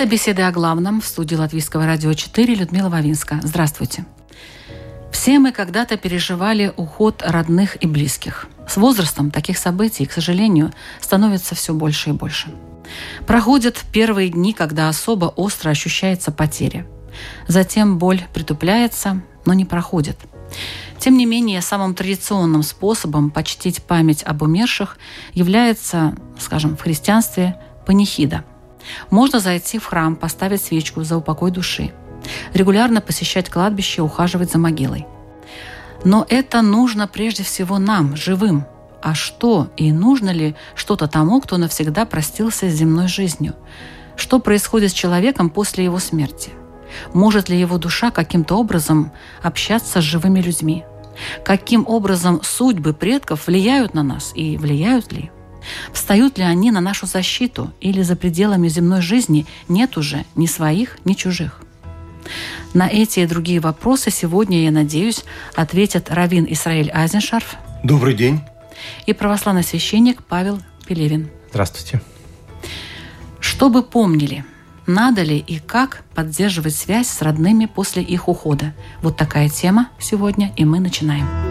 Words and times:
Это 0.00 0.08
беседы 0.08 0.40
о 0.40 0.50
главном 0.50 1.02
в 1.02 1.06
студии 1.06 1.34
Латвийского 1.34 1.84
радио 1.84 2.14
4 2.14 2.54
Людмила 2.54 2.88
Вавинска. 2.88 3.38
Здравствуйте. 3.42 4.06
Все 5.12 5.38
мы 5.38 5.52
когда-то 5.52 5.98
переживали 5.98 6.72
уход 6.78 7.22
родных 7.22 7.76
и 7.84 7.86
близких. 7.86 8.48
С 8.66 8.78
возрастом 8.78 9.30
таких 9.30 9.58
событий, 9.58 10.06
к 10.06 10.12
сожалению, 10.12 10.72
становится 11.02 11.54
все 11.54 11.74
больше 11.74 12.08
и 12.08 12.12
больше. 12.14 12.48
Проходят 13.26 13.76
первые 13.92 14.30
дни, 14.30 14.54
когда 14.54 14.88
особо 14.88 15.26
остро 15.26 15.68
ощущается 15.68 16.32
потеря. 16.32 16.86
Затем 17.46 17.98
боль 17.98 18.22
притупляется, 18.32 19.20
но 19.44 19.52
не 19.52 19.66
проходит. 19.66 20.16
Тем 20.98 21.18
не 21.18 21.26
менее, 21.26 21.60
самым 21.60 21.94
традиционным 21.94 22.62
способом 22.62 23.30
почтить 23.30 23.82
память 23.82 24.22
об 24.22 24.40
умерших 24.40 24.96
является, 25.34 26.16
скажем, 26.38 26.78
в 26.78 26.80
христианстве 26.80 27.60
панихида– 27.84 28.46
можно 29.10 29.40
зайти 29.40 29.78
в 29.78 29.86
храм, 29.86 30.16
поставить 30.16 30.62
свечку 30.62 31.02
за 31.02 31.16
упокой 31.16 31.50
души, 31.50 31.92
регулярно 32.54 33.00
посещать 33.00 33.48
кладбище, 33.50 34.02
ухаживать 34.02 34.50
за 34.50 34.58
могилой. 34.58 35.06
Но 36.04 36.26
это 36.28 36.62
нужно 36.62 37.06
прежде 37.06 37.42
всего 37.42 37.78
нам, 37.78 38.16
живым. 38.16 38.64
А 39.02 39.14
что 39.14 39.68
и 39.76 39.92
нужно 39.92 40.30
ли 40.30 40.54
что-то 40.74 41.06
тому, 41.06 41.40
кто 41.40 41.56
навсегда 41.56 42.04
простился 42.04 42.68
с 42.68 42.74
земной 42.74 43.08
жизнью? 43.08 43.54
Что 44.16 44.38
происходит 44.38 44.90
с 44.90 44.94
человеком 44.94 45.48
после 45.48 45.84
его 45.84 45.98
смерти? 45.98 46.50
Может 47.14 47.48
ли 47.48 47.58
его 47.58 47.78
душа 47.78 48.10
каким-то 48.10 48.56
образом 48.56 49.12
общаться 49.42 50.00
с 50.00 50.04
живыми 50.04 50.40
людьми? 50.40 50.84
Каким 51.44 51.86
образом 51.86 52.40
судьбы 52.42 52.92
предков 52.92 53.46
влияют 53.46 53.94
на 53.94 54.02
нас 54.02 54.32
и 54.34 54.56
влияют 54.56 55.12
ли? 55.12 55.30
Встают 55.92 56.38
ли 56.38 56.44
они 56.44 56.70
на 56.70 56.80
нашу 56.80 57.06
защиту 57.06 57.72
или 57.80 58.02
за 58.02 58.16
пределами 58.16 58.68
земной 58.68 59.02
жизни 59.02 59.46
нет 59.68 59.96
уже 59.96 60.24
ни 60.34 60.46
своих, 60.46 60.98
ни 61.04 61.14
чужих? 61.14 61.60
На 62.74 62.88
эти 62.88 63.20
и 63.20 63.26
другие 63.26 63.60
вопросы 63.60 64.10
сегодня, 64.10 64.62
я 64.64 64.70
надеюсь, 64.70 65.24
ответят 65.54 66.10
Равин 66.10 66.46
Исраиль 66.48 66.90
Айзеншарф. 66.92 67.56
Добрый 67.82 68.14
день. 68.14 68.40
И 69.06 69.12
православный 69.12 69.64
священник 69.64 70.22
Павел 70.22 70.60
Пелевин. 70.86 71.28
Здравствуйте. 71.50 72.00
Чтобы 73.40 73.82
помнили, 73.82 74.44
надо 74.86 75.22
ли 75.22 75.38
и 75.38 75.58
как 75.58 76.04
поддерживать 76.14 76.74
связь 76.74 77.08
с 77.08 77.22
родными 77.22 77.66
после 77.66 78.02
их 78.02 78.28
ухода. 78.28 78.74
Вот 79.02 79.16
такая 79.16 79.48
тема 79.48 79.88
сегодня, 79.98 80.52
и 80.56 80.64
мы 80.64 80.80
начинаем. 80.80 81.49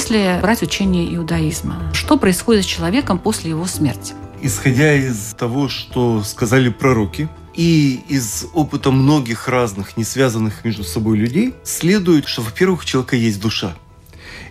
Если 0.00 0.40
брать 0.40 0.62
учение 0.62 1.14
иудаизма, 1.14 1.76
что 1.92 2.16
происходит 2.16 2.64
с 2.64 2.66
человеком 2.66 3.18
после 3.18 3.50
его 3.50 3.66
смерти? 3.66 4.14
Исходя 4.40 4.94
из 4.94 5.34
того, 5.38 5.68
что 5.68 6.22
сказали 6.22 6.70
пророки, 6.70 7.28
и 7.54 8.00
из 8.08 8.46
опыта 8.54 8.92
многих 8.92 9.46
разных, 9.46 9.98
не 9.98 10.04
связанных 10.04 10.64
между 10.64 10.84
собой 10.84 11.18
людей, 11.18 11.52
следует, 11.64 12.26
что, 12.28 12.40
во-первых, 12.40 12.80
у 12.80 12.84
человека 12.86 13.14
есть 13.14 13.42
душа. 13.42 13.76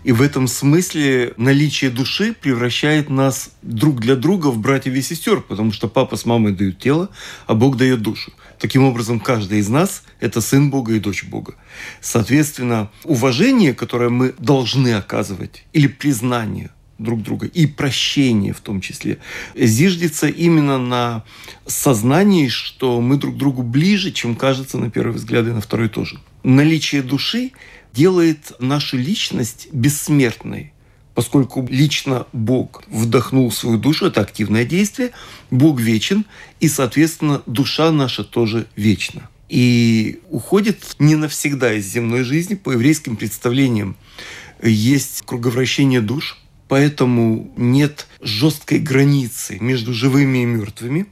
И 0.03 0.11
в 0.11 0.21
этом 0.21 0.47
смысле 0.47 1.33
наличие 1.35 1.89
души 1.89 2.35
превращает 2.39 3.09
нас 3.09 3.49
друг 3.63 3.99
для 4.01 4.15
друга 4.15 4.47
в 4.49 4.59
братьев 4.59 4.93
и 4.93 5.01
сестер, 5.01 5.41
потому 5.41 5.71
что 5.71 5.88
папа 5.88 6.15
с 6.15 6.25
мамой 6.25 6.53
дают 6.53 6.77
тело, 6.77 7.09
а 7.47 7.55
Бог 7.55 7.75
дает 7.75 8.03
душу. 8.03 8.31
Таким 8.59 8.83
образом, 8.83 9.21
каждый 9.21 9.59
из 9.59 9.69
нас– 9.69 10.03
это 10.19 10.41
сын 10.41 10.69
Бога 10.69 10.93
и 10.93 10.99
дочь 10.99 11.23
Бога. 11.23 11.55
Соответственно, 12.01 12.91
уважение, 13.05 13.73
которое 13.73 14.09
мы 14.09 14.35
должны 14.37 14.93
оказывать, 14.93 15.63
или 15.71 15.87
признание 15.87 16.69
друг 16.97 17.23
друга, 17.23 17.47
и 17.47 17.65
прощение 17.65 18.53
в 18.53 18.59
том 18.59 18.81
числе, 18.81 19.19
зиждется 19.55 20.27
именно 20.27 20.77
на 20.77 21.23
сознании, 21.65 22.49
что 22.49 22.99
мы 22.99 23.15
друг 23.15 23.37
другу 23.37 23.63
ближе, 23.63 24.11
чем 24.11 24.35
кажется 24.35 24.77
на 24.77 24.91
первый 24.91 25.13
взгляд 25.13 25.47
и 25.47 25.51
на 25.51 25.61
второй 25.61 25.87
тоже. 25.87 26.19
Наличие 26.43 27.01
души 27.01 27.51
делает 27.93 28.51
нашу 28.59 28.97
личность 28.97 29.69
бессмертной 29.71 30.73
поскольку 31.19 31.68
лично 31.69 32.28
Бог 32.31 32.81
вдохнул 32.88 33.52
свою 33.52 33.78
душу, 33.78 34.06
это 34.06 34.22
активное 34.22 34.63
действие, 34.63 35.12
Бог 35.52 35.81
вечен, 35.81 36.24
и, 36.62 36.69
соответственно, 36.69 37.41
душа 37.46 37.91
наша 37.91 38.24
тоже 38.24 38.68
вечна. 38.78 39.30
И 39.50 40.22
уходит 40.30 40.96
не 40.97 41.18
навсегда 41.18 41.74
из 41.74 41.85
земной 41.88 42.24
жизни, 42.24 42.56
по 42.56 42.72
еврейским 42.72 43.18
представлениям 43.18 43.97
есть 44.63 45.24
круговращение 45.25 46.00
душ, 46.00 46.38
поэтому 46.69 47.51
нет 47.57 48.07
жесткой 48.22 48.80
границы 48.80 49.57
между 49.59 49.94
живыми 49.94 50.44
и 50.44 50.46
мертвыми. 50.46 51.07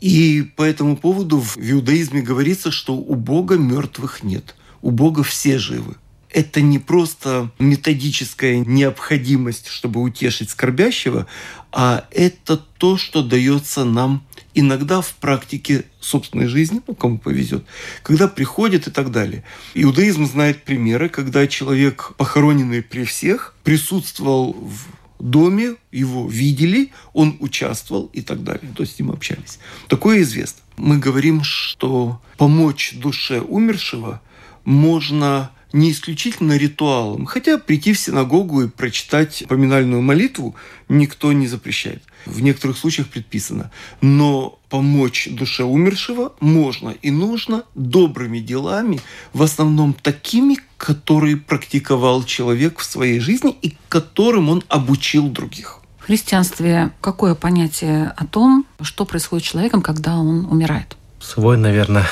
И 0.00 0.50
по 0.56 0.62
этому 0.62 0.96
поводу 0.96 1.40
в 1.40 1.58
иудаизме 1.58 2.22
говорится, 2.22 2.70
что 2.70 2.94
у 2.94 3.14
Бога 3.16 3.58
мертвых 3.58 4.22
нет, 4.22 4.54
у 4.80 4.90
Бога 4.90 5.22
все 5.22 5.58
живы 5.58 5.96
это 6.32 6.60
не 6.60 6.78
просто 6.78 7.50
методическая 7.58 8.58
необходимость, 8.58 9.68
чтобы 9.68 10.00
утешить 10.00 10.50
скорбящего, 10.50 11.26
а 11.72 12.06
это 12.10 12.56
то, 12.56 12.96
что 12.96 13.22
дается 13.22 13.84
нам 13.84 14.24
иногда 14.54 15.00
в 15.00 15.14
практике 15.14 15.84
собственной 16.00 16.46
жизни, 16.46 16.80
ну, 16.86 16.94
кому 16.94 17.18
повезет, 17.18 17.64
когда 18.02 18.26
приходит 18.28 18.88
и 18.88 18.90
так 18.90 19.10
далее. 19.10 19.44
Иудаизм 19.74 20.26
знает 20.26 20.64
примеры, 20.64 21.08
когда 21.08 21.46
человек, 21.46 22.12
похороненный 22.16 22.82
при 22.82 23.04
всех, 23.04 23.54
присутствовал 23.62 24.52
в 24.52 24.86
доме, 25.20 25.76
его 25.92 26.28
видели, 26.28 26.92
он 27.12 27.36
участвовал 27.40 28.10
и 28.12 28.22
так 28.22 28.42
далее. 28.42 28.72
То 28.74 28.82
есть 28.82 28.96
с 28.96 28.98
ним 28.98 29.10
общались. 29.10 29.58
Такое 29.88 30.22
известно. 30.22 30.60
Мы 30.76 30.98
говорим, 30.98 31.44
что 31.44 32.20
помочь 32.38 32.94
душе 32.94 33.40
умершего 33.40 34.22
можно 34.64 35.50
не 35.72 35.92
исключительно 35.92 36.56
ритуалом. 36.56 37.26
Хотя 37.26 37.58
прийти 37.58 37.92
в 37.92 37.98
синагогу 37.98 38.62
и 38.62 38.68
прочитать 38.68 39.44
поминальную 39.48 40.02
молитву 40.02 40.54
никто 40.88 41.32
не 41.32 41.46
запрещает. 41.46 42.02
В 42.26 42.40
некоторых 42.42 42.76
случаях 42.76 43.08
предписано. 43.08 43.70
Но 44.00 44.58
помочь 44.68 45.28
душе 45.30 45.64
умершего 45.64 46.32
можно 46.40 46.90
и 46.90 47.10
нужно 47.10 47.64
добрыми 47.74 48.38
делами, 48.38 49.00
в 49.32 49.42
основном 49.42 49.94
такими, 49.94 50.58
которые 50.76 51.36
практиковал 51.36 52.24
человек 52.24 52.78
в 52.78 52.84
своей 52.84 53.20
жизни 53.20 53.56
и 53.62 53.76
которым 53.88 54.48
он 54.48 54.62
обучил 54.68 55.28
других. 55.28 55.80
В 55.98 56.04
христианстве 56.06 56.90
какое 57.00 57.34
понятие 57.34 58.12
о 58.16 58.26
том, 58.26 58.66
что 58.80 59.04
происходит 59.04 59.46
с 59.46 59.50
человеком, 59.50 59.82
когда 59.82 60.16
он 60.16 60.46
умирает? 60.46 60.96
Свой, 61.20 61.58
наверное, 61.58 62.06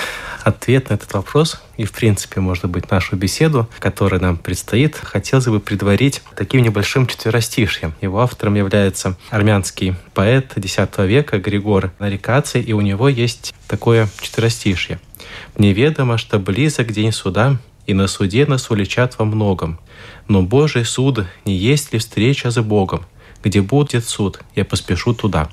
ответ 0.48 0.90
на 0.90 0.94
этот 0.94 1.12
вопрос 1.14 1.62
и, 1.76 1.84
в 1.84 1.92
принципе, 1.92 2.40
может 2.40 2.64
быть, 2.66 2.90
нашу 2.90 3.16
беседу, 3.16 3.68
которая 3.78 4.20
нам 4.20 4.36
предстоит, 4.36 4.96
хотелось 4.96 5.46
бы 5.46 5.60
предварить 5.60 6.22
таким 6.36 6.62
небольшим 6.62 7.06
четверостишьем. 7.06 7.94
Его 8.00 8.20
автором 8.20 8.54
является 8.54 9.16
армянский 9.30 9.94
поэт 10.14 10.56
X 10.56 10.78
века 10.98 11.38
Григор 11.38 11.92
Нарикаций, 11.98 12.62
и 12.62 12.72
у 12.72 12.80
него 12.80 13.08
есть 13.08 13.54
такое 13.68 14.08
четверостишье. 14.20 14.98
«Неведомо, 15.56 16.18
что 16.18 16.38
близок 16.38 16.92
день 16.92 17.12
суда, 17.12 17.58
и 17.86 17.94
на 17.94 18.06
суде 18.06 18.44
нас 18.46 18.70
уличат 18.70 19.18
во 19.18 19.24
многом. 19.24 19.78
Но 20.26 20.42
Божий 20.42 20.84
суд 20.84 21.26
не 21.44 21.54
есть 21.56 21.92
ли 21.92 21.98
встреча 21.98 22.50
с 22.50 22.60
Богом? 22.60 23.06
Где 23.42 23.62
будет 23.62 24.04
суд, 24.06 24.40
я 24.54 24.64
поспешу 24.64 25.14
туда». 25.14 25.48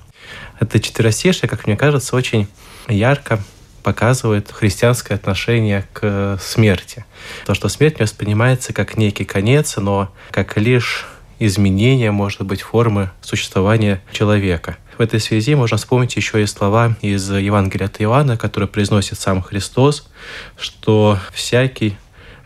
Это 0.60 0.80
четверостишье, 0.80 1.48
как 1.48 1.68
мне 1.68 1.76
кажется, 1.76 2.16
очень 2.16 2.48
ярко 2.88 3.44
показывает 3.86 4.52
христианское 4.52 5.14
отношение 5.14 5.86
к 5.94 6.40
смерти. 6.42 7.06
То, 7.46 7.54
что 7.54 7.70
смерть 7.70 8.00
не 8.00 8.04
воспринимается 8.04 8.74
как 8.74 8.98
некий 8.98 9.26
конец, 9.26 9.78
но 9.78 10.12
как 10.32 10.58
лишь 10.58 11.06
изменения, 11.38 12.10
может 12.10 12.42
быть, 12.42 12.64
формы 12.64 13.12
существования 13.22 14.02
человека. 14.12 14.78
В 14.98 15.02
этой 15.02 15.20
связи 15.20 15.54
можно 15.54 15.78
вспомнить 15.78 16.16
еще 16.16 16.42
и 16.42 16.48
слова 16.48 16.96
из 17.02 17.30
Евангелия 17.30 17.86
от 17.86 18.02
Иоанна, 18.02 18.38
которые 18.38 18.68
произносит 18.68 19.20
сам 19.20 19.44
Христос, 19.44 20.10
что 20.58 21.20
всякий 21.32 21.96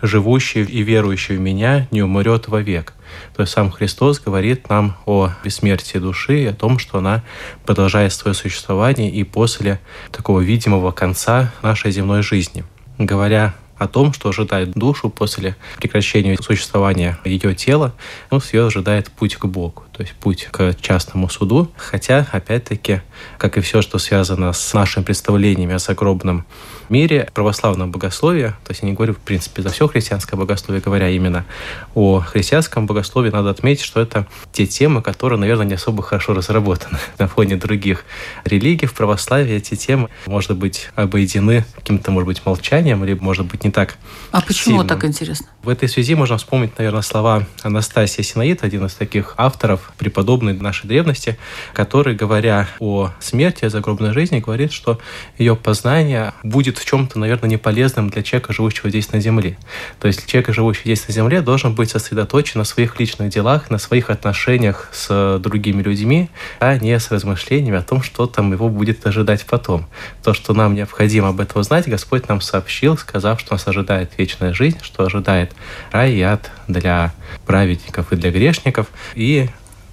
живущий 0.01 0.63
и 0.63 0.81
верующий 0.81 1.37
в 1.37 1.39
меня 1.39 1.87
не 1.91 2.01
умрет 2.01 2.47
вовек. 2.47 2.93
То 3.35 3.41
есть 3.41 3.53
сам 3.53 3.71
Христос 3.71 4.19
говорит 4.19 4.69
нам 4.69 4.95
о 5.05 5.31
бессмертии 5.43 5.97
души 5.97 6.45
о 6.47 6.53
том, 6.53 6.79
что 6.79 6.99
она 6.99 7.23
продолжает 7.65 8.13
свое 8.13 8.35
существование 8.35 9.09
и 9.11 9.23
после 9.23 9.79
такого 10.11 10.41
видимого 10.41 10.91
конца 10.91 11.51
нашей 11.61 11.91
земной 11.91 12.21
жизни. 12.21 12.63
Говоря 12.97 13.55
о 13.79 13.87
том, 13.87 14.13
что 14.13 14.29
ожидает 14.29 14.73
душу 14.73 15.09
после 15.09 15.55
прекращения 15.77 16.37
существования 16.37 17.17
ее 17.23 17.55
тела, 17.55 17.93
ну, 18.29 18.41
ее 18.51 18.67
ожидает 18.67 19.09
путь 19.09 19.37
к 19.37 19.45
Богу, 19.45 19.85
то 19.93 20.03
есть 20.03 20.13
путь 20.15 20.49
к 20.51 20.75
частному 20.81 21.29
суду. 21.29 21.71
Хотя, 21.77 22.27
опять-таки, 22.31 23.01
как 23.37 23.57
и 23.57 23.61
все, 23.61 23.81
что 23.81 23.97
связано 23.97 24.51
с 24.51 24.73
нашими 24.73 25.03
представлениями 25.05 25.73
о 25.73 25.79
загробном 25.79 26.45
мире 26.89 27.29
православного 27.33 27.89
богословия, 27.89 28.57
то 28.63 28.71
есть 28.71 28.81
я 28.81 28.89
не 28.89 28.95
говорю, 28.95 29.13
в 29.13 29.17
принципе, 29.17 29.61
за 29.61 29.69
все 29.69 29.87
христианское 29.87 30.35
богословие, 30.35 30.81
говоря 30.81 31.09
именно 31.09 31.45
о 31.93 32.19
христианском 32.19 32.85
богословии, 32.85 33.29
надо 33.29 33.49
отметить, 33.49 33.83
что 33.83 34.01
это 34.01 34.27
те 34.51 34.65
темы, 34.65 35.01
которые, 35.01 35.39
наверное, 35.39 35.65
не 35.65 35.73
особо 35.73 36.03
хорошо 36.03 36.33
разработаны 36.33 36.97
на 37.19 37.27
фоне 37.27 37.55
других 37.55 38.05
религий. 38.45 38.87
В 38.87 38.93
православии 38.93 39.55
эти 39.55 39.75
темы, 39.75 40.09
может 40.25 40.55
быть, 40.57 40.89
обойдены 40.95 41.65
каким-то, 41.75 42.11
может 42.11 42.27
быть, 42.27 42.45
молчанием, 42.45 43.03
или, 43.03 43.13
может 43.13 43.45
быть, 43.45 43.63
не 43.63 43.71
так 43.71 43.97
А 44.31 44.41
почему 44.41 44.77
сильным. 44.77 44.87
так 44.87 45.05
интересно? 45.05 45.47
В 45.63 45.69
этой 45.69 45.87
связи 45.89 46.15
можно 46.15 46.37
вспомнить, 46.37 46.77
наверное, 46.77 47.01
слова 47.01 47.45
Анастасия 47.61 48.23
Синаид, 48.23 48.63
один 48.63 48.85
из 48.85 48.93
таких 48.93 49.35
авторов, 49.37 49.91
преподобной 49.97 50.53
нашей 50.53 50.87
древности, 50.87 51.37
который, 51.73 52.15
говоря 52.15 52.67
о 52.79 53.11
смерти, 53.19 53.65
о 53.65 53.69
загробной 53.69 54.13
жизни, 54.13 54.39
говорит, 54.39 54.71
что 54.71 54.99
ее 55.37 55.55
познание 55.55 56.33
будет 56.43 56.78
в 56.79 56.85
чем-то, 56.85 57.19
наверное, 57.19 57.49
неполезным 57.49 58.09
для 58.09 58.23
человека, 58.23 58.53
живущего 58.53 58.89
здесь 58.89 59.11
на 59.11 59.19
Земле. 59.19 59.57
То 59.99 60.07
есть 60.07 60.25
человек, 60.25 60.53
живущий 60.53 60.81
здесь 60.85 61.07
на 61.07 61.13
Земле, 61.13 61.41
должен 61.41 61.75
быть 61.75 61.91
сосредоточен 61.91 62.59
на 62.59 62.63
своих 62.63 62.99
личных 62.99 63.29
делах, 63.29 63.69
на 63.69 63.77
своих 63.77 64.09
отношениях 64.09 64.89
с 64.91 65.39
другими 65.39 65.81
людьми, 65.81 66.29
а 66.59 66.77
не 66.77 66.97
с 66.97 67.11
размышлениями 67.11 67.77
о 67.77 67.83
том, 67.83 68.01
что 68.01 68.25
там 68.25 68.51
его 68.51 68.69
будет 68.69 69.05
ожидать 69.05 69.45
потом. 69.45 69.87
То, 70.23 70.33
что 70.33 70.53
нам 70.53 70.73
необходимо 70.73 71.29
об 71.29 71.39
этом 71.39 71.63
знать, 71.63 71.87
Господь 71.87 72.27
нам 72.27 72.41
сообщил, 72.41 72.97
сказав, 72.97 73.39
что 73.39 73.53
нас 73.53 73.67
ожидает 73.67 74.11
вечная 74.17 74.53
жизнь, 74.53 74.77
что 74.81 75.03
ожидает 75.03 75.51
рай 75.91 76.13
и 76.13 76.21
ад 76.21 76.49
для 76.67 77.13
праведников 77.45 78.11
и 78.11 78.15
для 78.15 78.31
грешников, 78.31 78.87
и 79.15 79.49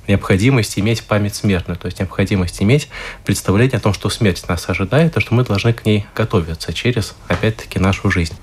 необходимость 0.08 0.78
иметь 0.78 1.02
память 1.04 1.34
смертную, 1.34 1.78
то 1.78 1.86
есть 1.86 1.98
необходимость 1.98 2.62
иметь 2.62 2.88
представление 3.24 3.78
о 3.78 3.80
том, 3.80 3.92
что 3.92 4.08
смерть 4.08 4.44
нас 4.48 4.68
ожидает, 4.68 5.16
и 5.16 5.20
что 5.20 5.34
мы 5.34 5.44
должны 5.44 5.72
к 5.72 5.84
ней 5.84 6.06
готовиться 6.14 6.72
через, 6.72 7.14
опять-таки, 7.28 7.78
нашу 7.78 8.10
жизнь. 8.10 8.34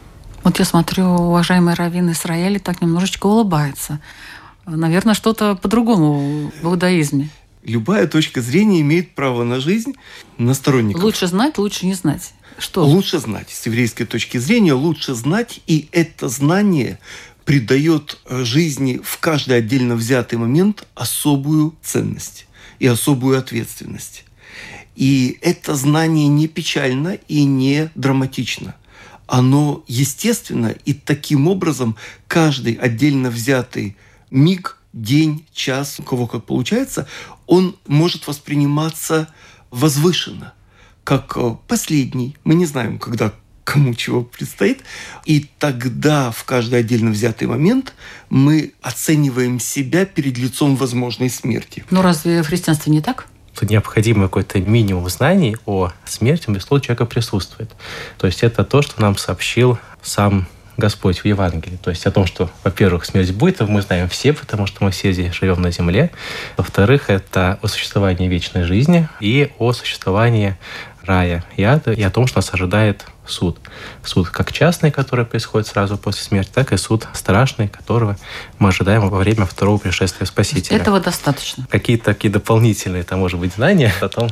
Вот 0.44 0.60
я 0.60 0.65
смотрю, 0.65 1.06
уважаемый 1.06 1.74
Равин 1.74 2.12
Израиля 2.12 2.60
так 2.60 2.81
немножечко 2.81 3.27
улыбается. 3.27 4.00
Наверное, 4.65 5.13
что-то 5.13 5.56
по-другому 5.56 6.51
в 6.62 6.65
иудаизме. 6.65 7.30
Любая 7.63 8.07
точка 8.07 8.42
зрения 8.42 8.81
имеет 8.81 9.16
право 9.16 9.44
на 9.44 9.62
жизнь 9.62 9.94
на 10.38 10.54
сторонников. 10.54 11.01
Лучше 11.01 11.27
знать, 11.27 11.57
лучше 11.57 11.86
не 11.86 11.94
знать. 11.94 12.33
Что? 12.57 12.86
Лучше 12.86 13.19
знать. 13.19 13.50
С 13.50 13.66
еврейской 13.66 14.06
точки 14.06 14.38
зрения 14.38 14.74
лучше 14.74 15.13
знать, 15.13 15.62
и 15.66 15.88
это 15.92 16.27
знание 16.27 17.00
придает 17.45 18.19
э, 18.25 18.44
жизни 18.44 19.00
в 19.04 19.19
каждый 19.19 19.57
отдельно 19.57 19.95
взятый 19.95 20.38
момент 20.38 20.88
особую 20.95 21.75
ценность 21.81 22.48
и 22.80 22.88
особую 22.88 23.38
ответственность. 23.38 24.25
И 24.95 25.38
это 25.42 25.75
знание 25.75 26.28
не 26.28 26.48
печально 26.48 27.18
и 27.28 27.44
не 27.44 27.90
драматично. 27.95 28.75
Оно 29.25 29.84
естественно, 29.88 30.75
и 30.86 30.94
таким 30.94 31.48
образом 31.48 31.95
каждый 32.28 32.74
отдельно 32.74 33.30
взятый 33.30 33.98
миг, 34.30 34.78
день, 34.92 35.45
час, 35.54 36.00
у 36.00 36.04
кого 36.04 36.28
как 36.28 36.45
получается, 36.45 37.07
он 37.48 37.75
может 37.88 38.28
восприниматься 38.28 39.28
возвышенно, 39.72 40.54
как 41.04 41.36
э, 41.36 41.56
последний. 41.68 42.38
Мы 42.44 42.54
не 42.56 42.66
знаем, 42.66 43.00
когда 43.00 43.34
кому 43.63 43.94
чего 43.94 44.24
предстоит. 44.24 44.81
И 45.25 45.48
тогда 45.60 46.31
в 46.31 46.44
каждый 46.44 46.80
отдельно 46.80 47.12
взятый 47.12 47.48
момент 47.48 47.94
мы 48.30 48.74
оцениваем 48.81 49.60
себя 49.60 50.06
перед 50.06 50.38
лицом 50.38 50.75
возможной 50.75 51.30
смерти. 51.30 51.83
Ну 51.89 52.01
разве 52.01 52.44
в 52.44 52.48
христианстве 52.48 52.92
не 52.92 53.01
так? 53.01 53.27
необходимый 53.62 54.27
какой-то 54.27 54.60
минимум 54.60 55.10
знаний 55.10 55.56
о 55.65 55.92
смерти, 56.06 56.50
безусловно, 56.50 56.83
человека 56.83 57.06
присутствует. 57.06 57.71
То 58.18 58.27
есть 58.27 58.44
это 58.44 58.65
то, 58.65 58.81
что 58.81 59.01
нам 59.01 59.15
сообщил 59.15 59.77
сам 60.01 60.48
Господь 60.77 61.19
в 61.19 61.25
Евангелии. 61.25 61.77
То 61.77 61.92
есть 61.92 62.06
о 62.06 62.12
том, 62.12 62.25
что, 62.25 62.50
во-первых, 62.63 63.06
смерть 63.06 63.31
будет, 63.31 63.62
мы 63.62 63.81
знаем 63.81 64.09
все, 64.09 64.33
потому 64.33 64.66
что 64.66 64.83
мы 64.83 64.92
все 64.92 65.12
здесь 65.13 65.33
живем 65.33 65.62
на 65.62 65.71
земле. 65.71 66.12
Во-вторых, 66.57 67.09
это 67.09 67.59
о 67.62 67.68
существовании 67.68 68.27
вечной 68.27 68.63
жизни 68.63 69.07
и 69.19 69.51
о 69.59 69.71
существовании 69.74 70.57
рая 71.04 71.44
и 71.57 71.63
ада, 71.63 71.92
и 71.92 72.01
о 72.01 72.09
том, 72.09 72.27
что 72.27 72.39
нас 72.39 72.54
ожидает 72.54 73.06
суд. 73.25 73.58
Суд 74.04 74.30
как 74.30 74.52
частный, 74.52 74.92
который 74.92 75.25
происходит 75.25 75.68
сразу 75.68 75.98
после 75.98 76.24
смерти, 76.24 76.52
так 76.54 76.74
и 76.74 76.78
суд 76.78 77.08
страшный, 77.14 77.68
которого 77.68 78.18
мы 78.60 78.70
ожидаем 78.70 79.10
во 79.10 79.18
время 79.18 79.46
второго 79.46 79.78
пришествия 79.78 80.25
Спасителя. 80.25 80.78
Этого 80.78 81.00
достаточно. 81.00 81.66
Какие-то 81.70 82.06
такие 82.06 82.31
дополнительные, 82.31 83.04
там, 83.04 83.20
может 83.20 83.40
быть, 83.40 83.54
знания 83.54 83.94
о 84.02 84.10
том, 84.10 84.30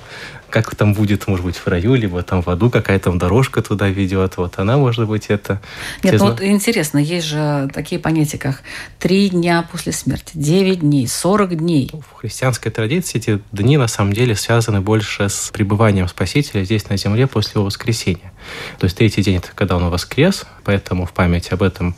как 0.51 0.75
там 0.75 0.94
будет, 0.94 1.27
может 1.27 1.45
быть, 1.45 1.56
в 1.56 1.68
раю, 1.68 1.95
либо 1.95 2.21
там 2.21 2.42
в 2.42 2.50
аду 2.50 2.69
какая 2.69 3.00
то 3.00 3.12
дорожка 3.13 3.62
туда 3.62 3.88
ведет. 3.88 4.38
Вот 4.38 4.59
она, 4.59 4.77
может 4.77 5.07
быть, 5.07 5.27
это... 5.27 5.62
Нет, 6.03 6.19
ну 6.19 6.27
вот 6.27 6.42
интересно, 6.42 7.00
есть 7.00 7.25
же 7.27 7.69
такие 7.74 8.00
понятия, 8.00 8.38
как 8.38 8.62
три 9.00 9.30
дня 9.30 9.68
после 9.71 9.92
смерти, 9.92 10.31
девять 10.36 10.81
дней, 10.81 11.07
сорок 11.07 11.56
дней. 11.56 11.89
В 11.92 12.19
христианской 12.19 12.71
традиции 12.71 13.18
эти 13.18 13.42
дни, 13.51 13.77
на 13.77 13.88
самом 13.88 14.13
деле, 14.13 14.36
связаны 14.36 14.81
больше 14.81 15.30
с 15.30 15.50
пребыванием 15.51 16.07
Спасителя 16.07 16.63
здесь 16.63 16.89
на 16.89 16.98
земле 16.98 17.27
после 17.27 17.53
его 17.56 17.65
воскресения. 17.65 18.31
То 18.77 18.86
есть 18.86 18.98
третий 18.98 19.24
день– 19.24 19.38
это 19.38 19.50
когда 19.56 19.77
он 19.77 19.89
воскрес, 19.89 20.45
поэтому 20.63 21.06
в 21.06 21.13
память 21.13 21.51
об 21.51 21.63
этом 21.63 21.95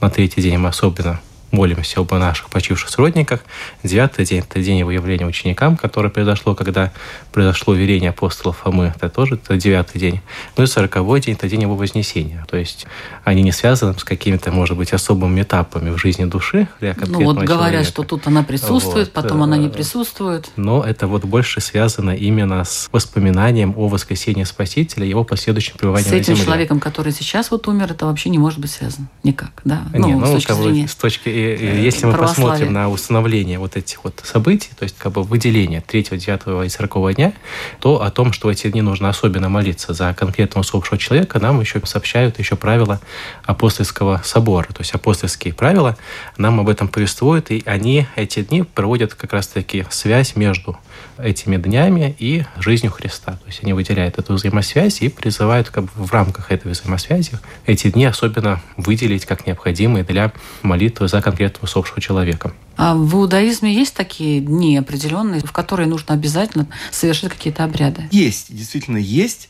на 0.00 0.10
третий 0.10 0.42
день 0.42 0.58
мы 0.58 0.68
особенно 0.68 1.20
молимся 1.56 2.00
об 2.00 2.12
наших 2.12 2.50
почивших 2.50 2.90
сродниках. 2.90 3.40
Девятый 3.82 4.26
день– 4.26 4.40
это 4.48 4.60
день 4.60 4.78
его 4.78 4.90
явления 4.90 5.26
ученикам, 5.26 5.76
которое 5.76 6.10
произошло, 6.10 6.54
когда 6.54 6.92
произошло 7.32 7.72
верение 7.74 8.10
апостолов 8.10 8.58
Фомы. 8.58 8.92
Это 8.94 9.08
тоже 9.08 9.36
это 9.36 9.56
девятый 9.56 9.98
день. 9.98 10.20
Ну 10.56 10.64
и 10.64 10.66
сороковой 10.66 11.20
день– 11.20 11.34
это 11.38 11.48
день 11.48 11.62
его 11.62 11.74
вознесения. 11.74 12.44
То 12.48 12.58
есть 12.58 12.86
они 13.24 13.42
не 13.42 13.52
связаны 13.52 13.98
с 13.98 14.04
какими-то, 14.04 14.52
может 14.52 14.76
быть, 14.76 14.92
особыми 14.92 15.42
этапами 15.42 15.90
в 15.90 15.98
жизни 15.98 16.26
души 16.26 16.68
для 16.80 16.94
Ну 17.06 17.24
вот 17.24 17.38
говорят, 17.38 17.56
человека. 17.58 17.84
что 17.84 18.02
тут 18.02 18.26
она 18.26 18.42
присутствует, 18.42 19.06
вот. 19.06 19.14
потом 19.14 19.42
она 19.42 19.56
не 19.56 19.68
присутствует. 19.68 20.50
Но 20.56 20.84
это 20.84 21.06
вот 21.06 21.24
больше 21.24 21.60
связано 21.62 22.10
именно 22.10 22.64
с 22.64 22.88
воспоминанием 22.92 23.72
о 23.76 23.88
воскресении 23.88 24.44
Спасителя, 24.44 25.06
его 25.06 25.24
последующем 25.24 25.78
пребывании 25.78 26.04
С 26.04 26.12
этим 26.12 26.18
на 26.18 26.36
земле. 26.36 26.44
человеком, 26.44 26.80
который 26.80 27.12
сейчас 27.12 27.50
вот 27.50 27.66
умер, 27.66 27.92
это 27.92 28.04
вообще 28.04 28.28
не 28.28 28.38
может 28.38 28.58
быть 28.58 28.70
связано 28.70 29.08
никак, 29.22 29.62
да? 29.64 29.82
Не, 29.94 30.14
ну, 30.14 30.20
ну, 30.20 30.26
с 30.26 30.30
точки 30.32 30.52
зрения... 30.52 30.88
С 30.88 30.94
точки 30.94 31.28
если 31.54 32.06
мы 32.06 32.14
посмотрим 32.14 32.72
на 32.72 32.88
установление 32.88 33.58
вот 33.58 33.76
этих 33.76 34.04
вот 34.04 34.20
событий, 34.24 34.70
то 34.78 34.84
есть 34.84 34.96
как 34.98 35.12
бы 35.12 35.22
выделение 35.22 35.80
3, 35.80 36.02
9 36.12 36.66
и 36.66 36.68
40 36.68 37.14
дня, 37.14 37.32
то 37.80 38.02
о 38.02 38.10
том, 38.10 38.32
что 38.32 38.48
в 38.48 38.50
эти 38.50 38.68
дни 38.68 38.82
нужно 38.82 39.08
особенно 39.08 39.48
молиться 39.48 39.92
за 39.92 40.14
конкретного 40.14 40.62
усопшего 40.62 40.98
человека, 40.98 41.38
нам 41.38 41.60
еще 41.60 41.80
сообщают 41.84 42.38
еще 42.38 42.56
правила 42.56 43.00
апостольского 43.44 44.20
собора. 44.24 44.66
То 44.66 44.80
есть 44.80 44.92
апостольские 44.94 45.54
правила 45.54 45.96
нам 46.36 46.60
об 46.60 46.68
этом 46.68 46.88
повествуют, 46.88 47.50
и 47.50 47.62
они 47.66 48.06
эти 48.16 48.42
дни 48.42 48.62
проводят 48.62 49.14
как 49.14 49.32
раз-таки 49.32 49.84
связь 49.90 50.36
между 50.36 50.76
этими 51.18 51.56
днями 51.56 52.14
и 52.18 52.44
жизнью 52.58 52.92
Христа. 52.92 53.32
То 53.32 53.46
есть 53.46 53.62
они 53.62 53.72
выделяют 53.72 54.18
эту 54.18 54.34
взаимосвязь 54.34 55.02
и 55.02 55.08
призывают 55.08 55.70
как 55.70 55.84
бы 55.84 55.90
в 55.94 56.12
рамках 56.12 56.50
этой 56.50 56.72
взаимосвязи 56.72 57.32
эти 57.66 57.90
дни 57.90 58.04
особенно 58.04 58.60
выделить 58.76 59.26
как 59.26 59.46
необходимые 59.46 60.04
для 60.04 60.32
молитвы 60.62 61.08
за 61.08 61.22
конкретного 61.22 61.64
усопшего 61.64 62.00
человека. 62.00 62.52
А 62.76 62.94
в 62.94 63.14
иудаизме 63.14 63.72
есть 63.74 63.94
такие 63.94 64.40
дни 64.40 64.76
определенные, 64.76 65.40
в 65.40 65.52
которые 65.52 65.88
нужно 65.88 66.14
обязательно 66.14 66.68
совершить 66.90 67.30
какие-то 67.30 67.64
обряды? 67.64 68.08
Есть, 68.10 68.54
действительно 68.54 68.98
есть. 68.98 69.48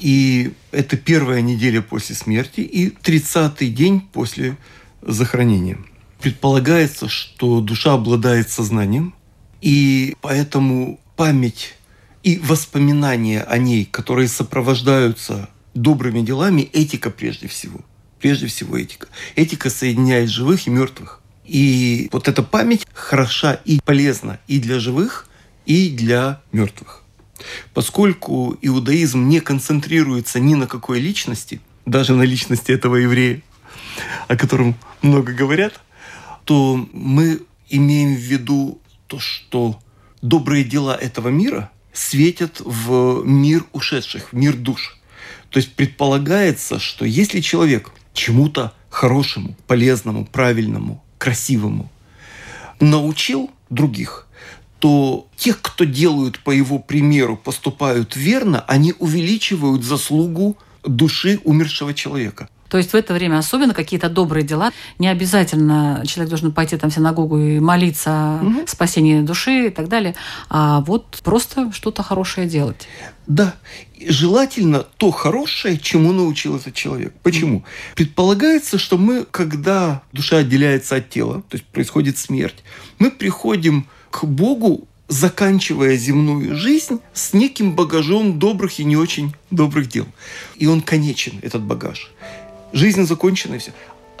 И 0.00 0.52
это 0.72 0.96
первая 0.96 1.40
неделя 1.40 1.80
после 1.80 2.16
смерти 2.16 2.60
и 2.60 2.90
тридцатый 2.90 3.70
день 3.70 4.00
после 4.12 4.56
захоронения. 5.02 5.78
Предполагается, 6.20 7.08
что 7.08 7.60
душа 7.60 7.92
обладает 7.92 8.50
сознанием, 8.50 9.14
и 9.60 10.16
поэтому 10.20 10.98
память 11.16 11.74
и 12.22 12.38
воспоминания 12.38 13.42
о 13.42 13.58
ней, 13.58 13.84
которые 13.84 14.28
сопровождаются 14.28 15.48
добрыми 15.74 16.20
делами, 16.22 16.62
этика 16.72 17.10
прежде 17.10 17.48
всего. 17.48 17.80
Прежде 18.20 18.46
всего 18.46 18.78
этика. 18.78 19.08
Этика 19.36 19.68
соединяет 19.70 20.30
живых 20.30 20.66
и 20.66 20.70
мертвых. 20.70 21.20
И 21.44 22.08
вот 22.12 22.28
эта 22.28 22.42
память 22.42 22.86
хороша 22.94 23.54
и 23.64 23.80
полезна 23.84 24.40
и 24.46 24.58
для 24.60 24.78
живых, 24.78 25.28
и 25.66 25.90
для 25.90 26.40
мертвых. 26.52 27.02
Поскольку 27.74 28.56
иудаизм 28.62 29.28
не 29.28 29.40
концентрируется 29.40 30.40
ни 30.40 30.54
на 30.54 30.66
какой 30.66 31.00
личности, 31.00 31.60
даже 31.84 32.14
на 32.14 32.22
личности 32.22 32.72
этого 32.72 32.96
еврея, 32.96 33.42
о 34.28 34.36
котором 34.36 34.76
много 35.02 35.32
говорят, 35.32 35.80
то 36.44 36.88
мы 36.92 37.42
имеем 37.68 38.14
в 38.14 38.18
виду 38.18 38.80
то, 39.06 39.18
что 39.18 39.78
добрые 40.24 40.64
дела 40.64 40.96
этого 40.96 41.28
мира 41.28 41.70
светят 41.92 42.60
в 42.64 43.22
мир 43.24 43.66
ушедших, 43.72 44.32
в 44.32 44.36
мир 44.36 44.56
душ. 44.56 44.98
То 45.50 45.58
есть 45.58 45.74
предполагается, 45.74 46.78
что 46.80 47.04
если 47.04 47.40
человек 47.40 47.92
чему-то 48.14 48.72
хорошему, 48.88 49.54
полезному, 49.66 50.24
правильному, 50.24 51.04
красивому 51.18 51.90
научил 52.80 53.50
других, 53.68 54.26
то 54.78 55.28
тех, 55.36 55.60
кто 55.60 55.84
делают 55.84 56.38
по 56.38 56.50
его 56.50 56.78
примеру, 56.78 57.36
поступают 57.36 58.16
верно, 58.16 58.64
они 58.66 58.94
увеличивают 58.98 59.84
заслугу 59.84 60.56
души 60.84 61.38
умершего 61.44 61.92
человека. 61.92 62.48
То 62.74 62.78
есть 62.78 62.92
в 62.92 62.96
это 62.96 63.14
время 63.14 63.38
особенно 63.38 63.72
какие-то 63.72 64.08
добрые 64.08 64.44
дела. 64.44 64.72
Не 64.98 65.06
обязательно 65.06 66.02
человек 66.04 66.30
должен 66.30 66.50
пойти 66.50 66.76
там 66.76 66.90
в 66.90 66.92
синагогу 66.92 67.38
и 67.38 67.60
молиться 67.60 68.40
угу. 68.42 68.62
о 68.64 68.66
спасении 68.66 69.20
души 69.20 69.68
и 69.68 69.70
так 69.70 69.86
далее, 69.86 70.16
а 70.50 70.80
вот 70.80 71.20
просто 71.22 71.70
что-то 71.70 72.02
хорошее 72.02 72.48
делать. 72.48 72.88
Да. 73.28 73.54
Желательно 74.04 74.80
то 74.80 75.12
хорошее, 75.12 75.78
чему 75.78 76.10
научил 76.10 76.56
этот 76.56 76.74
человек. 76.74 77.14
Почему? 77.22 77.58
Mm. 77.58 77.64
Предполагается, 77.94 78.76
что 78.76 78.98
мы, 78.98 79.24
когда 79.30 80.02
душа 80.12 80.38
отделяется 80.38 80.96
от 80.96 81.08
тела, 81.08 81.44
то 81.48 81.56
есть 81.56 81.64
происходит 81.66 82.18
смерть, 82.18 82.64
мы 82.98 83.12
приходим 83.12 83.86
к 84.10 84.24
Богу 84.24 84.88
заканчивая 85.06 85.96
земную 85.96 86.56
жизнь 86.56 86.98
с 87.12 87.34
неким 87.34 87.76
багажом 87.76 88.38
добрых 88.40 88.80
и 88.80 88.84
не 88.84 88.96
очень 88.96 89.32
добрых 89.52 89.88
дел. 89.88 90.06
И 90.56 90.66
он 90.66 90.80
конечен, 90.80 91.38
этот 91.42 91.62
багаж 91.62 92.10
жизнь 92.74 93.06
закончена 93.06 93.54
и 93.54 93.58
все. 93.58 93.72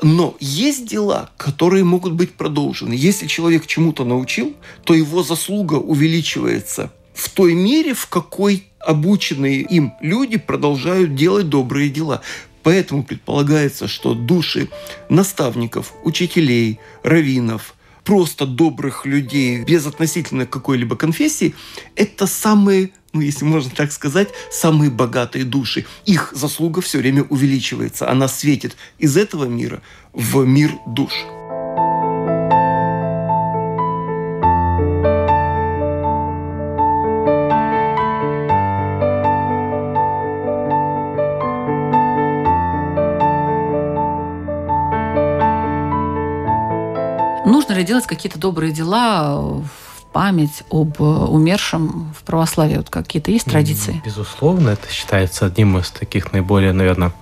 Но 0.02 0.36
есть 0.40 0.86
дела, 0.86 1.30
которые 1.36 1.84
могут 1.84 2.14
быть 2.14 2.32
продолжены. 2.32 2.94
Если 2.94 3.26
человек 3.26 3.66
чему-то 3.66 4.04
научил, 4.04 4.54
то 4.84 4.94
его 4.94 5.22
заслуга 5.22 5.74
увеличивается 5.74 6.92
в 7.14 7.28
той 7.30 7.54
мере, 7.54 7.94
в 7.94 8.06
какой 8.06 8.64
обученные 8.80 9.60
им 9.60 9.94
люди 10.00 10.36
продолжают 10.36 11.14
делать 11.14 11.48
добрые 11.48 11.88
дела. 11.88 12.22
Поэтому 12.62 13.04
предполагается, 13.04 13.88
что 13.88 14.14
души 14.14 14.68
наставников, 15.08 15.92
учителей, 16.02 16.80
раввинов, 17.02 17.74
просто 18.04 18.46
добрых 18.46 19.06
людей 19.06 19.62
без 19.62 19.86
относительно 19.86 20.46
какой-либо 20.46 20.96
конфессии, 20.96 21.54
это 21.94 22.26
самые 22.26 22.90
ну, 23.14 23.20
если 23.20 23.44
можно 23.44 23.70
так 23.70 23.92
сказать, 23.92 24.28
самые 24.50 24.90
богатые 24.90 25.44
души. 25.44 25.86
Их 26.04 26.32
заслуга 26.34 26.82
все 26.82 26.98
время 26.98 27.22
увеличивается. 27.22 28.10
Она 28.10 28.28
светит 28.28 28.76
из 28.98 29.16
этого 29.16 29.44
мира 29.44 29.80
в 30.12 30.44
мир 30.44 30.72
душ. 30.86 31.12
Нужно 47.46 47.74
ли 47.74 47.84
делать 47.84 48.06
какие-то 48.06 48.38
добрые 48.38 48.72
дела 48.72 49.62
память 50.14 50.62
об 50.70 51.02
э, 51.02 51.04
умершем 51.04 52.14
в 52.16 52.22
православии? 52.22 52.76
Вот 52.76 52.88
какие-то 52.88 53.32
есть 53.32 53.46
традиции? 53.46 54.00
Безусловно, 54.04 54.70
это 54.70 54.88
считается 54.90 55.44
одним 55.44 55.76
из 55.76 55.90
таких 55.90 56.32
наиболее, 56.32 56.72
наверное, 56.72 57.12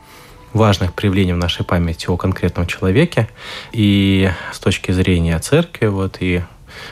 важных 0.53 0.93
проявлений 0.93 1.33
в 1.33 1.39
нашей 1.39 1.65
памяти 1.65 2.07
о 2.09 2.19
конкретном 2.19 2.67
человеке. 2.67 3.31
И 3.73 4.31
с 4.53 4.59
точки 4.59 4.93
зрения 4.93 5.39
церкви, 5.39 5.87
вот, 5.87 6.19
и 6.21 6.43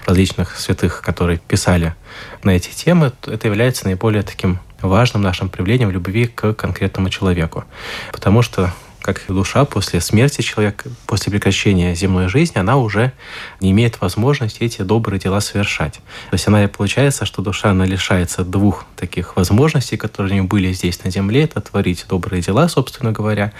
различных 0.07 0.57
святых, 0.57 1.03
которые 1.03 1.39
писали 1.39 1.95
на 2.43 2.51
эти 2.51 2.71
темы, 2.71 3.13
это 3.27 3.47
является 3.47 3.85
наиболее 3.85 4.23
таким 4.23 4.59
важным 4.81 5.21
нашим 5.21 5.51
проявлением 5.51 5.91
любви 5.91 6.27
к 6.27 6.55
конкретному 6.55 7.11
человеку. 7.11 7.65
Потому 8.11 8.41
что 8.41 8.73
как 9.01 9.23
душа 9.29 9.65
после 9.65 10.01
смерти 10.01 10.43
человека, 10.43 10.89
после 11.07 11.31
прекращения 11.31 11.95
земной 11.95 12.29
жизни, 12.29 12.59
она 12.59 12.77
уже 12.77 13.13
не 13.61 13.71
имеет 13.71 14.01
возможности 14.01 14.63
эти 14.63 14.83
добрые 14.83 15.19
дела 15.19 15.41
совершать. 15.41 15.95
То 16.31 16.35
есть 16.35 16.47
она 16.47 16.67
получается, 16.69 17.25
что 17.25 17.43
душа 17.43 17.71
она 17.71 17.85
лишается 17.85 18.45
двух 18.45 18.85
таких 18.97 19.37
возможностей, 19.37 19.97
которые 19.97 20.33
у 20.33 20.35
нее 20.35 20.43
были 20.45 20.73
здесь 20.73 21.03
на 21.05 21.11
земле, 21.11 21.45
это 21.45 21.61
творить 21.61 22.05
добрые 22.09 22.43
дела, 22.43 22.69
собственно 22.69 23.13
говоря, 23.13 23.53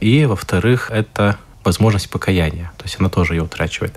и, 0.00 0.24
во-вторых, 0.24 0.90
это 0.90 1.38
возможность 1.64 2.10
покаяния. 2.10 2.72
То 2.76 2.84
есть 2.84 2.96
она 3.00 3.08
тоже 3.08 3.34
ее 3.34 3.42
утрачивает. 3.42 3.94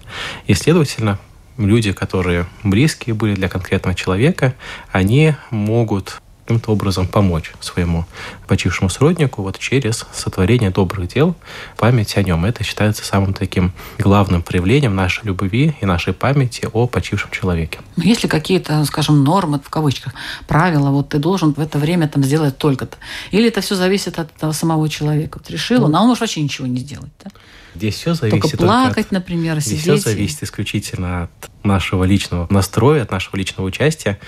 И, 0.47 0.53
следовательно, 0.53 1.19
люди, 1.57 1.91
которые 1.91 2.45
близкие 2.63 3.13
были 3.13 3.35
для 3.35 3.49
конкретного 3.49 3.95
человека, 3.95 4.55
они 4.91 5.35
могут 5.51 6.21
каким-то 6.47 6.71
образом 6.71 7.07
помочь 7.07 7.51
своему 7.59 8.05
почившему 8.47 8.89
сроднику 8.89 9.43
вот 9.43 9.59
через 9.59 10.05
сотворение 10.13 10.71
добрых 10.71 11.07
дел, 11.09 11.35
память 11.77 12.17
о 12.17 12.23
нем. 12.23 12.45
Это 12.45 12.63
считается 12.63 13.05
самым 13.05 13.33
таким 13.33 13.73
главным 13.97 14.41
проявлением 14.41 14.95
нашей 14.95 15.25
любви 15.25 15.75
и 15.81 15.85
нашей 15.85 16.13
памяти 16.13 16.67
о 16.71 16.87
почившем 16.87 17.29
человеке. 17.31 17.79
Но 17.95 18.03
есть 18.03 18.23
ли 18.23 18.29
какие-то, 18.29 18.83
скажем, 18.85 19.23
нормы, 19.23 19.59
в 19.63 19.69
кавычках, 19.69 20.13
правила, 20.47 20.89
вот 20.89 21.09
ты 21.09 21.19
должен 21.19 21.53
в 21.53 21.59
это 21.59 21.77
время 21.77 22.07
там 22.07 22.23
сделать 22.23 22.57
только-то? 22.57 22.97
Или 23.31 23.49
это 23.49 23.61
все 23.61 23.75
зависит 23.75 24.19
от 24.19 24.33
того 24.33 24.53
самого 24.53 24.89
человека? 24.89 25.39
Вот 25.39 25.49
решил 25.49 25.83
он, 25.83 25.95
а 25.95 26.01
он 26.01 26.07
может 26.07 26.21
вообще 26.21 26.41
ничего 26.41 26.67
не 26.67 26.79
сделать, 26.79 27.11
да? 27.23 27.31
Здесь 27.77 27.95
все 27.95 28.15
зависит 28.15 28.41
только 28.41 28.57
плакать, 28.57 29.05
от, 29.07 29.11
например, 29.11 29.59
здесь 29.59 29.81
сидеть. 29.81 30.01
все 30.01 30.09
зависит 30.09 30.41
исключительно 30.41 31.23
от 31.23 31.49
нашего 31.63 32.05
личного 32.05 32.47
настроя, 32.49 33.03
от 33.03 33.11
нашего 33.11 33.35
личного 33.35 33.67
участия. 33.67 34.19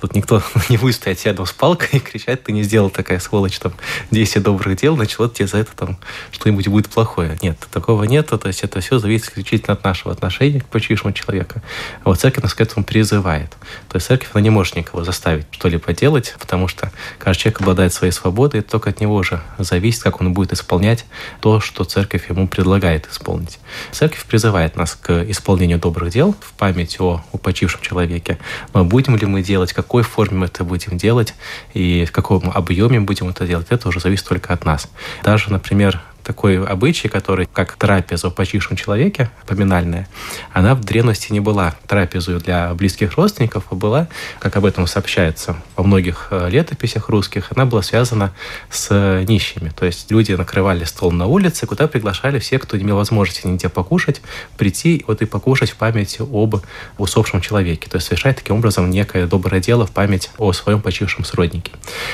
Тут 0.00 0.14
никто 0.14 0.42
не 0.70 0.78
будет 0.78 0.94
стоять 0.94 1.22
рядом 1.26 1.44
с 1.44 1.52
палкой 1.52 1.88
и 1.92 1.98
кричать, 1.98 2.44
ты 2.44 2.52
не 2.52 2.62
сделал 2.62 2.88
такая 2.88 3.18
сволочь, 3.20 3.58
там, 3.64 3.72
10 4.10 4.42
добрых 4.42 4.76
дел, 4.76 4.94
значит, 4.94 5.18
вот 5.18 5.34
тебе 5.34 5.48
за 5.48 5.58
это 5.58 5.72
там 5.74 5.98
что-нибудь 6.30 6.68
будет 6.68 6.88
плохое. 6.88 7.36
Нет, 7.42 7.58
такого 7.72 8.04
нет, 8.04 8.28
то 8.28 8.40
есть 8.46 8.62
это 8.62 8.80
все 8.80 8.98
зависит 8.98 9.26
исключительно 9.26 9.74
от 9.74 9.84
нашего 9.84 10.12
отношения 10.12 10.60
к 10.60 10.66
почившему 10.66 11.12
человеку. 11.12 11.60
А 12.04 12.10
вот 12.10 12.20
церковь 12.20 12.42
нас 12.42 12.54
к 12.54 12.60
этому 12.60 12.84
призывает. 12.84 13.50
То 13.88 13.96
есть 13.96 14.06
церковь, 14.06 14.28
она 14.32 14.42
не 14.42 14.50
может 14.50 14.76
никого 14.76 15.04
заставить 15.04 15.46
что-либо 15.50 15.92
делать, 15.92 16.34
потому 16.38 16.68
что 16.68 16.92
каждый 17.18 17.42
человек 17.42 17.60
обладает 17.60 17.92
своей 17.92 18.12
свободой, 18.12 18.60
и 18.60 18.62
только 18.62 18.90
от 18.90 19.00
него 19.00 19.22
же 19.22 19.40
зависит, 19.58 20.02
как 20.02 20.20
он 20.20 20.32
будет 20.32 20.52
исполнять 20.52 21.06
то, 21.40 21.60
что 21.60 21.84
церковь 21.84 22.28
ему 22.28 22.46
предлагает 22.46 23.08
исполнить. 23.10 23.58
Церковь 23.92 24.24
призывает 24.24 24.76
нас 24.76 24.94
к 24.94 25.24
исполнению 25.30 25.78
добрых 25.78 26.10
дел 26.10 26.36
в 26.40 26.52
память 26.52 26.84
память 26.84 27.00
о 27.00 27.22
упочившем 27.32 27.80
человеке. 27.80 28.38
Но 28.72 28.84
будем 28.84 29.16
ли 29.16 29.26
мы 29.26 29.42
делать, 29.42 29.72
в 29.72 29.74
какой 29.74 30.02
форме 30.02 30.38
мы 30.38 30.46
это 30.46 30.64
будем 30.64 30.98
делать 30.98 31.34
и 31.72 32.04
в 32.04 32.12
каком 32.12 32.50
объеме 32.50 33.00
будем 33.00 33.28
это 33.28 33.46
делать, 33.46 33.53
это 33.70 33.88
уже 33.88 34.00
зависит 34.00 34.26
только 34.26 34.52
от 34.52 34.64
нас. 34.64 34.88
Даже, 35.22 35.50
например, 35.52 36.00
такой 36.24 36.64
обычай, 36.64 37.08
который 37.08 37.46
как 37.46 37.76
трапеза 37.76 38.30
в 38.30 38.34
почившем 38.34 38.76
человеке, 38.76 39.30
поминальная, 39.46 40.08
она 40.52 40.74
в 40.74 40.80
древности 40.80 41.32
не 41.32 41.40
была 41.40 41.74
трапезой 41.86 42.40
для 42.40 42.72
близких 42.74 43.12
родственников, 43.12 43.64
а 43.70 43.74
была, 43.74 44.08
как 44.38 44.56
об 44.56 44.64
этом 44.64 44.86
сообщается 44.86 45.56
во 45.76 45.84
многих 45.84 46.28
э, 46.30 46.48
летописях 46.50 47.08
русских, 47.08 47.52
она 47.54 47.66
была 47.66 47.82
связана 47.82 48.32
с 48.70 49.22
нищими. 49.28 49.70
То 49.76 49.86
есть 49.86 50.10
люди 50.10 50.32
накрывали 50.32 50.84
стол 50.84 51.12
на 51.12 51.26
улице, 51.26 51.66
куда 51.66 51.86
приглашали 51.86 52.38
всех, 52.38 52.62
кто 52.62 52.78
имел 52.78 52.96
возможности 52.96 53.46
нигде 53.46 53.68
покушать, 53.68 54.22
прийти 54.56 55.04
вот 55.06 55.20
и 55.22 55.26
покушать 55.26 55.70
в 55.70 55.76
память 55.76 56.18
об 56.20 56.56
усопшем 56.98 57.40
человеке. 57.40 57.88
То 57.90 57.96
есть 57.96 58.06
совершать 58.06 58.36
таким 58.36 58.56
образом 58.56 58.88
некое 58.90 59.26
доброе 59.26 59.60
дело 59.60 59.86
в 59.86 59.90
память 59.90 60.30
о 60.38 60.52
своем 60.52 60.80
почившем 60.80 61.24
сроднике. 61.24 61.72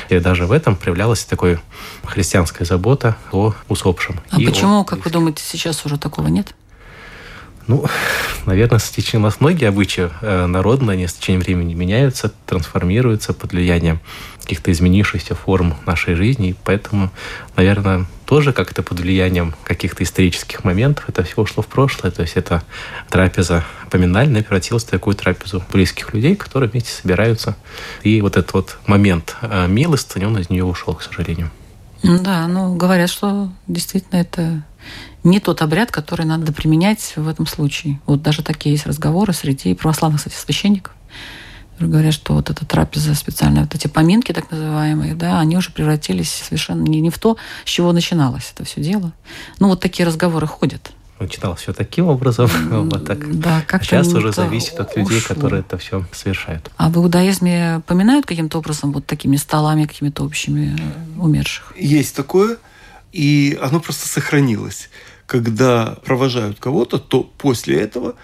И 0.09 0.19
даже 0.19 0.47
в 0.47 0.53
этом 0.53 0.75
проявлялась 0.75 1.25
такой 1.25 1.61
христианская 2.05 2.65
забота 2.65 3.17
о 3.31 3.55
усопшем 3.69 4.00
усопшим. 4.01 4.21
А 4.31 4.41
почему, 4.41 4.85
как 4.85 5.05
вы 5.05 5.11
думаете, 5.11 5.43
сейчас 5.45 5.85
уже 5.85 5.99
такого 5.99 6.29
нет? 6.29 6.55
Ну, 7.67 7.85
наверное, 8.47 8.79
с 8.79 8.91
течением 8.91 9.25
у 9.25 9.27
нас 9.27 9.41
многие 9.41 9.69
обычаи 9.69 10.11
э, 10.23 10.47
народные, 10.47 10.95
они 10.95 11.07
с 11.07 11.13
течением 11.13 11.43
времени 11.43 11.75
меняются, 11.75 12.33
трансформируются 12.47 13.33
под 13.33 13.53
влиянием 13.53 14.01
каких-то 14.41 14.73
изменившихся 14.73 15.35
форм 15.35 15.77
нашей 15.87 16.15
жизни, 16.15 16.51
и 16.51 16.57
поэтому, 16.65 17.11
наверное, 17.55 18.07
тоже 18.25 18.53
как-то 18.53 18.83
под 18.83 18.99
влиянием 18.99 19.55
каких-то 19.63 20.03
исторических 20.03 20.65
моментов 20.65 21.05
это 21.09 21.23
все 21.23 21.41
ушло 21.41 21.63
в 21.63 21.67
прошлое, 21.67 22.11
то 22.11 22.23
есть 22.23 22.37
это 22.37 22.65
трапеза 23.11 23.65
поминальная 23.91 24.43
превратилась 24.43 24.85
в 24.85 24.89
такую 24.89 25.15
трапезу 25.15 25.63
близких 25.73 26.13
людей, 26.15 26.35
которые 26.35 26.69
вместе 26.71 26.91
собираются, 26.91 27.57
и 28.03 28.21
вот 28.23 28.37
этот 28.37 28.53
вот 28.55 28.79
момент 28.87 29.37
э, 29.43 29.69
милостыни, 29.69 30.25
он 30.25 30.39
из 30.39 30.51
нее 30.51 30.65
ушел, 30.65 30.95
к 30.95 31.03
сожалению. 31.03 31.51
Да, 32.03 32.47
ну 32.47 32.77
говорят, 32.77 33.11
что 33.11 33.51
действительно 33.67 34.19
это 34.19 34.63
не 35.23 35.41
тот 35.41 35.63
обряд, 35.63 35.91
который 35.91 36.25
надо 36.25 36.53
применять 36.53 37.13
в 37.17 37.29
этом 37.29 37.47
случае. 37.47 38.01
Вот 38.07 38.23
даже 38.23 38.43
такие 38.43 38.75
есть 38.75 38.87
разговоры 38.87 39.33
среди 39.33 39.75
православных, 39.75 40.21
кстати, 40.21 40.35
священников. 40.35 40.95
Говорят, 41.79 42.13
что 42.13 42.35
вот 42.35 42.51
эта 42.51 42.67
трапеза 42.67 43.15
специальная, 43.15 43.63
вот 43.63 43.75
эти 43.75 43.87
поминки 43.87 44.33
так 44.33 44.51
называемые, 44.51 45.15
да, 45.15 45.41
они 45.41 45.57
уже 45.57 45.71
превратились 45.71 46.31
совершенно 46.31 46.83
не, 46.83 47.01
не 47.01 47.09
в 47.09 47.19
то, 47.19 47.39
с 47.65 47.69
чего 47.71 47.93
начиналось 47.93 48.53
это 48.55 48.65
все 48.65 48.83
дело. 48.83 49.13
Ну, 49.61 49.69
вот 49.69 49.81
такие 49.81 50.07
разговоры 50.07 50.47
ходят. 50.47 50.93
Начинал 51.21 51.55
все 51.55 51.75
таким 51.75 52.07
образом, 52.07 52.49
вот 52.91 53.05
так. 53.07 53.39
Да, 53.39 53.63
как 53.67 53.83
а 53.83 53.85
сейчас 53.85 54.09
уже 54.09 54.33
зависит 54.33 54.81
от 54.81 54.97
людей, 54.97 55.19
ушло. 55.19 55.35
которые 55.35 55.61
это 55.61 55.77
все 55.77 56.05
совершают. 56.13 56.71
А 56.79 56.89
в 56.89 56.97
иудаизме 56.97 57.83
поминают 57.87 58.25
каким-то 58.25 58.59
образом 58.59 58.91
вот 58.93 59.07
такими 59.07 59.37
столами, 59.37 59.85
какими-то 59.85 60.25
общими 60.25 60.77
э, 60.79 61.21
умерших? 61.21 61.75
Есть 61.77 62.17
такое, 62.17 62.57
и 63.13 63.59
оно 63.61 63.81
просто 63.81 64.09
сохранилось. 64.09 64.89
Когда 65.27 65.99
провожают 66.05 66.59
кого-то, 66.59 66.99
то 66.99 67.23
после 67.23 67.79
этого 67.81 68.15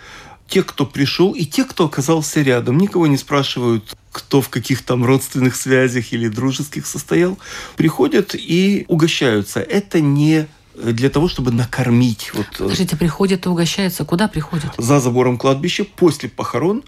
те, 0.48 0.62
кто 0.62 0.86
пришел, 0.86 1.32
и 1.32 1.44
те, 1.44 1.64
кто 1.64 1.86
оказался 1.86 2.40
рядом. 2.40 2.78
Никого 2.78 3.06
не 3.06 3.16
спрашивают, 3.16 3.96
кто 4.12 4.40
в 4.40 4.48
каких 4.48 4.82
там 4.82 5.04
родственных 5.04 5.56
связях 5.56 6.12
или 6.12 6.28
дружеских 6.28 6.86
состоял. 6.86 7.38
Приходят 7.76 8.34
и 8.34 8.84
угощаются. 8.88 9.60
Это 9.60 10.00
не 10.00 10.46
для 10.76 11.10
того, 11.10 11.28
чтобы 11.28 11.50
накормить. 11.50 12.32
Вот. 12.34 12.46
Э, 12.60 12.66
Скажите, 12.66 12.96
приходят 12.96 13.46
и 13.46 13.48
угощаются. 13.48 14.04
Куда 14.04 14.28
приходят? 14.28 14.70
За 14.78 15.00
забором 15.00 15.38
кладбища, 15.38 15.84
после 15.84 16.28
похорон. 16.28 16.84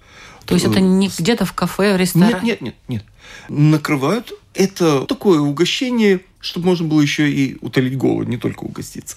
То 0.47 0.55
есть 0.55 0.67
это 0.67 0.81
не 0.81 1.09
где-то 1.09 1.45
в 1.45 1.53
кафе, 1.53 1.95
в 1.95 1.97
ресторане? 1.99 2.35
Нет, 2.43 2.61
нет, 2.61 2.61
нет, 2.61 2.75
нет. 2.89 3.05
Накрывают. 3.49 4.33
Это 4.55 5.05
такое 5.05 5.41
угощение, 5.41 6.21
чтобы 6.41 6.67
можно 6.67 6.87
было 6.87 7.01
еще 7.01 7.31
и 7.31 7.59
утолить 7.61 7.97
голод, 7.97 8.29
не 8.29 8.39
только 8.39 8.65
угоститься. 8.65 9.17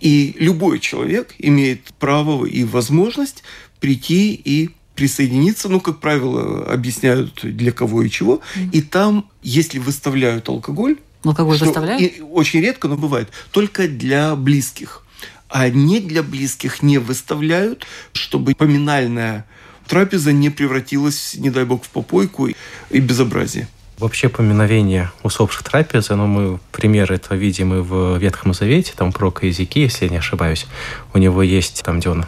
И 0.00 0.36
любой 0.38 0.78
человек 0.78 1.34
имеет 1.38 1.92
право 1.98 2.44
и 2.44 2.64
возможность 2.64 3.42
прийти 3.80 4.34
и 4.34 4.70
присоединиться, 4.94 5.68
ну, 5.68 5.80
как 5.80 6.00
правило, 6.00 6.64
объясняют 6.66 7.40
для 7.42 7.72
кого 7.72 8.02
и 8.02 8.10
чего. 8.10 8.40
И 8.72 8.82
там, 8.82 9.28
если 9.42 9.78
выставляют 9.78 10.48
алкоголь, 10.48 10.98
алкоголь 11.24 11.56
что 11.56 11.66
выставляют? 11.66 12.02
И 12.02 12.20
очень 12.20 12.60
редко, 12.60 12.88
но 12.88 12.96
бывает, 12.96 13.30
только 13.50 13.88
для 13.88 14.34
близких. 14.36 15.02
А 15.48 15.68
не 15.68 16.00
для 16.00 16.22
близких 16.22 16.82
не 16.82 16.98
выставляют, 16.98 17.86
чтобы 18.12 18.54
поминальная 18.54 19.44
трапеза 19.86 20.32
не 20.32 20.50
превратилась, 20.50 21.34
не 21.36 21.50
дай 21.50 21.64
бог, 21.64 21.84
в 21.84 21.90
попойку 21.90 22.48
и 22.48 23.00
безобразие. 23.00 23.68
Вообще 23.98 24.28
поминовение 24.28 25.12
усопших 25.22 25.62
трапезы, 25.62 26.16
ну, 26.16 26.26
мы 26.26 26.58
примеры 26.72 27.16
этого 27.16 27.36
видим 27.36 27.74
и 27.74 27.82
в 27.82 28.16
Ветхом 28.16 28.54
Завете, 28.54 28.94
там 28.96 29.12
про 29.12 29.32
языки, 29.42 29.80
если 29.80 30.06
я 30.06 30.10
не 30.10 30.16
ошибаюсь. 30.16 30.66
У 31.12 31.18
него 31.18 31.42
есть 31.42 31.82
там, 31.84 32.00
где 32.00 32.08
он 32.08 32.24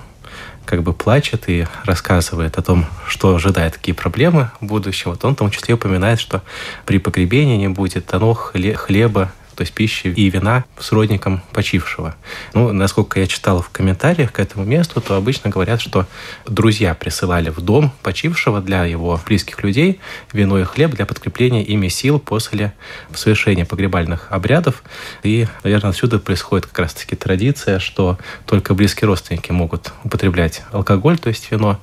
как 0.65 0.83
бы 0.83 0.93
плачет 0.93 1.45
и 1.49 1.67
рассказывает 1.85 2.59
о 2.59 2.63
том, 2.63 2.87
что 3.07 3.35
ожидает, 3.35 3.75
какие 3.75 3.95
проблемы 3.95 4.51
в 4.61 4.67
будущем. 4.67 5.11
Вот 5.11 5.25
он 5.25 5.35
в 5.35 5.39
том 5.39 5.51
числе 5.51 5.75
упоминает, 5.75 6.21
что 6.21 6.43
при 6.87 6.99
погребении 6.99 7.57
не 7.57 7.69
будет 7.69 8.07
тону 8.07 8.35
хлеба, 8.35 9.33
то 9.55 9.63
есть 9.63 9.73
пищи 9.73 10.09
и 10.09 10.31
вина 10.31 10.65
сродникам 10.79 11.43
почившего. 11.53 12.15
Ну, 12.53 12.73
насколько 12.73 13.21
я 13.21 13.27
читал 13.27 13.63
в 13.63 13.71
комментариях 13.71 14.33
к 14.33 14.41
этому 14.41 14.65
месту, 14.65 15.01
то 15.01 15.17
обычно 15.17 15.51
говорят, 15.51 15.81
что 15.81 16.07
друзья 16.47 16.95
присылали 16.95 17.51
в 17.51 17.61
дом 17.61 17.93
почившего 18.03 18.61
для 18.61 18.85
его 18.85 19.21
близких 19.27 19.63
людей 19.63 20.01
вино 20.33 20.59
и 20.59 20.65
хлеб 20.65 20.93
для 20.93 21.07
подкрепления 21.07 21.63
ими 21.63 21.89
сил 21.89 22.19
после 22.19 22.73
совершения 23.15 23.65
погребальных 23.65 24.31
обрядов. 24.31 24.83
И, 25.23 25.47
наверное, 25.63 25.91
отсюда 25.91 26.19
происходит 26.19 26.67
как 26.67 26.79
раз-таки 26.81 27.17
традиция, 27.17 27.79
что 27.79 28.19
только 28.47 28.75
близкие 28.75 29.09
родственники 29.09 29.53
могут 29.53 29.93
употреблять 30.03 30.63
алкоголь, 30.73 31.19
то 31.19 31.29
есть 31.29 31.51
вино, 31.51 31.79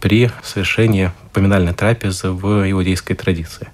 при 0.00 0.30
совершении 0.42 1.12
поминальной 1.32 1.74
трапезы 1.74 2.30
в 2.30 2.70
иудейской 2.70 3.14
традиции. 3.14 3.68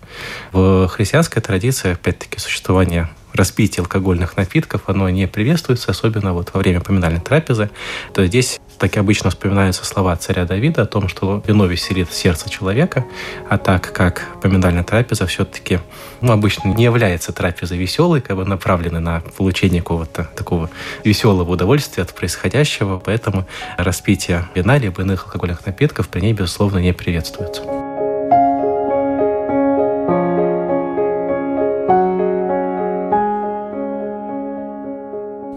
В 0.50 0.88
христианской 0.88 1.40
традиции, 1.40 1.92
опять-таки, 1.92 2.40
существование 2.40 3.08
распитие 3.32 3.82
алкогольных 3.82 4.36
напитков, 4.36 4.82
оно 4.86 5.08
не 5.08 5.26
приветствуется, 5.26 5.90
особенно 5.90 6.32
вот 6.32 6.50
во 6.52 6.60
время 6.60 6.80
поминальной 6.80 7.20
трапезы, 7.20 7.70
то 8.14 8.24
здесь 8.26 8.60
так 8.78 8.96
и 8.96 9.00
обычно 9.00 9.30
вспоминаются 9.30 9.84
слова 9.84 10.16
царя 10.16 10.44
Давида 10.44 10.82
о 10.82 10.86
том, 10.86 11.08
что 11.08 11.42
вино 11.46 11.66
веселит 11.66 12.12
сердце 12.12 12.50
человека, 12.50 13.04
а 13.48 13.58
так 13.58 13.92
как 13.92 14.26
поминальная 14.42 14.82
трапеза 14.82 15.26
все-таки 15.26 15.78
ну, 16.20 16.32
обычно 16.32 16.68
не 16.68 16.84
является 16.84 17.32
трапезой 17.32 17.78
веселой, 17.78 18.20
как 18.20 18.36
бы 18.36 18.44
направленной 18.44 19.00
на 19.00 19.20
получение 19.36 19.82
какого-то 19.82 20.24
такого 20.36 20.70
веселого 21.04 21.52
удовольствия 21.52 22.02
от 22.02 22.14
происходящего, 22.14 22.98
поэтому 22.98 23.46
распитие 23.78 24.48
вина 24.54 24.78
либо 24.78 25.02
иных 25.02 25.26
алкогольных 25.26 25.64
напитков 25.66 26.08
при 26.08 26.20
ней, 26.20 26.32
безусловно, 26.32 26.78
не 26.78 26.92
приветствуется. 26.92 27.81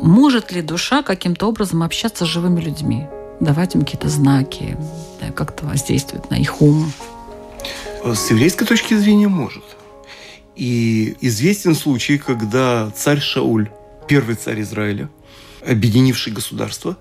Может 0.06 0.52
ли 0.52 0.62
душа 0.62 1.02
каким-то 1.02 1.48
образом 1.48 1.82
общаться 1.82 2.26
с 2.26 2.28
живыми 2.28 2.62
людьми? 2.62 3.08
Давать 3.40 3.74
им 3.74 3.82
какие-то 3.82 4.08
знаки, 4.08 4.78
как-то 5.36 5.66
воздействовать 5.66 6.30
на 6.30 6.36
их 6.36 6.62
ум? 6.62 6.94
С 8.04 8.30
еврейской 8.30 8.66
точки 8.66 8.94
зрения 8.94 9.28
может. 9.28 9.64
И 10.56 11.18
известен 11.22 11.74
случай, 11.74 12.20
когда 12.20 12.92
царь 12.92 13.20
Шауль, 13.20 13.72
первый 14.08 14.36
царь 14.36 14.62
Израиля, 14.62 15.10
объединивший 15.68 16.32
государство, 16.32 16.98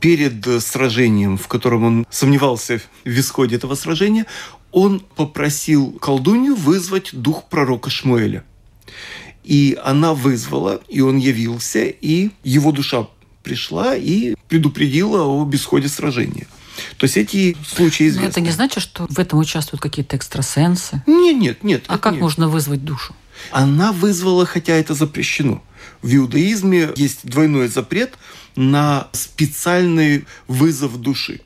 перед 0.00 0.62
сражением, 0.62 1.36
в 1.36 1.48
котором 1.48 1.84
он 1.84 2.06
сомневался 2.08 2.80
в 3.04 3.08
исходе 3.20 3.56
этого 3.56 3.74
сражения, 3.74 4.24
он 4.72 5.00
попросил 5.00 5.92
колдунью 6.00 6.54
вызвать 6.54 7.10
дух 7.12 7.50
пророка 7.50 7.90
Шмуэля– 7.90 8.44
и 9.46 9.78
она 9.84 10.12
вызвала, 10.12 10.80
и 10.88 11.00
он 11.00 11.18
явился, 11.18 11.84
и 11.84 12.30
его 12.42 12.72
душа 12.72 13.06
пришла 13.44 13.94
и 13.94 14.34
предупредила 14.48 15.22
о 15.22 15.44
бесходе 15.44 15.88
сражения. 15.88 16.48
То 16.98 17.04
есть 17.04 17.16
эти 17.16 17.56
случаи 17.64 18.08
известны. 18.08 18.22
Но 18.22 18.28
это 18.28 18.40
не 18.40 18.50
значит, 18.50 18.82
что 18.82 19.06
в 19.08 19.18
этом 19.20 19.38
участвуют 19.38 19.80
какие-то 19.80 20.16
экстрасенсы? 20.16 21.00
Нет, 21.06 21.36
нет, 21.36 21.62
нет. 21.62 21.84
А 21.86 21.96
как 21.96 22.14
нет. 22.14 22.22
можно 22.22 22.48
вызвать 22.48 22.84
душу? 22.84 23.14
Она 23.52 23.92
вызвала, 23.92 24.46
хотя 24.46 24.74
это 24.74 24.94
запрещено. 24.94 25.62
В 26.02 26.12
иудаизме 26.12 26.90
есть 26.96 27.24
двойной 27.24 27.68
запрет 27.68 28.14
на 28.56 29.08
специальный 29.12 30.26
вызов 30.48 31.00
души. 31.00 31.40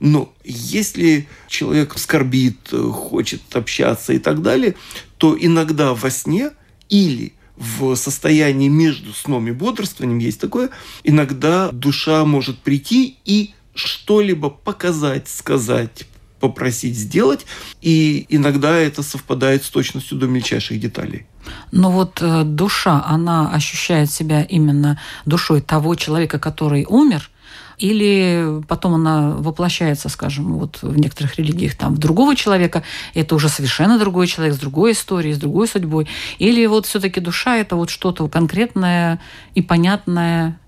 Но 0.00 0.32
если 0.42 1.28
человек 1.48 1.98
скорбит, 1.98 2.70
хочет 2.70 3.42
общаться 3.54 4.14
и 4.14 4.18
так 4.18 4.40
далее, 4.40 4.74
то 5.18 5.36
иногда 5.38 5.92
во 5.92 6.10
сне 6.10 6.50
или 6.88 7.34
в 7.56 7.94
состоянии 7.96 8.68
между 8.68 9.12
сном 9.12 9.48
и 9.48 9.52
бодрствованием 9.52 10.18
есть 10.18 10.40
такое, 10.40 10.70
иногда 11.04 11.70
душа 11.70 12.24
может 12.24 12.58
прийти 12.58 13.18
и 13.24 13.54
что-либо 13.74 14.50
показать, 14.50 15.28
сказать, 15.28 16.06
попросить 16.40 16.96
сделать, 16.96 17.46
и 17.80 18.26
иногда 18.28 18.76
это 18.76 19.02
совпадает 19.02 19.64
с 19.64 19.70
точностью 19.70 20.18
до 20.18 20.26
мельчайших 20.26 20.80
деталей. 20.80 21.26
Но 21.70 21.90
вот 21.90 22.18
э, 22.20 22.42
душа, 22.44 23.04
она 23.06 23.52
ощущает 23.52 24.10
себя 24.10 24.42
именно 24.42 25.00
душой 25.24 25.60
того 25.60 25.94
человека, 25.94 26.38
который 26.38 26.84
умер, 26.88 27.30
или 27.78 28.62
потом 28.68 28.94
она 28.94 29.30
воплощается, 29.30 30.08
скажем, 30.08 30.54
вот 30.54 30.78
в 30.82 30.96
некоторых 30.96 31.36
религиях 31.38 31.74
там 31.74 31.94
в 31.94 31.98
другого 31.98 32.36
человека, 32.36 32.82
это 33.14 33.34
уже 33.34 33.48
совершенно 33.48 33.98
другой 33.98 34.26
человек 34.26 34.54
с 34.54 34.58
другой 34.58 34.92
историей, 34.92 35.34
с 35.34 35.38
другой 35.38 35.68
судьбой, 35.68 36.08
или 36.38 36.64
вот 36.66 36.86
все-таки 36.86 37.20
душа 37.20 37.56
это 37.56 37.76
вот 37.76 37.90
что-то 37.90 38.28
конкретное 38.28 39.20
и 39.54 39.62
понятное, 39.62 40.58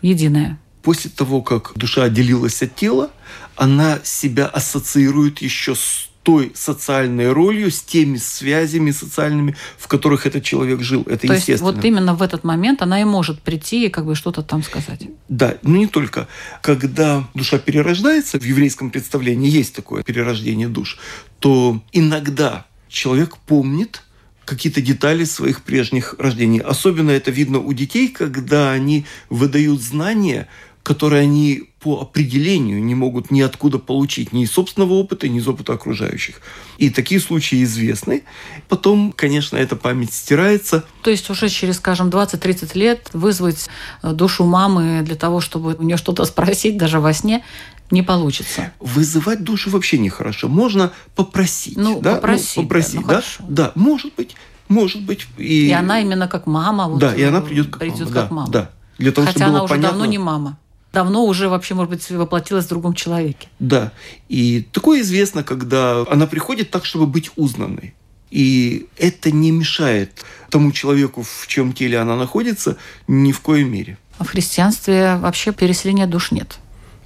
единое. 0.00 0.58
После 0.82 1.10
того, 1.10 1.42
как 1.42 1.72
душа 1.76 2.04
отделилась 2.04 2.60
от 2.62 2.74
тела, 2.74 3.10
она 3.56 4.00
себя 4.02 4.46
ассоциирует 4.46 5.40
еще 5.40 5.74
с 5.74 6.11
той 6.22 6.52
социальной 6.54 7.32
ролью, 7.32 7.70
с 7.70 7.82
теми 7.82 8.16
связями 8.16 8.90
социальными, 8.90 9.56
в 9.76 9.88
которых 9.88 10.26
этот 10.26 10.44
человек 10.44 10.80
жил. 10.80 11.02
Это 11.02 11.26
То 11.26 11.34
естественно. 11.34 11.52
есть 11.52 11.62
вот 11.62 11.84
именно 11.84 12.14
в 12.14 12.22
этот 12.22 12.44
момент 12.44 12.82
она 12.82 13.00
и 13.00 13.04
может 13.04 13.40
прийти 13.40 13.86
и 13.86 13.88
как 13.88 14.06
бы 14.06 14.14
что-то 14.14 14.42
там 14.42 14.62
сказать. 14.62 15.08
Да, 15.28 15.56
но 15.62 15.76
не 15.76 15.86
только. 15.86 16.28
Когда 16.62 17.28
душа 17.34 17.58
перерождается, 17.58 18.38
в 18.38 18.44
еврейском 18.44 18.90
представлении 18.90 19.50
есть 19.50 19.74
такое 19.74 20.02
перерождение 20.02 20.68
душ, 20.68 20.98
то 21.40 21.82
иногда 21.92 22.66
человек 22.88 23.36
помнит 23.38 24.02
какие-то 24.44 24.80
детали 24.80 25.24
своих 25.24 25.62
прежних 25.62 26.14
рождений. 26.18 26.60
Особенно 26.60 27.10
это 27.10 27.30
видно 27.30 27.58
у 27.58 27.72
детей, 27.72 28.08
когда 28.08 28.72
они 28.72 29.06
выдают 29.30 29.80
знания, 29.80 30.48
которые 30.82 31.22
они 31.22 31.70
по 31.82 32.00
определению 32.00 32.82
не 32.82 32.94
могут 32.94 33.32
ниоткуда 33.32 33.78
получить 33.78 34.32
ни 34.32 34.44
из 34.44 34.52
собственного 34.52 34.92
опыта, 34.92 35.28
ни 35.28 35.38
из 35.38 35.48
опыта 35.48 35.72
окружающих. 35.72 36.40
И 36.78 36.90
такие 36.90 37.20
случаи 37.20 37.64
известны. 37.64 38.22
Потом, 38.68 39.12
конечно, 39.12 39.56
эта 39.56 39.74
память 39.74 40.12
стирается. 40.12 40.84
То 41.02 41.10
есть 41.10 41.28
уже 41.28 41.48
через, 41.48 41.76
скажем, 41.76 42.08
20-30 42.08 42.78
лет 42.78 43.10
вызвать 43.12 43.68
э, 44.02 44.12
душу 44.12 44.44
мамы 44.44 45.02
для 45.02 45.16
того, 45.16 45.40
чтобы 45.40 45.74
у 45.74 45.82
нее 45.82 45.96
что-то 45.96 46.24
спросить 46.24 46.76
даже 46.78 47.00
во 47.00 47.12
сне, 47.12 47.44
не 47.90 48.02
получится. 48.02 48.72
Вызывать 48.78 49.42
душу 49.42 49.70
вообще 49.70 49.98
нехорошо. 49.98 50.48
Можно 50.48 50.92
попросить. 51.16 51.76
Ну, 51.76 52.00
да? 52.00 52.14
попросить, 52.14 52.56
ну, 52.56 52.62
попросить, 52.62 52.94
да, 52.94 53.00
ну, 53.00 53.06
да? 53.06 53.14
хорошо. 53.14 53.44
Да, 53.48 53.72
может 53.74 54.14
быть. 54.14 54.36
Может 54.68 55.02
быть. 55.02 55.26
И, 55.36 55.66
и 55.68 55.72
она 55.72 56.00
именно 56.00 56.28
как 56.28 56.46
мама. 56.46 56.88
Вот, 56.88 57.00
да, 57.00 57.14
и 57.14 57.22
она 57.22 57.40
придет 57.40 57.70
как 57.70 57.80
придет 57.80 58.08
мама. 58.08 58.12
как 58.12 58.28
да, 58.28 58.34
мама. 58.34 58.50
Да. 58.50 58.70
Для 58.98 59.10
того, 59.10 59.26
Хотя 59.26 59.38
чтобы 59.38 59.50
она 59.50 59.58
было 59.58 59.64
уже 59.64 59.74
понятно, 59.74 59.90
давно 59.90 60.06
не 60.06 60.18
мама. 60.18 60.58
Давно 60.92 61.24
уже 61.24 61.48
вообще, 61.48 61.74
может 61.74 61.90
быть, 61.90 62.10
воплотилась 62.10 62.66
в 62.66 62.68
другом 62.68 62.94
человеке. 62.94 63.48
Да. 63.58 63.92
И 64.28 64.66
такое 64.72 65.00
известно, 65.00 65.42
когда 65.42 66.04
она 66.10 66.26
приходит 66.26 66.70
так, 66.70 66.84
чтобы 66.84 67.06
быть 67.06 67.30
узнанной. 67.36 67.94
И 68.30 68.86
это 68.98 69.30
не 69.30 69.50
мешает 69.50 70.24
тому 70.50 70.72
человеку, 70.72 71.22
в 71.22 71.46
чем 71.46 71.72
теле 71.72 71.98
она 71.98 72.16
находится, 72.16 72.76
ни 73.06 73.32
в 73.32 73.40
коей 73.40 73.64
мере. 73.64 73.98
А 74.18 74.24
в 74.24 74.28
христианстве 74.28 75.16
вообще 75.16 75.52
переселения 75.52 76.06
душ 76.06 76.30
нет. 76.30 76.58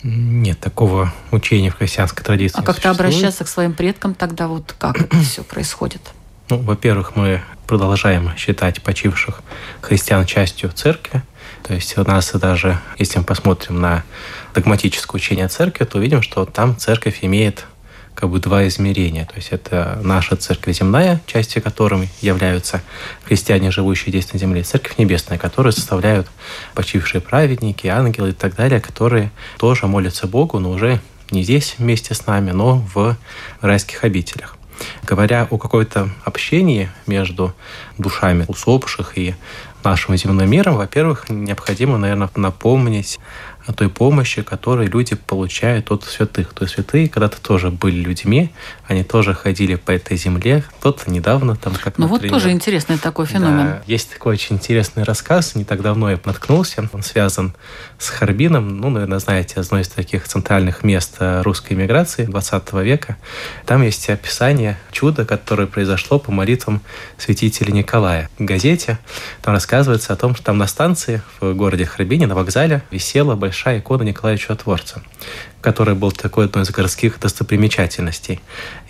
Нет, 0.03 0.61
такого 0.61 1.12
учения 1.33 1.70
в 1.70 1.77
христианской 1.79 2.25
традиции 2.25 2.59
А 2.59 2.62
как-то 2.62 2.90
обращаться 2.90 3.44
к 3.44 3.49
своим 3.49 3.72
предкам 3.72 4.14
тогда 4.14 4.46
вот 4.46 4.75
как 4.79 5.01
это 5.01 5.18
все 5.18 5.42
происходит? 5.42 6.01
Ну, 6.49 6.59
во-первых, 6.59 7.16
мы 7.16 7.42
продолжаем 7.66 8.31
считать 8.37 8.81
почивших 8.83 9.42
христиан 9.81 10.25
частью 10.27 10.70
церкви. 10.70 11.22
То 11.66 11.74
есть 11.74 11.98
у 11.98 12.05
нас 12.05 12.31
даже, 12.31 12.79
если 12.96 13.18
мы 13.18 13.24
посмотрим 13.24 13.81
на 13.81 14.05
догматическое 14.55 15.18
учение 15.18 15.48
церкви, 15.48 15.85
то 15.85 15.98
увидим, 15.98 16.22
что 16.22 16.44
там 16.44 16.76
церковь 16.76 17.18
имеет 17.22 17.66
как 18.14 18.31
бы 18.31 18.38
два 18.38 18.68
измерения. 18.68 19.26
То 19.26 19.35
есть 19.35 19.48
это 19.50 19.98
наша 20.02 20.37
церковь 20.37 20.79
земная, 20.79 21.20
частью 21.26 21.62
которой 21.62 22.09
являются 22.20 22.83
христиане, 23.24 23.72
живущие 23.72 24.11
здесь 24.11 24.33
на 24.33 24.38
земле, 24.38 24.61
и 24.61 24.64
церковь 24.64 24.96
небесная, 24.96 25.38
которую 25.38 25.72
составляют 25.72 26.29
почившие 26.74 27.20
праведники, 27.20 27.88
ангелы 27.88 28.31
и 28.31 28.33
так 28.33 28.55
далее, 28.55 28.81
которые 28.81 29.33
тоже 29.59 29.88
молятся 29.88 30.29
Богу, 30.29 30.61
но 30.61 30.70
уже 30.70 31.00
не 31.33 31.42
здесь 31.42 31.74
вместе 31.79 32.14
с 32.14 32.26
нами, 32.26 32.52
но 32.52 32.87
в 32.94 33.16
райских 33.61 34.05
обителях. 34.05 34.57
Говоря 35.02 35.48
о 35.50 35.59
какой-то 35.59 36.11
общении 36.24 36.90
между 37.07 37.55
душами 37.98 38.44
усопших 38.46 39.18
и 39.18 39.35
нашим 39.87 40.16
земным 40.16 40.51
миром, 40.51 40.77
во-первых, 40.77 41.29
необходимо, 41.29 41.96
наверное, 41.96 42.29
напомнить 42.35 43.18
о 43.66 43.72
той 43.72 43.88
помощи, 43.88 44.42
которую 44.42 44.90
люди 44.90 45.14
получают 45.14 45.90
от 45.90 46.05
святых. 46.05 46.53
То 46.55 46.64
есть 46.64 46.75
святые 46.75 47.09
когда-то 47.09 47.40
тоже 47.40 47.70
были 47.70 47.96
людьми, 47.96 48.51
они 48.88 49.03
тоже 49.03 49.35
ходили 49.35 49.75
по 49.75 49.90
этой 49.90 50.16
земле, 50.16 50.64
кто-то 50.79 51.11
недавно 51.11 51.57
там 51.57 51.75
как 51.75 51.99
Ну 51.99 52.07
вот 52.07 52.27
тоже 52.29 52.51
интересный 52.51 52.99
такой 52.99 53.27
феномен. 53.27 53.66
да, 53.66 53.83
есть 53.87 54.12
такой 54.12 54.35
очень 54.35 54.57
интересный 54.57 55.03
рассказ, 55.03 55.55
не 55.55 55.64
так 55.64 55.83
давно 55.83 56.11
я 56.11 56.20
наткнулся, 56.25 56.88
он 56.92 57.03
связан 57.03 57.55
с 57.99 58.09
Харбином, 58.09 58.79
ну, 58.79 58.90
наверное, 58.90 59.18
знаете, 59.18 59.61
одно 59.61 59.81
из 59.81 59.88
таких 59.88 60.29
центральных 60.29 60.85
мест 60.85 61.16
э, 61.18 61.42
русской 61.42 61.72
миграции 61.72 62.25
20 62.25 62.72
века. 62.75 63.16
Там 63.64 63.83
есть 63.83 64.09
описание 64.09 64.79
чуда, 64.92 65.25
которое 65.25 65.66
произошло 65.66 66.18
по 66.18 66.31
молитвам 66.31 66.81
святителя 67.18 67.72
Николая. 67.72 68.31
В 68.38 68.44
газете 68.44 68.99
там 69.42 69.55
рассказывается 69.55 70.12
о 70.12 70.16
том, 70.16 70.35
что 70.35 70.44
там 70.44 70.59
на 70.59 70.66
станции 70.66 71.22
в 71.40 71.55
городе 71.55 71.87
Харбине, 71.87 72.27
на 72.27 72.35
вокзале, 72.35 72.83
висела 72.90 73.35
большая 73.35 73.81
икона 73.81 74.03
Николая 74.03 74.37
Чудотворца, 74.37 75.03
который 75.66 75.96
был 75.96 76.12
такой 76.12 76.44
одной 76.44 76.62
из 76.62 76.70
городских 76.70 77.18
достопримечательностей. 77.18 78.40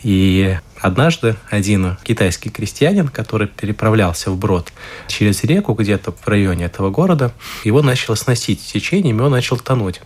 И 0.02 0.58
однажды 0.78 1.36
один 1.48 1.96
китайский 2.04 2.50
крестьянин, 2.50 3.08
который 3.08 3.48
переправлялся 3.48 4.30
вброд 4.30 4.74
через 5.08 5.42
реку 5.42 5.72
где-то 5.72 6.12
в 6.12 6.28
районе 6.28 6.66
этого 6.66 6.90
города, 6.90 7.32
его 7.64 7.80
начало 7.80 8.14
сносить 8.14 8.60
течением, 8.60 9.20
и 9.20 9.22
он 9.22 9.30
начал 9.30 9.56
тонуть. 9.56 10.02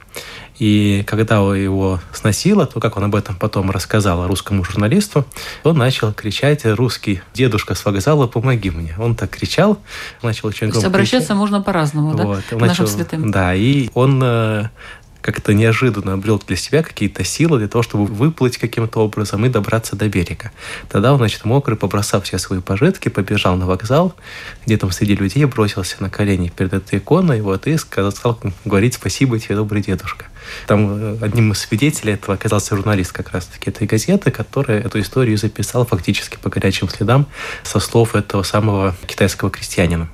И 0.61 1.04
когда 1.06 1.37
его 1.56 2.00
сносило, 2.12 2.66
то, 2.66 2.80
как 2.80 2.98
он 2.98 3.04
об 3.04 3.14
этом 3.16 3.35
потом 3.35 3.70
рассказал 3.70 4.26
русскому 4.28 4.62
журналисту, 4.62 5.24
он 5.64 5.78
начал 5.78 6.12
кричать 6.12 6.66
«Русский 6.66 7.22
дедушка 7.33 7.74
с 7.74 7.83
вокзала, 7.85 8.26
помоги 8.26 8.70
мне». 8.70 8.94
Он 8.98 9.16
так 9.16 9.30
кричал, 9.30 9.78
начал 10.22 10.48
очень 10.48 10.59
То 10.59 10.64
есть 10.66 10.72
громко 10.74 10.88
обращаться 10.88 11.28
кричать. 11.28 11.37
можно 11.38 11.62
по-разному, 11.62 12.14
да, 12.14 12.24
Вот, 12.24 12.42
к 12.48 12.52
он 12.52 12.59
нашим 12.59 12.85
начал- 12.85 12.94
святым. 12.94 13.30
Да, 13.30 13.54
и 13.54 13.88
он 13.94 14.20
э, 14.22 14.68
как-то 15.20 15.54
неожиданно 15.54 16.14
обрел 16.14 16.42
для 16.46 16.56
себя 16.56 16.83
какие-то 16.83 17.24
силы 17.24 17.59
для 17.59 17.68
того, 17.68 17.83
чтобы 17.83 18.06
выплыть 18.06 18.59
каким-то 18.59 19.00
образом 19.00 19.44
и 19.44 19.48
добраться 19.48 19.96
до 19.96 20.09
берега. 20.09 20.52
Тогда 20.88 21.12
он, 21.12 21.18
значит, 21.18 21.44
мокрый, 21.44 21.76
побросав 21.76 22.24
все 22.24 22.38
свои 22.38 22.61
пожитки, 22.61 23.09
побежал 23.09 23.56
на 23.56 23.66
вокзал, 23.66 24.14
где 24.64 24.76
там 24.76 24.90
среди 24.90 25.14
людей 25.14 25.44
бросился 25.44 25.96
на 26.00 26.11
колени 26.11 26.52
перед 26.54 26.72
этой 26.72 26.98
иконой, 26.98 27.40
вот, 27.40 27.66
и 27.66 27.76
сказал, 27.76 28.12
стал 28.12 28.40
говорить 28.64 28.94
«Спасибо 28.94 29.38
тебе, 29.38 29.56
добрый 29.56 29.83
дедушка». 29.83 30.26
Там 30.66 31.14
э, 31.14 31.18
одним 31.20 31.52
из 31.52 31.59
свидетелей 31.59 32.14
этого 32.14 32.35
оказался 32.35 32.76
журналист 32.76 33.12
как 33.12 33.33
раз-таки 33.33 33.70
этой 33.70 33.87
газеты, 33.87 34.30
который 34.30 34.80
эту 34.80 35.00
историю 35.00 35.37
записал 35.38 35.85
фактически 35.87 36.38
по 36.40 36.48
горячим 36.50 36.88
следам 36.88 37.26
со 37.62 37.80
слов 37.80 38.14
этого 38.14 38.42
самого 38.42 38.94
китайского 39.06 39.50
крестьянина. 39.50 40.09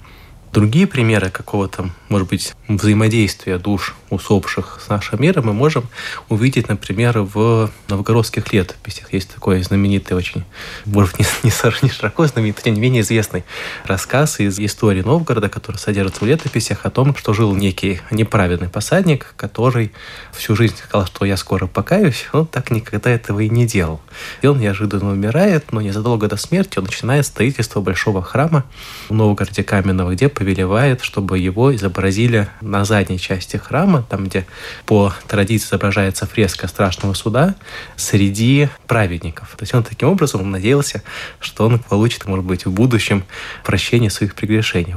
Другие 0.56 0.86
примеры 0.86 1.28
какого-то, 1.28 1.90
может 2.08 2.28
быть, 2.28 2.54
взаимодействия 2.66 3.58
душ 3.58 3.94
усопших 4.08 4.80
с 4.82 4.88
нашим 4.88 5.20
миром 5.20 5.46
мы 5.46 5.52
можем 5.52 5.84
увидеть, 6.30 6.68
например, 6.68 7.20
в 7.20 7.70
новгородских 7.88 8.52
летописях. 8.54 9.12
Есть 9.12 9.34
такой 9.34 9.62
знаменитый 9.62 10.16
очень, 10.16 10.44
может, 10.86 11.18
не, 11.18 11.26
не 11.42 11.52
не 11.82 11.90
широко 11.90 12.26
знаменитый, 12.26 12.64
тем 12.64 12.74
не 12.74 12.80
менее 12.80 13.02
известный 13.02 13.44
рассказ 13.84 14.40
из 14.40 14.58
истории 14.58 15.02
Новгорода, 15.02 15.50
который 15.50 15.76
содержится 15.76 16.24
в 16.24 16.26
летописях 16.26 16.86
о 16.86 16.90
том, 16.90 17.14
что 17.14 17.34
жил 17.34 17.54
некий 17.54 18.00
неправедный 18.10 18.70
посадник, 18.70 19.34
который 19.36 19.92
всю 20.32 20.56
жизнь 20.56 20.76
сказал, 20.76 21.06
что 21.06 21.26
я 21.26 21.36
скоро 21.36 21.66
покаюсь, 21.66 22.26
он 22.32 22.46
так 22.46 22.70
никогда 22.70 23.10
этого 23.10 23.40
и 23.40 23.50
не 23.50 23.66
делал. 23.66 24.00
И 24.40 24.46
он 24.46 24.58
неожиданно 24.58 25.10
умирает, 25.10 25.72
но 25.72 25.82
незадолго 25.82 26.28
до 26.28 26.38
смерти 26.38 26.78
он 26.78 26.84
начинает 26.84 27.26
строительство 27.26 27.82
большого 27.82 28.22
храма 28.22 28.64
в 29.10 29.12
Новгороде 29.12 29.62
Каменного, 29.62 30.14
где 30.14 30.30
повелевает, 30.46 31.02
чтобы 31.02 31.40
его 31.40 31.74
изобразили 31.74 32.48
на 32.60 32.84
задней 32.84 33.18
части 33.18 33.56
храма, 33.56 34.06
там, 34.08 34.26
где 34.26 34.46
по 34.84 35.12
традиции 35.26 35.66
изображается 35.66 36.24
фреска 36.24 36.68
страшного 36.68 37.14
суда, 37.14 37.56
среди 37.96 38.68
праведников. 38.86 39.56
То 39.58 39.64
есть 39.64 39.74
он 39.74 39.82
таким 39.82 40.10
образом 40.10 40.48
надеялся, 40.48 41.02
что 41.40 41.66
он 41.66 41.80
получит, 41.80 42.26
может 42.26 42.44
быть, 42.44 42.64
в 42.64 42.70
будущем 42.70 43.24
прощение 43.64 44.08
своих 44.08 44.36
прегрешений. 44.36 44.94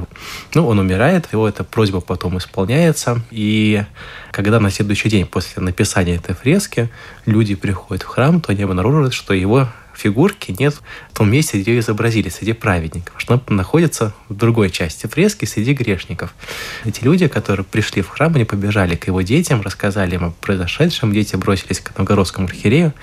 Ну, 0.53 0.67
он 0.67 0.77
умирает, 0.77 1.27
его 1.31 1.49
эта 1.49 1.63
просьба 1.63 1.99
потом 1.99 2.37
исполняется, 2.37 3.19
и 3.31 3.83
когда 4.31 4.59
на 4.59 4.69
следующий 4.69 5.09
день 5.09 5.25
после 5.25 5.63
написания 5.63 6.17
этой 6.17 6.35
фрески 6.35 6.89
люди 7.25 7.55
приходят 7.55 8.03
в 8.03 8.07
храм, 8.07 8.39
то 8.39 8.51
они 8.51 8.61
обнаруживают, 8.61 9.15
что 9.15 9.33
его 9.33 9.67
фигурки 9.99 10.55
нет 10.57 10.75
в 11.11 11.17
том 11.17 11.31
месте, 11.31 11.59
где 11.59 11.73
ее 11.73 11.79
изобразили, 11.81 12.29
среди 12.29 12.53
праведников, 12.53 13.15
она 13.27 13.41
находится 13.47 14.13
в 14.27 14.35
другой 14.35 14.69
части 14.69 15.07
фрески, 15.07 15.45
среди 15.45 15.73
грешников. 15.73 16.33
Эти 16.85 17.03
люди, 17.03 17.27
которые 17.27 17.63
пришли 17.63 18.01
в 18.01 18.09
храм, 18.09 18.33
они 18.35 18.45
побежали 18.45 18.95
к 18.95 19.07
его 19.07 19.21
детям, 19.21 19.61
рассказали 19.61 20.15
им 20.15 20.25
о 20.25 20.31
произошедшем, 20.31 21.13
дети 21.13 21.35
бросились 21.35 21.79
к 21.79 21.97
новгородскому 21.97 22.47
архиерею. 22.47 22.93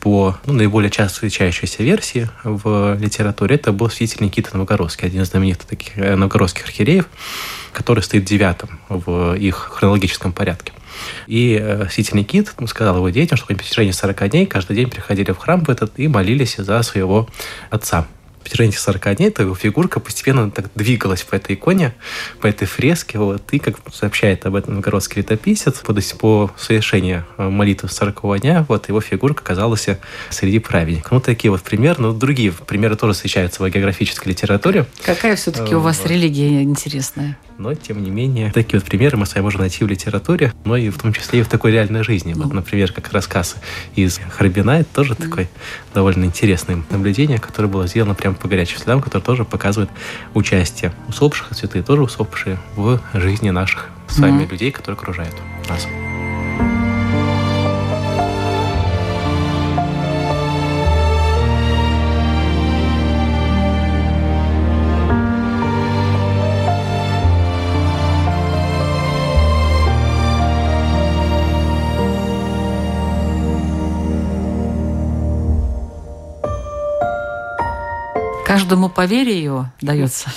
По 0.00 0.38
ну, 0.46 0.52
наиболее 0.54 0.90
часто 0.90 1.14
встречающейся 1.14 1.82
версии 1.82 2.28
в 2.44 2.96
литературе 2.98 3.56
это 3.56 3.72
был 3.72 3.90
святитель 3.90 4.26
Никита 4.26 4.56
Новгородский, 4.56 5.06
один 5.06 5.22
из 5.22 5.28
знаменитых 5.28 5.66
таких 5.66 5.96
э, 5.96 6.16
новгородских 6.16 6.64
архиереев, 6.64 7.06
который 7.72 8.02
стоит 8.02 8.24
девятым 8.24 8.80
в 8.88 9.34
их 9.34 9.56
хронологическом 9.56 10.32
порядке. 10.32 10.72
И 11.26 11.58
э, 11.60 11.88
святитель 11.90 12.18
Никит 12.18 12.52
сказал 12.66 12.96
его 12.96 13.08
детям, 13.10 13.36
что 13.36 13.52
в 13.52 13.56
протяжении 13.56 13.92
40 13.92 14.30
дней 14.30 14.46
каждый 14.46 14.76
день 14.76 14.90
приходили 14.90 15.32
в 15.32 15.38
храм 15.38 15.64
в 15.64 15.70
этот 15.70 15.98
и 15.98 16.08
молились 16.08 16.56
за 16.56 16.82
своего 16.82 17.28
отца. 17.70 18.06
В 18.44 18.60
этих 18.60 18.78
40 18.78 19.16
дней 19.16 19.28
эта 19.28 19.42
его 19.42 19.54
фигурка 19.54 20.00
постепенно 20.00 20.50
так 20.50 20.66
двигалась 20.74 21.22
по 21.22 21.34
этой 21.34 21.54
иконе, 21.54 21.94
по 22.40 22.46
этой 22.46 22.66
фреске. 22.66 23.18
Вот, 23.18 23.42
и, 23.52 23.58
как 23.58 23.76
сообщает 23.92 24.44
об 24.46 24.54
этом 24.54 24.74
новгородский 24.74 25.22
летописец, 25.22 25.78
по, 25.78 25.94
по 26.18 26.50
совершении 26.56 27.24
э, 27.38 27.48
молитвы 27.48 27.88
40 27.88 28.40
дня 28.40 28.66
вот 28.68 28.88
его 28.88 29.00
фигурка 29.00 29.42
оказалась 29.42 29.86
среди 30.30 30.58
праведников. 30.58 31.12
Ну, 31.12 31.20
такие 31.20 31.50
вот 31.50 31.62
примеры. 31.62 31.96
Ну, 31.98 32.12
другие 32.12 32.52
примеры 32.52 32.96
тоже 32.96 33.14
встречаются 33.14 33.62
в 33.62 33.68
географической 33.68 34.32
литературе. 34.32 34.86
Какая 35.04 35.36
все-таки 35.36 35.74
у 35.74 35.80
вас 35.80 36.00
Вот. 36.00 36.10
религия 36.10 36.62
интересная? 36.62 37.38
Но, 37.58 37.74
тем 37.74 38.02
не 38.02 38.10
менее, 38.10 38.50
такие 38.50 38.80
вот 38.80 38.88
примеры 38.88 39.16
мы 39.16 39.26
с 39.26 39.34
вами 39.34 39.44
можем 39.44 39.60
найти 39.60 39.84
в 39.84 39.86
литературе, 39.86 40.52
но 40.64 40.76
и 40.76 40.90
в 40.90 40.98
том 40.98 41.12
числе 41.12 41.40
и 41.40 41.42
в 41.42 41.48
такой 41.48 41.70
реальной 41.70 42.02
жизни. 42.02 42.32
Вот, 42.34 42.52
например, 42.52 42.92
как 42.92 43.12
рассказ 43.12 43.56
из 43.94 44.20
Харбина, 44.30 44.80
это 44.80 44.88
тоже 44.92 45.14
такое 45.14 45.48
довольно 45.94 46.24
интересное 46.24 46.82
наблюдение, 46.90 47.38
которое 47.38 47.68
было 47.68 47.86
сделано 47.86 48.14
прямо 48.14 48.31
по 48.38 48.48
горячим 48.48 48.78
следам, 48.78 49.00
которое 49.00 49.24
тоже 49.24 49.44
показывает 49.44 49.90
участие 50.34 50.92
усопших, 51.08 51.52
и 51.52 51.54
святые 51.54 51.82
тоже 51.82 52.02
усопшие 52.02 52.58
в 52.76 53.00
жизни 53.14 53.50
наших 53.50 53.88
с 54.08 54.18
вами 54.18 54.42
Мгм. 54.42 54.50
людей, 54.50 54.70
которые 54.70 54.96
окружают 54.96 55.34
нас. 55.68 55.86
Каждому 78.62 78.88
по 78.88 79.06
вере 79.06 79.34
ее 79.36 79.72
дается. 79.80 80.32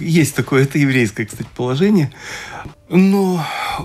Есть 0.00 0.34
такое, 0.34 0.64
это 0.64 0.80
еврейское, 0.80 1.26
кстати, 1.26 1.48
положение. 1.54 2.10
Но 2.88 3.40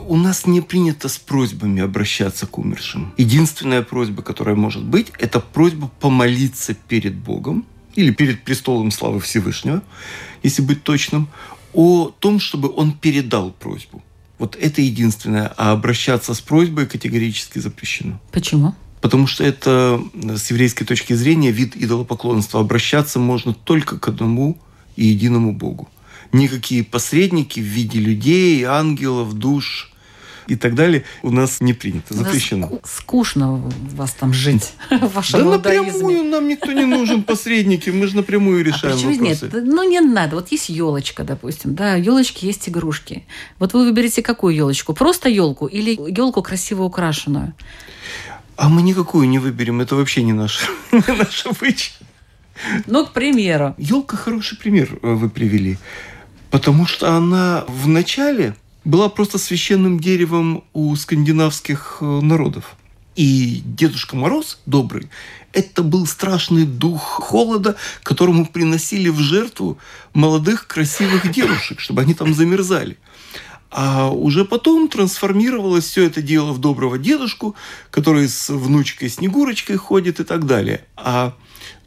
у 0.07 0.17
нас 0.17 0.47
не 0.47 0.61
принято 0.61 1.07
с 1.07 1.19
просьбами 1.19 1.83
обращаться 1.83 2.47
к 2.47 2.57
умершим. 2.57 3.13
Единственная 3.17 3.83
просьба, 3.83 4.23
которая 4.23 4.55
может 4.55 4.83
быть, 4.83 5.11
это 5.19 5.39
просьба 5.39 5.91
помолиться 5.99 6.73
перед 6.73 7.13
Богом 7.13 7.67
или 7.93 8.09
перед 8.09 8.41
престолом 8.41 8.89
славы 8.89 9.19
Всевышнего, 9.19 9.83
если 10.41 10.63
быть 10.63 10.81
точным, 10.81 11.29
о 11.71 12.09
том, 12.17 12.39
чтобы 12.39 12.73
он 12.75 12.93
передал 12.93 13.51
просьбу. 13.51 14.01
Вот 14.39 14.55
это 14.59 14.81
единственное. 14.81 15.53
А 15.55 15.71
обращаться 15.71 16.33
с 16.33 16.41
просьбой 16.41 16.87
категорически 16.87 17.59
запрещено. 17.59 18.19
Почему? 18.31 18.73
Потому 19.01 19.27
что 19.27 19.43
это 19.43 20.01
с 20.13 20.49
еврейской 20.49 20.85
точки 20.85 21.13
зрения 21.13 21.51
вид 21.51 21.75
идолопоклонства. 21.75 22.59
Обращаться 22.61 23.19
можно 23.19 23.53
только 23.53 23.99
к 23.99 24.07
одному 24.07 24.57
и 24.95 25.05
единому 25.05 25.53
Богу. 25.53 25.87
Никакие 26.33 26.83
посредники 26.83 27.59
в 27.59 27.63
виде 27.63 27.99
людей, 27.99 28.63
ангелов, 28.63 29.33
душ 29.33 29.91
и 30.47 30.55
так 30.55 30.75
далее 30.75 31.03
у 31.23 31.29
нас 31.29 31.59
не 31.61 31.73
принято, 31.73 32.13
запрещено. 32.13 32.67
Ску- 32.67 32.81
скучно 32.85 33.53
у 33.55 33.71
вас 33.95 34.11
там 34.13 34.33
жить 34.33 34.73
в 34.89 35.13
вашем 35.13 35.41
Да 35.41 35.55
иудаизме. 35.55 35.91
напрямую 35.91 36.23
нам 36.23 36.47
никто 36.47 36.71
не 36.71 36.85
нужен, 36.85 37.23
посредники, 37.23 37.89
мы 37.89 38.07
же 38.07 38.15
напрямую 38.15 38.61
А 38.61 38.63
решаем 38.63 38.95
почему 38.95 39.11
нет? 39.25 39.41
вопросы. 39.41 39.65
Ну, 39.65 39.83
не 39.89 39.99
надо. 40.01 40.35
Вот 40.37 40.51
есть 40.51 40.69
елочка, 40.69 41.23
допустим. 41.23 41.75
Да, 41.75 41.95
елочки 41.95 42.45
есть 42.45 42.67
игрушки. 42.69 43.25
Вот 43.59 43.73
вы 43.73 43.85
выберете 43.85 44.21
какую 44.23 44.55
елочку? 44.55 44.93
Просто 44.93 45.29
елку 45.29 45.67
или 45.67 45.91
елку 46.11 46.41
красиво 46.41 46.83
украшенную? 46.83 47.53
А 48.57 48.69
мы 48.69 48.81
никакую 48.81 49.29
не 49.29 49.37
выберем, 49.37 49.81
это 49.81 49.95
вообще 49.95 50.23
не 50.23 50.33
наш, 50.33 50.67
не 50.91 51.15
наш 51.15 51.45
обычай. 51.45 51.93
Ну, 52.87 53.05
к 53.05 53.13
примеру. 53.13 53.75
Елка 53.77 54.17
хороший 54.17 54.57
пример 54.57 54.97
э, 55.03 55.13
вы 55.13 55.29
привели, 55.29 55.77
потому 56.49 56.87
что 56.87 57.15
она 57.15 57.65
в 57.67 57.87
начале 57.87 58.55
была 58.83 59.09
просто 59.09 59.37
священным 59.37 59.99
деревом 59.99 60.63
у 60.73 60.95
скандинавских 60.95 61.97
э, 62.01 62.05
народов. 62.05 62.75
И 63.15 63.61
Дедушка 63.63 64.15
Мороз, 64.15 64.59
добрый, 64.65 65.09
это 65.53 65.83
был 65.83 66.07
страшный 66.07 66.65
дух 66.65 67.01
холода, 67.01 67.75
которому 68.01 68.45
приносили 68.45 69.09
в 69.09 69.19
жертву 69.19 69.77
молодых 70.13 70.67
красивых 70.67 71.31
девушек, 71.31 71.79
чтобы 71.79 72.01
они 72.01 72.15
там 72.15 72.33
замерзали. 72.33 72.97
А 73.79 74.09
уже 74.09 74.43
потом 74.43 74.87
трансформировалось 74.87 75.85
все 75.85 76.05
это 76.05 76.23
дело 76.23 76.51
в 76.51 76.57
доброго 76.57 76.97
дедушку, 76.97 77.55
который 77.91 78.27
с 78.27 78.49
внучкой 78.49 79.07
Снегурочкой 79.07 79.77
ходит 79.77 80.19
и 80.19 80.23
так 80.23 80.47
далее. 80.47 80.83
А 80.95 81.35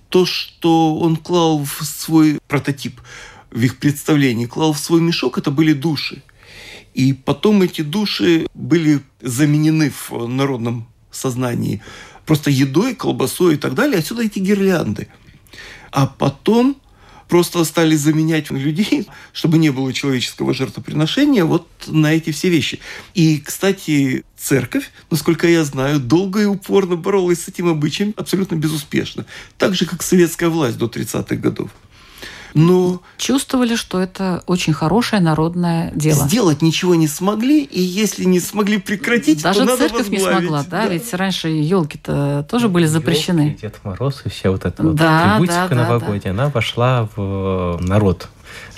то, 0.09 0.24
что 0.24 0.96
он 0.96 1.16
клал 1.16 1.64
в 1.64 1.85
свой 1.85 2.38
прототип, 2.46 3.00
в 3.50 3.61
их 3.61 3.79
представлении, 3.79 4.46
клал 4.46 4.72
в 4.72 4.79
свой 4.79 5.00
мешок, 5.00 5.37
это 5.37 5.50
были 5.50 5.72
души. 5.72 6.22
И 6.94 7.12
потом 7.12 7.61
эти 7.62 7.83
души 7.83 8.46
были 8.55 9.00
заменены 9.20 9.90
в 9.90 10.29
народном 10.29 10.87
сознании 11.11 11.83
просто 12.24 12.50
едой, 12.50 12.94
колбасой 12.94 13.55
и 13.55 13.59
так 13.59 13.74
далее. 13.74 13.98
Отсюда 13.98 14.22
эти 14.22 14.38
гирлянды. 14.38 15.09
А 15.90 16.07
потом 16.07 16.76
просто 17.31 17.64
стали 17.64 17.95
заменять 17.95 18.51
людей, 18.51 19.07
чтобы 19.33 19.57
не 19.59 19.71
было 19.71 19.93
человеческого 19.93 20.53
жертвоприношения, 20.53 21.45
вот 21.45 21.66
на 21.87 22.12
эти 22.12 22.33
все 22.33 22.51
вещи. 22.51 22.81
И, 23.14 23.38
кстати, 23.38 24.25
церковь, 24.37 24.90
насколько 25.11 25.49
я 25.49 25.64
знаю, 25.64 26.01
долго 26.01 26.43
и 26.43 26.45
упорно 26.45 26.97
боролась 26.97 27.45
с 27.45 27.49
этим 27.49 27.69
обычаем, 27.69 28.12
абсолютно 28.16 28.57
безуспешно. 28.57 29.27
Так 29.59 29.75
же, 29.75 29.87
как 29.87 30.03
советская 30.03 30.49
власть 30.49 30.77
до 30.77 30.87
30-х 30.87 31.37
годов. 31.37 31.71
Но 32.54 33.02
Чувствовали, 33.16 33.76
что 33.76 34.00
это 34.00 34.42
очень 34.46 34.72
хорошее 34.72 35.22
народное 35.22 35.90
дело. 35.94 36.26
сделать 36.26 36.62
ничего 36.62 36.94
не 36.94 37.08
смогли, 37.08 37.62
и 37.62 37.80
если 37.80 38.24
не 38.24 38.40
смогли 38.40 38.78
прекратить, 38.78 39.42
Даже 39.42 39.60
то 39.60 39.64
надо 39.66 39.88
церковь 39.88 40.08
не 40.08 40.18
смогла, 40.18 40.64
да? 40.68 40.86
Ведь 40.86 41.12
раньше 41.14 41.48
елки-то 41.48 42.46
тоже 42.48 42.68
были 42.68 42.86
запрещены. 42.86 43.40
Ёлки, 43.40 43.60
Дед 43.60 43.80
Мороз 43.84 44.22
и 44.24 44.28
вся 44.28 44.50
вот 44.50 44.64
эта 44.64 44.82
вот 44.82 44.94
Да, 44.94 45.34
атрибутика 45.34 45.68
да, 45.70 45.74
да, 45.74 45.74
новогодняя, 45.74 46.32
она 46.32 46.48
вошла 46.48 47.08
в 47.16 47.78
народ 47.80 48.28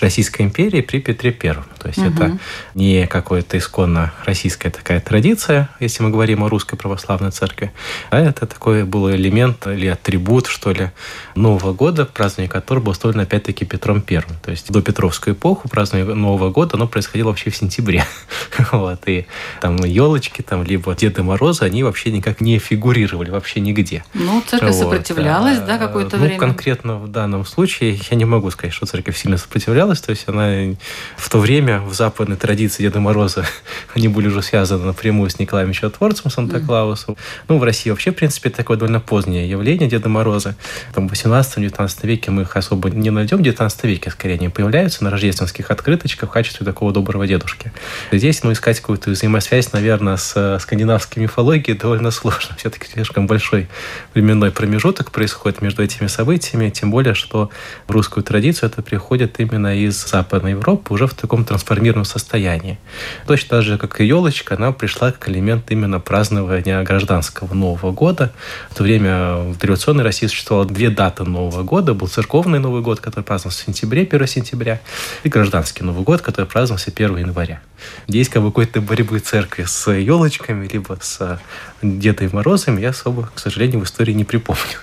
Российской 0.02 0.42
империи 0.42 0.80
при 0.80 0.98
Петре 0.98 1.30
Первом. 1.32 1.64
То 1.78 1.88
есть 1.88 1.98
Мгм. 1.98 2.14
это 2.14 2.38
не 2.74 3.06
какая-то 3.06 3.56
исконно 3.58 4.12
российская 4.24 4.70
такая 4.70 5.00
традиция, 5.00 5.68
если 5.80 6.02
мы 6.02 6.10
говорим 6.10 6.42
о 6.44 6.48
русской 6.48 6.76
православной 6.76 7.30
церкви, 7.30 7.72
а 8.10 8.18
это 8.20 8.46
такой 8.46 8.84
был 8.84 9.10
элемент 9.10 9.66
или 9.66 9.86
атрибут, 9.86 10.46
что 10.46 10.72
ли, 10.72 10.90
Нового 11.34 11.72
года, 11.72 12.04
празднование 12.04 12.50
которого 12.50 12.84
было 12.84 12.92
устроено 12.92 13.22
опять-таки 13.22 13.64
Петром 13.64 14.00
Первым. 14.02 14.36
То 14.42 14.50
есть 14.50 14.70
до 14.70 14.82
Петровскую 14.82 15.34
эпоху 15.34 15.68
празднование 15.68 16.14
Нового 16.14 16.50
года, 16.50 16.76
оно 16.76 16.86
происходило 16.86 17.28
вообще 17.28 17.50
в 17.50 17.56
сентябре. 17.56 18.04
вот, 18.72 19.00
и 19.06 19.26
там 19.60 19.76
елочки, 19.76 20.42
там, 20.42 20.64
либо 20.64 20.94
Деды 20.94 21.22
Морозы, 21.22 21.62
они 21.64 21.82
вообще 21.82 22.10
никак 22.10 22.40
не 22.40 22.58
фигурировали 22.58 23.30
вообще 23.30 23.60
нигде. 23.60 24.04
Ну, 24.14 24.42
церковь 24.46 24.74
Вот. 24.74 24.78
сопротивлялась, 24.82 25.58
А, 25.58 25.66
да, 25.66 25.78
какое-то 25.78 26.16
ну, 26.16 26.24
время. 26.24 26.38
конкретно 26.38 26.96
в 26.98 27.08
данном 27.08 27.44
случае 27.44 27.98
я 28.10 28.16
не 28.16 28.24
могу 28.24 28.50
сказать, 28.50 28.72
что 28.74 28.86
церковь 28.86 29.16
сильно 29.16 29.36
сопротивлялась. 29.38 29.91
То 30.00 30.10
есть 30.10 30.24
она 30.28 30.74
в 31.16 31.28
то 31.28 31.38
время 31.38 31.80
в 31.80 31.94
западной 31.94 32.36
традиции 32.36 32.82
Деда 32.82 33.00
Мороза 33.00 33.46
они 33.94 34.08
были 34.08 34.28
уже 34.28 34.42
связаны 34.42 34.84
напрямую 34.86 35.30
с 35.30 35.38
Николаем 35.38 35.72
Чудотворцем, 35.72 36.30
Санта-Клаусом. 36.30 37.16
Ну, 37.48 37.58
в 37.58 37.64
России 37.64 37.90
вообще, 37.90 38.10
в 38.10 38.14
принципе, 38.14 38.50
такое 38.50 38.76
довольно 38.76 39.00
позднее 39.00 39.48
явление 39.48 39.88
Деда 39.88 40.08
Мороза. 40.08 40.56
Там 40.94 41.08
в 41.08 41.12
18-19 41.12 42.06
веке 42.06 42.30
мы 42.30 42.42
их 42.42 42.56
особо 42.56 42.90
не 42.90 43.10
найдем. 43.10 43.38
В 43.38 43.42
19 43.42 43.84
веке, 43.84 44.10
скорее, 44.10 44.34
они 44.34 44.48
появляются 44.48 45.04
на 45.04 45.10
рождественских 45.10 45.70
открыточках 45.70 46.30
в 46.30 46.32
качестве 46.32 46.64
такого 46.64 46.92
доброго 46.92 47.26
дедушки. 47.26 47.72
Здесь, 48.10 48.42
ну, 48.42 48.52
искать 48.52 48.80
какую-то 48.80 49.10
взаимосвязь, 49.10 49.72
наверное, 49.72 50.16
с 50.16 50.32
э, 50.36 50.58
скандинавской 50.60 51.22
мифологией 51.22 51.76
довольно 51.76 52.10
сложно. 52.10 52.56
Все-таки 52.56 52.86
слишком 52.90 53.26
большой 53.26 53.68
временной 54.14 54.50
промежуток 54.50 55.10
происходит 55.10 55.62
между 55.62 55.82
этими 55.82 56.06
событиями, 56.06 56.70
тем 56.70 56.90
более, 56.90 57.14
что 57.14 57.50
в 57.86 57.92
русскую 57.92 58.24
традицию 58.24 58.70
это 58.70 58.82
приходит 58.82 59.40
именно 59.40 59.74
из 59.86 60.06
Западной 60.06 60.52
Европы 60.52 60.94
уже 60.94 61.06
в 61.06 61.14
таком 61.14 61.44
трансформированном 61.44 62.04
состоянии. 62.04 62.78
Точно 63.26 63.48
так 63.48 63.62
же, 63.62 63.78
как 63.78 64.00
и 64.00 64.06
елочка, 64.06 64.54
она 64.54 64.72
пришла 64.72 65.12
как 65.12 65.28
элемент 65.28 65.70
именно 65.70 66.00
празднования 66.00 66.82
гражданского 66.82 67.54
Нового 67.54 67.92
года. 67.92 68.32
В 68.70 68.74
то 68.74 68.82
время 68.82 69.36
в 69.36 69.58
дореволюционной 69.58 70.04
России 70.04 70.26
существовало 70.26 70.66
две 70.66 70.90
даты 70.90 71.24
Нового 71.24 71.62
года. 71.62 71.94
Был 71.94 72.08
церковный 72.08 72.58
Новый 72.58 72.82
год, 72.82 73.00
который 73.00 73.24
праздновался 73.24 73.62
в 73.62 73.66
сентябре, 73.66 74.02
1 74.02 74.26
сентября, 74.26 74.80
и 75.22 75.28
гражданский 75.28 75.84
Новый 75.84 76.04
год, 76.04 76.20
который 76.20 76.46
праздновался 76.46 76.90
1 76.90 77.16
января. 77.18 77.62
Есть 78.06 78.30
как 78.30 78.42
бы 78.42 78.48
какой-то 78.48 78.80
борьбы 78.80 79.18
церкви 79.18 79.64
с 79.64 79.90
елочками, 79.90 80.68
либо 80.68 80.98
с 81.00 81.40
Дедой 81.82 82.28
Морозами, 82.32 82.80
я 82.80 82.90
особо, 82.90 83.28
к 83.34 83.38
сожалению, 83.38 83.80
в 83.80 83.84
истории 83.84 84.12
не 84.12 84.24
припомню. 84.24 84.78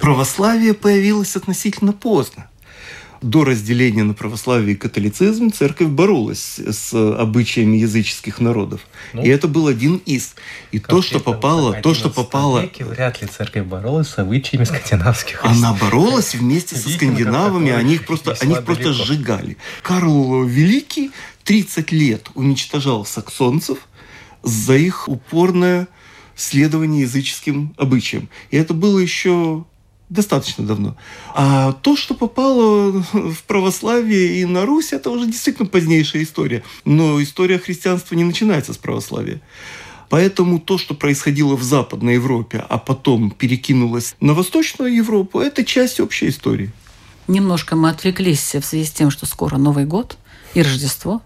Православие 0.00 0.74
появилось 0.74 1.36
относительно 1.36 1.92
поздно. 1.92 2.48
До 3.26 3.42
разделения 3.42 4.04
на 4.04 4.14
православие 4.14 4.74
и 4.74 4.78
католицизм 4.78 5.50
церковь 5.50 5.88
боролась 5.88 6.60
с 6.60 6.94
обычаями 6.94 7.76
языческих 7.76 8.38
народов. 8.38 8.82
Ну, 9.12 9.24
и 9.24 9.28
это 9.28 9.48
был 9.48 9.66
один 9.66 9.96
из. 10.06 10.36
И 10.70 10.78
то, 10.78 11.02
что 11.02 11.18
попало, 11.18 11.72
то, 11.72 11.92
что 11.92 12.08
11 12.08 12.14
попало, 12.14 12.60
веке 12.60 12.84
вряд 12.84 13.20
ли 13.20 13.26
церковь 13.26 13.66
боролась 13.66 14.10
с 14.10 14.18
обычаями 14.18 14.62
скандинавских 14.62 15.44
она 15.44 15.72
боролась 15.72 16.36
вместе 16.36 16.76
со 16.76 16.88
скандинавами, 16.88 17.72
они 17.72 17.94
их 17.94 18.06
просто, 18.06 18.36
они 18.40 18.52
их 18.52 18.64
просто 18.64 18.92
сжигали. 18.92 19.56
Карл 19.82 20.44
Великий 20.44 21.10
30 21.42 21.90
лет 21.90 22.30
уничтожал 22.34 23.04
саксонцев 23.04 23.78
за 24.44 24.76
их 24.76 25.08
упорное 25.08 25.88
следование 26.36 27.02
языческим 27.02 27.74
обычаям. 27.76 28.28
И 28.52 28.56
это 28.56 28.72
было 28.72 29.00
еще 29.00 29.64
достаточно 30.08 30.64
давно. 30.64 30.96
А 31.34 31.72
то, 31.72 31.96
что 31.96 32.14
попало 32.14 33.04
в 33.12 33.42
православие 33.46 34.40
и 34.40 34.44
на 34.44 34.64
Русь, 34.64 34.92
это 34.92 35.10
уже 35.10 35.26
действительно 35.26 35.68
позднейшая 35.68 36.22
история. 36.22 36.62
Но 36.84 37.22
история 37.22 37.58
христианства 37.58 38.14
не 38.14 38.24
начинается 38.24 38.72
с 38.72 38.76
православия. 38.76 39.40
Поэтому 40.08 40.60
то, 40.60 40.78
что 40.78 40.94
происходило 40.94 41.56
в 41.56 41.62
Западной 41.62 42.14
Европе, 42.14 42.64
а 42.68 42.78
потом 42.78 43.30
перекинулось 43.32 44.14
на 44.20 44.34
Восточную 44.34 44.94
Европу, 44.94 45.40
это 45.40 45.64
часть 45.64 45.98
общей 45.98 46.28
истории. 46.28 46.70
Немножко 47.26 47.74
мы 47.74 47.90
отвлеклись 47.90 48.54
в 48.54 48.62
связи 48.62 48.84
с 48.84 48.92
тем, 48.92 49.10
что 49.10 49.26
скоро 49.26 49.56
Новый 49.56 49.84
год 49.84 50.16
и 50.54 50.62
Рождество. 50.62 51.22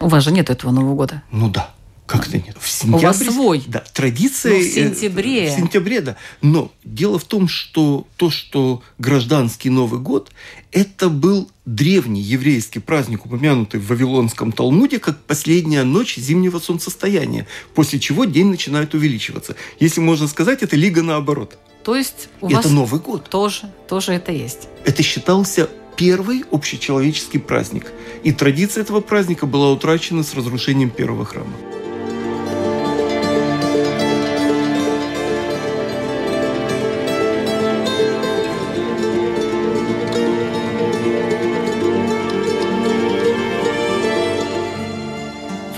У 0.00 0.08
вас 0.08 0.22
же 0.22 0.30
нет 0.30 0.50
этого 0.50 0.70
Нового 0.70 0.94
года. 0.94 1.22
Ну 1.32 1.48
да. 1.48 1.74
Как 2.06 2.28
это 2.28 2.38
нет? 2.38 2.56
В 2.58 2.66
У 2.66 2.68
сентябре, 2.68 3.06
вас 3.06 3.18
свой. 3.18 3.62
Да, 3.66 3.82
традиция... 3.92 4.52
Ну, 4.52 4.58
в 4.58 4.62
э, 4.62 4.70
сентябре. 4.70 5.50
В 5.50 5.56
сентябре, 5.56 6.00
да. 6.00 6.16
Но 6.40 6.72
дело 6.84 7.18
в 7.18 7.24
том, 7.24 7.48
что 7.48 8.06
то, 8.16 8.28
что 8.30 8.82
гражданский 8.98 9.70
Новый 9.70 10.00
год, 10.00 10.30
это 10.72 11.08
был 11.08 11.50
древний 11.64 12.20
еврейский 12.20 12.80
праздник, 12.80 13.24
упомянутый 13.24 13.80
в 13.80 13.86
Вавилонском 13.86 14.52
Талмуде, 14.52 14.98
как 14.98 15.18
последняя 15.20 15.84
ночь 15.84 16.16
зимнего 16.16 16.58
солнцестояния, 16.58 17.46
после 17.74 18.00
чего 18.00 18.24
день 18.24 18.48
начинает 18.48 18.94
увеличиваться. 18.94 19.54
Если 19.78 20.00
можно 20.00 20.26
сказать, 20.26 20.62
это 20.62 20.76
лига 20.76 21.02
наоборот. 21.02 21.56
То 21.84 21.96
есть 21.96 22.28
у 22.40 22.46
это 22.48 22.56
вас 22.56 22.70
Новый 22.70 23.00
год. 23.00 23.28
тоже, 23.28 23.72
тоже 23.88 24.12
это 24.12 24.32
есть. 24.32 24.68
Это 24.84 25.02
считался 25.02 25.68
первый 25.96 26.44
общечеловеческий 26.50 27.40
праздник. 27.40 27.92
И 28.24 28.32
традиция 28.32 28.82
этого 28.82 29.00
праздника 29.00 29.46
была 29.46 29.70
утрачена 29.70 30.22
с 30.22 30.34
разрушением 30.34 30.90
первого 30.90 31.24
храма. 31.24 31.52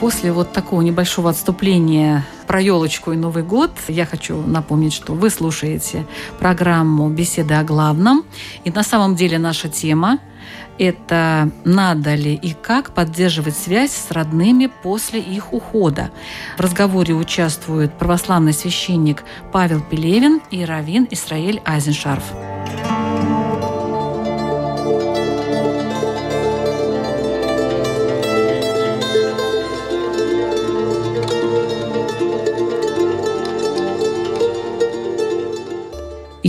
После 0.05 0.33
вот 0.33 0.53
такого 0.53 0.83
небольшого 0.83 1.31
отступления 1.31 2.27
про 2.47 2.61
елочку 2.61 3.13
и 3.13 3.17
Новый 3.17 3.43
год 3.43 3.71
я 3.89 4.05
хочу 4.05 4.37
напомнить, 4.37 4.93
что 4.93 5.15
вы 5.15 5.31
слушаете 5.31 6.07
программу 6.39 7.09
«Беседы 7.09 7.55
о 7.55 7.65
главном». 7.65 8.23
И 8.65 8.71
на 8.71 8.83
самом 8.83 9.17
деле 9.17 9.39
наша 9.39 9.71
тема– 9.71 10.19
это 10.79 11.51
надо 11.65 12.17
ли 12.17 12.35
и 12.35 12.53
как 12.53 12.93
поддерживать 12.93 13.57
связь 13.57 13.93
с 13.93 14.11
родными 14.11 14.71
после 14.83 15.21
их 15.21 15.55
ухода. 15.55 16.11
В 16.59 16.61
разговоре 16.61 17.15
участвуют 17.15 17.97
православный 17.97 18.53
священник 18.53 19.25
Павел 19.53 19.81
Пелевин 19.81 20.43
и 20.51 20.67
раввин 20.67 21.09
Исраэль 21.11 21.63
Айзеншарф. 21.65 22.25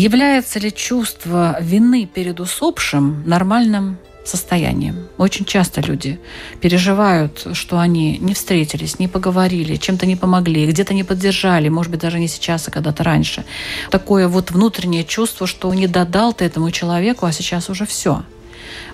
Является 0.06 0.60
ли 0.60 0.72
чувство 0.72 1.58
вины 1.60 2.06
перед 2.06 2.40
усопшим 2.40 3.24
нормальным 3.26 3.98
состоянием. 4.24 5.08
Очень 5.18 5.46
часто 5.46 5.82
люди 5.82 6.20
переживают, 6.62 7.48
что 7.54 7.80
они 7.80 8.20
не 8.20 8.36
встретились, 8.36 9.00
не 9.00 9.08
поговорили, 9.08 9.78
чем-то 9.78 10.06
не 10.06 10.16
помогли, 10.16 10.68
где-то 10.68 10.94
не 10.94 11.04
поддержали, 11.04 11.70
может 11.70 11.92
быть, 11.92 12.02
даже 12.02 12.20
не 12.20 12.28
сейчас, 12.28 12.68
а 12.68 12.72
когда-то 12.72 13.04
раньше. 13.04 13.46
Такое 13.90 14.28
вот 14.28 14.52
внутреннее 14.52 15.06
чувство, 15.06 15.48
что 15.48 15.74
не 15.74 15.88
додал 15.88 16.34
ты 16.34 16.46
этому 16.46 16.70
человеку, 16.70 17.26
а 17.26 17.32
сейчас 17.32 17.70
уже 17.70 17.88
все. 17.88 18.24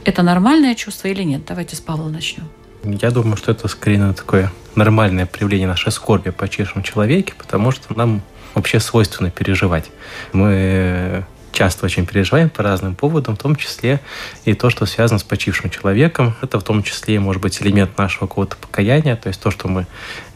Это 0.06 0.24
нормальное 0.24 0.76
чувство 0.76 1.10
или 1.10 1.24
нет? 1.24 1.42
Давайте 1.46 1.76
с 1.76 1.82
Павла 1.82 2.08
начнем. 2.08 2.48
Я 2.84 3.12
думаю, 3.12 3.38
что 3.38 3.52
это 3.52 3.68
скорее 3.68 4.14
такое 4.14 4.52
нормальное 4.76 5.26
проявление 5.26 5.68
нашей 5.68 5.92
скорби 5.92 6.32
по 6.32 6.48
чешему 6.48 6.84
человеке, 6.84 7.34
потому 7.38 7.72
что 7.72 7.96
нам 7.96 8.22
вообще 8.56 8.80
свойственно 8.80 9.30
переживать. 9.30 9.92
Мы 10.34 11.26
часто 11.52 11.86
очень 11.86 12.06
переживаем 12.06 12.50
по 12.50 12.64
разным 12.64 12.96
поводам, 12.96 13.36
в 13.36 13.40
том 13.40 13.56
числе 13.56 14.00
и 14.46 14.54
то, 14.54 14.70
что 14.70 14.86
связано 14.86 15.20
с 15.20 15.24
почившим 15.24 15.70
человеком. 15.70 16.36
Это 16.42 16.60
в 16.60 16.64
том 16.64 16.82
числе, 16.82 17.20
может 17.20 17.42
быть, 17.42 17.62
элемент 17.62 17.98
нашего 17.98 18.28
какого-то 18.28 18.56
покаяния, 18.56 19.16
то 19.16 19.28
есть 19.28 19.42
то, 19.42 19.52
что 19.52 19.68
мы 19.68 19.86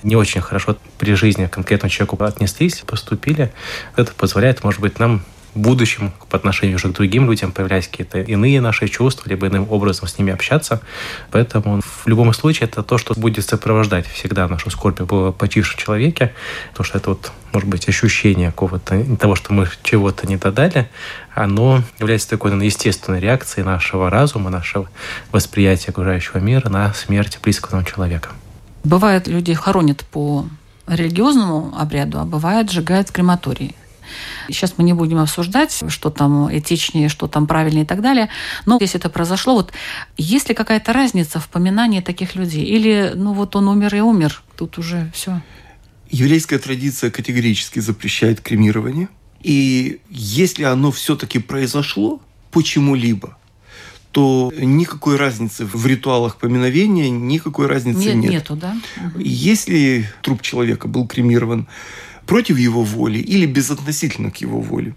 не 0.04 0.16
очень 0.16 0.42
хорошо 0.42 0.78
при 1.00 1.16
жизни 1.16 1.48
конкретному 1.48 1.90
человеку 1.90 2.24
отнеслись, 2.24 2.84
поступили. 2.86 3.52
Это 3.96 4.12
позволяет, 4.14 4.64
может 4.64 4.82
быть, 4.82 5.00
нам 5.00 5.24
в 5.56 5.60
будущем 5.60 6.12
по 6.30 6.38
отношению 6.38 6.76
уже 6.76 6.90
к 6.90 6.92
другим 6.92 7.30
людям 7.30 7.52
появлялись 7.52 7.88
какие-то 7.88 8.20
иные 8.20 8.62
наши 8.62 8.88
чувства, 8.90 9.30
либо 9.30 9.48
иным 9.48 9.68
образом 9.72 10.08
с 10.08 10.18
ними 10.20 10.34
общаться. 10.34 10.82
Поэтому 11.32 11.82
в 11.82 12.08
любом 12.08 12.34
случае 12.34 12.68
это 12.68 12.84
то, 12.84 12.98
что 12.98 13.14
будет 13.16 13.46
сопровождать 13.46 14.06
всегда 14.06 14.48
нашу 14.48 14.70
скорбь 14.70 14.98
по 15.08 15.32
почившем 15.32 15.80
человеке, 15.80 16.34
потому 16.72 16.86
что 16.86 16.98
это 16.98 17.10
вот, 17.12 17.32
может 17.54 17.70
быть, 17.70 17.88
ощущение 17.88 18.52
какого-то 18.52 19.16
того, 19.16 19.36
что 19.36 19.54
мы 19.54 19.68
чего-то 19.82 20.28
не 20.28 20.36
додали, 20.36 20.90
оно 21.34 21.82
является 22.00 22.30
такой 22.30 22.52
наверное, 22.52 22.68
естественной 22.68 23.22
реакцией 23.22 23.66
нашего 23.66 24.10
разума, 24.10 24.50
нашего 24.50 24.90
восприятия 25.32 25.92
окружающего 25.92 26.40
мира 26.40 26.70
на 26.70 26.94
смерть 26.94 27.40
близкого 27.42 27.78
нам 27.78 27.86
человека. 27.86 28.30
Бывает, 28.84 29.28
люди 29.28 29.54
хоронят 29.54 30.06
по 30.06 30.46
религиозному 30.86 31.74
обряду, 31.78 32.20
а 32.20 32.26
бывает, 32.26 32.70
сжигают 32.70 33.10
в 33.10 33.12
крематории. 33.14 33.74
Сейчас 34.48 34.76
мы 34.78 34.84
не 34.84 34.94
будем 34.94 35.20
обсуждать, 35.20 35.84
что 35.88 36.10
там 36.10 36.56
этичнее, 36.56 37.10
что 37.10 37.28
там 37.28 37.48
правильнее 37.48 37.84
и 37.84 37.88
так 37.88 38.02
далее. 38.02 38.30
Но 38.66 38.78
если 38.82 39.00
это 39.00 39.10
произошло, 39.10 39.56
вот 39.56 39.74
есть 40.18 40.50
ли 40.50 40.56
какая-то 40.56 40.94
разница 40.94 41.40
в 41.40 41.48
поминании 41.50 42.02
таких 42.02 42.36
людей? 42.36 42.64
Или, 42.64 43.14
ну 43.16 43.34
вот 43.34 43.56
он 43.56 43.68
умер 43.68 43.96
и 43.96 44.00
умер, 44.00 44.44
тут 44.58 44.78
уже 44.78 45.12
все. 45.14 45.42
Еврейская 46.10 46.60
традиция 46.60 47.10
категорически 47.12 47.80
запрещает 47.80 48.42
кремирование. 48.42 49.10
И 49.42 50.00
если 50.10 50.64
оно 50.64 50.92
все-таки 50.92 51.40
произошло 51.40 52.22
почему-либо, 52.52 53.38
то 54.16 54.50
никакой 54.58 55.18
разницы 55.18 55.66
в 55.66 55.86
ритуалах 55.86 56.38
поминовения, 56.38 57.10
никакой 57.10 57.68
разницы 57.68 58.14
нет. 58.14 58.16
нет. 58.16 58.32
Нету, 58.32 58.56
да? 58.56 58.78
Если 59.18 60.10
труп 60.22 60.42
человека 60.42 60.88
был 60.88 61.06
кремирован 61.06 61.68
против 62.26 62.58
его 62.58 62.84
воли 62.84 63.20
или 63.20 63.46
безотносительно 63.46 64.32
к 64.32 64.38
его 64.38 64.60
воле. 64.60 64.96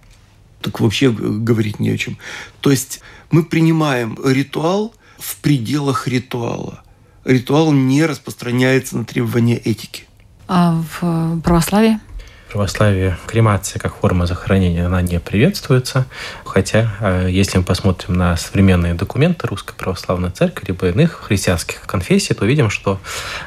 Так 0.60 0.80
вообще 0.80 1.10
говорить 1.10 1.78
не 1.78 1.90
о 1.90 1.96
чем. 1.96 2.18
То 2.60 2.70
есть 2.70 3.00
мы 3.30 3.44
принимаем 3.44 4.18
ритуал 4.24 4.94
в 5.18 5.36
пределах 5.36 6.08
ритуала. 6.08 6.82
Ритуал 7.24 7.72
не 7.72 8.04
распространяется 8.06 8.96
на 8.96 9.04
требования 9.04 9.56
этики. 9.56 10.04
А 10.46 10.82
в 11.00 11.40
православии? 11.42 12.00
В 12.48 12.52
православии 12.52 13.14
кремация 13.26 13.78
как 13.78 13.94
форма 13.96 14.26
захоронения, 14.26 14.86
она 14.86 15.02
не 15.02 15.20
приветствуется. 15.20 16.06
Хотя, 16.46 16.96
э, 17.00 17.28
если 17.30 17.58
мы 17.58 17.64
посмотрим 17.64 18.14
на 18.14 18.38
современные 18.38 18.94
документы 18.94 19.46
Русской 19.46 19.74
Православной 19.74 20.30
Церкви, 20.30 20.68
либо 20.68 20.88
иных 20.88 21.24
христианских 21.24 21.82
конфессий, 21.82 22.32
то 22.32 22.46
видим, 22.46 22.70
что 22.70 22.98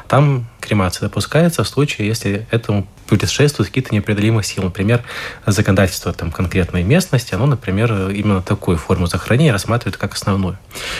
там 0.07 0.45
кремация 0.61 1.07
допускается 1.07 1.63
в 1.63 1.67
случае, 1.67 2.07
если 2.07 2.47
этому 2.51 2.87
предшествуют 3.07 3.67
какие-то 3.67 3.93
непреодолимые 3.93 4.43
силы. 4.43 4.67
Например, 4.67 5.03
законодательство 5.45 6.13
там, 6.13 6.31
конкретной 6.31 6.83
местности, 6.83 7.33
оно, 7.35 7.45
например, 7.45 8.09
именно 8.11 8.41
такую 8.41 8.77
форму 8.77 9.07
захоронения 9.07 9.51
рассматривает 9.51 9.97
как 9.97 10.13
основную. 10.13 10.57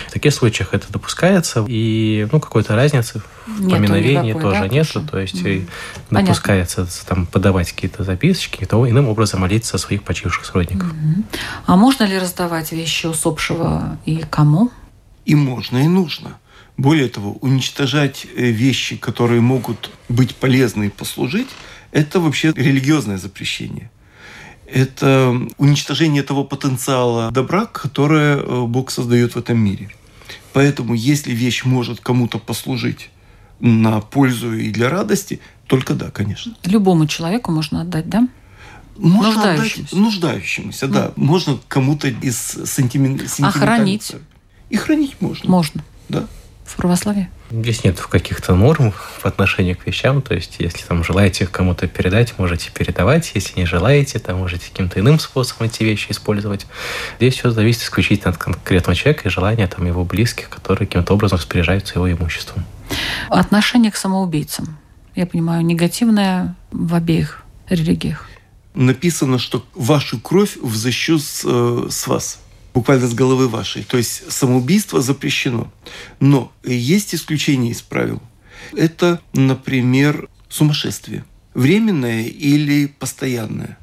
В 0.09 0.11
таких 0.11 0.33
случаях 0.33 0.73
это 0.73 0.91
допускается, 0.91 1.63
и 1.67 2.27
ну, 2.31 2.41
какой-то 2.41 2.75
разницы 2.75 3.21
в 3.47 3.69
поминовении 3.69 4.31
никакой, 4.31 4.41
тоже 4.41 4.59
да, 4.59 4.67
нету. 4.67 4.93
Тоже? 4.93 5.07
То 5.07 5.19
есть 5.19 5.35
mm. 5.35 5.69
допускается 6.09 6.87
там, 7.07 7.25
подавать 7.25 7.71
какие-то 7.71 8.03
записочки, 8.03 8.65
то 8.65 8.89
иным 8.89 9.07
образом 9.07 9.41
молиться 9.41 9.77
о 9.77 9.79
своих 9.79 10.03
почивших 10.03 10.45
сродниках. 10.45 10.91
Mm-hmm. 10.91 11.23
А 11.67 11.75
можно 11.77 12.03
ли 12.03 12.17
раздавать 12.17 12.73
вещи 12.73 13.05
усопшего 13.05 13.97
и 14.05 14.23
кому? 14.29 14.71
И 15.25 15.35
можно, 15.35 15.77
и 15.77 15.87
нужно. 15.87 16.37
Более 16.81 17.09
того, 17.09 17.33
уничтожать 17.41 18.25
э, 18.35 18.49
вещи, 18.49 18.95
которые 18.95 19.39
могут 19.39 19.91
быть 20.09 20.35
полезны 20.35 20.85
и 20.85 20.89
послужить, 20.89 21.47
это 21.91 22.19
вообще 22.19 22.53
религиозное 22.55 23.19
запрещение. 23.19 23.91
Это 24.65 25.31
уничтожение 25.59 26.23
того 26.23 26.43
потенциала 26.43 27.29
добра, 27.29 27.67
которое 27.67 28.37
э, 28.37 28.65
Бог 28.65 28.89
создает 28.89 29.35
в 29.35 29.37
этом 29.37 29.59
мире. 29.59 29.91
Поэтому, 30.53 30.95
если 30.95 31.31
вещь 31.33 31.65
может 31.65 31.99
кому-то 31.99 32.39
послужить 32.39 33.11
на 33.59 34.01
пользу 34.01 34.51
и 34.51 34.71
для 34.71 34.89
радости, 34.89 35.39
только 35.67 35.93
да, 35.93 36.09
конечно. 36.09 36.55
Любому 36.65 37.05
человеку 37.05 37.51
можно 37.51 37.81
отдать, 37.81 38.09
да? 38.09 38.27
Можно 38.97 39.35
нуждающимся. 39.35 39.81
Отдать 39.81 39.99
нуждающемуся, 39.99 40.87
ну. 40.87 40.93
да. 40.93 41.11
Можно 41.15 41.59
кому-то 41.67 42.07
из 42.07 42.37
сентимен... 42.65 43.21
А 43.39 43.51
хранить? 43.51 44.15
И 44.71 44.77
хранить 44.77 45.21
можно. 45.21 45.47
Можно. 45.47 45.83
Да 46.09 46.27
в 46.71 46.75
православии? 46.77 47.29
Здесь 47.51 47.83
нет 47.83 47.99
каких-то 47.99 48.55
норм 48.55 48.91
в 48.91 49.25
отношении 49.25 49.73
к 49.73 49.85
вещам. 49.85 50.21
То 50.21 50.33
есть, 50.33 50.55
если 50.59 50.83
там 50.83 51.03
желаете 51.03 51.45
кому-то 51.45 51.87
передать, 51.87 52.37
можете 52.39 52.71
передавать. 52.71 53.31
Если 53.35 53.59
не 53.59 53.65
желаете, 53.65 54.19
то 54.19 54.33
можете 54.33 54.69
каким-то 54.69 54.99
иным 54.99 55.19
способом 55.19 55.67
эти 55.67 55.83
вещи 55.83 56.11
использовать. 56.11 56.65
Здесь 57.17 57.35
все 57.35 57.51
зависит 57.51 57.83
исключительно 57.83 58.31
от 58.31 58.37
конкретного 58.37 58.95
человека 58.95 59.27
и 59.27 59.29
желания 59.29 59.67
там, 59.67 59.85
его 59.85 60.05
близких, 60.05 60.49
которые 60.49 60.87
каким-то 60.87 61.13
образом 61.13 61.37
распоряжаются 61.37 61.95
его 61.95 62.11
имуществом. 62.11 62.65
Отношение 63.29 63.91
к 63.91 63.97
самоубийцам. 63.97 64.77
Я 65.15 65.25
понимаю, 65.25 65.63
негативное 65.65 66.55
в 66.71 66.95
обеих 66.95 67.43
религиях. 67.67 68.25
Написано, 68.73 69.39
что 69.39 69.65
вашу 69.75 70.19
кровь 70.19 70.55
взыщу 70.61 71.19
с, 71.19 71.43
э, 71.43 71.87
с 71.89 72.07
вас 72.07 72.39
буквально 72.73 73.07
с 73.07 73.13
головы 73.13 73.47
вашей. 73.47 73.83
То 73.83 73.97
есть 73.97 74.31
самоубийство 74.31 75.01
запрещено. 75.01 75.71
Но 76.19 76.51
есть 76.63 77.13
исключения 77.13 77.71
из 77.71 77.81
правил. 77.81 78.21
Это, 78.73 79.21
например, 79.33 80.29
сумасшествие. 80.49 81.25
Временное 81.53 82.23
или 82.23 82.85
постоянное. 82.87 83.77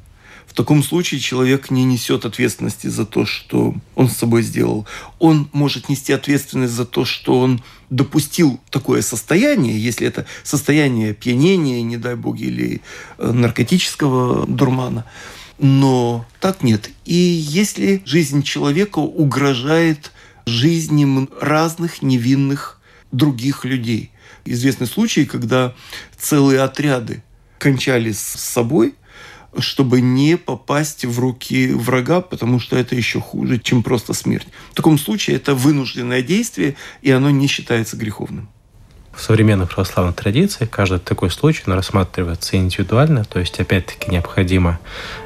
В 0.47 0.55
таком 0.55 0.83
случае 0.83 1.21
человек 1.21 1.71
не 1.71 1.85
несет 1.85 2.25
ответственности 2.25 2.87
за 2.89 3.05
то, 3.05 3.27
что 3.27 3.75
он 3.95 4.09
с 4.09 4.17
собой 4.17 4.43
сделал. 4.43 4.87
Он 5.19 5.49
может 5.53 5.89
нести 5.89 6.13
ответственность 6.13 6.73
за 6.73 6.85
то, 6.85 7.05
что 7.05 7.39
он 7.39 7.63
допустил 7.91 8.59
такое 8.71 9.03
состояние, 9.03 9.79
если 9.79 10.07
это 10.07 10.27
состояние 10.43 11.15
пьянения, 11.15 11.83
не 11.83 11.97
дай 11.97 12.17
бог, 12.17 12.39
или 12.41 12.81
э, 13.19 13.31
наркотического 13.31 14.47
дурмана 14.47 15.05
Но 15.59 16.25
так 16.41 16.63
нет. 16.63 16.91
И 17.05 17.15
если 17.15 18.03
жизнь 18.05 18.43
человека 18.43 18.99
угрожает 18.99 20.13
жизни 20.47 21.29
разных 21.41 22.03
невинных 22.03 22.81
других 23.13 23.65
людей. 23.65 24.11
Известны 24.45 24.87
случаи, 24.87 25.25
когда 25.25 25.75
целые 26.17 26.63
отряды 26.63 27.23
кончались 27.59 28.19
с 28.19 28.41
собой, 28.41 28.95
чтобы 29.59 30.01
не 30.01 30.37
попасть 30.37 31.05
в 31.05 31.19
руки 31.19 31.73
врага, 31.73 32.21
потому 32.21 32.61
что 32.61 32.77
это 32.77 32.95
еще 32.95 33.21
хуже, 33.21 33.59
чем 33.59 33.83
просто 33.83 34.15
смерть. 34.15 34.47
В 34.73 34.75
таком 34.75 34.99
случае 34.99 35.37
это 35.37 35.55
вынужденное 35.55 36.23
действие, 36.23 36.77
и 37.03 37.11
оно 37.11 37.31
не 37.31 37.47
считается 37.47 37.97
греховным. 37.97 38.49
В 39.19 39.21
современной 39.21 39.67
православной 39.67 40.13
традиции 40.15 40.65
каждый 40.65 41.01
такой 41.01 41.31
случай 41.31 41.65
рассматривается 41.67 42.57
индивидуально, 42.57 43.25
то 43.25 43.41
есть 43.41 43.59
опять-таки 43.59 44.13
необходимо 44.13 44.79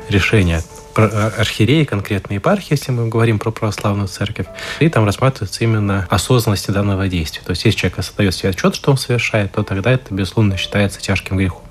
решение 0.08 0.62
архиереи, 0.94 1.84
конкретной 1.84 2.36
епархии, 2.36 2.68
если 2.70 2.90
мы 2.90 3.08
говорим 3.08 3.38
про 3.38 3.50
православную 3.50 4.08
церковь, 4.08 4.46
и 4.80 4.88
там 4.88 5.04
рассматривается 5.04 5.62
именно 5.62 6.06
осознанности 6.08 6.70
данного 6.70 7.06
действия. 7.06 7.42
То 7.44 7.50
есть, 7.50 7.66
если 7.66 7.80
человек 7.80 7.98
осознает 7.98 8.34
себе 8.34 8.48
отчет, 8.48 8.74
что 8.74 8.90
он 8.90 8.96
совершает, 8.96 9.52
то 9.52 9.62
тогда 9.62 9.92
это, 9.92 10.14
безусловно, 10.14 10.56
считается 10.56 10.98
тяжким 10.98 11.36
грехом. 11.36 11.62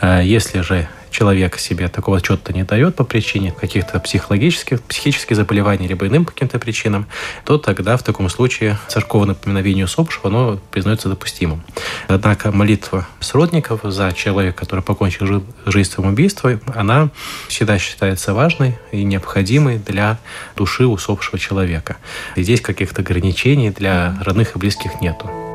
А 0.00 0.20
если 0.20 0.60
же 0.60 0.86
человек 1.14 1.58
себе 1.58 1.88
такого 1.88 2.16
отчета 2.16 2.52
не 2.52 2.64
дает 2.64 2.96
по 2.96 3.04
причине 3.04 3.52
каких-то 3.52 4.00
психологических, 4.00 4.82
психических 4.82 5.36
заболеваний, 5.36 5.86
либо 5.86 6.08
иным 6.08 6.24
каким-то 6.24 6.58
причинам, 6.58 7.06
то 7.44 7.56
тогда 7.56 7.96
в 7.96 8.02
таком 8.02 8.28
случае 8.28 8.78
церковное 8.88 9.36
поминовение 9.36 9.84
усопшего 9.84 10.28
оно 10.28 10.58
признается 10.72 11.08
допустимым. 11.08 11.62
Однако 12.08 12.50
молитва 12.50 13.06
сродников 13.20 13.80
за 13.84 14.12
человека, 14.12 14.58
который 14.58 14.80
покончил 14.80 15.44
жизнь 15.66 15.90
самоубийством, 15.92 16.60
она 16.74 17.10
всегда 17.46 17.78
считается 17.78 18.34
важной 18.34 18.76
и 18.90 19.04
необходимой 19.04 19.78
для 19.78 20.18
души 20.56 20.84
усопшего 20.84 21.38
человека. 21.38 21.96
И 22.34 22.42
здесь 22.42 22.60
каких-то 22.60 23.02
ограничений 23.02 23.70
для 23.70 24.18
родных 24.24 24.56
и 24.56 24.58
близких 24.58 25.00
нету. 25.00 25.53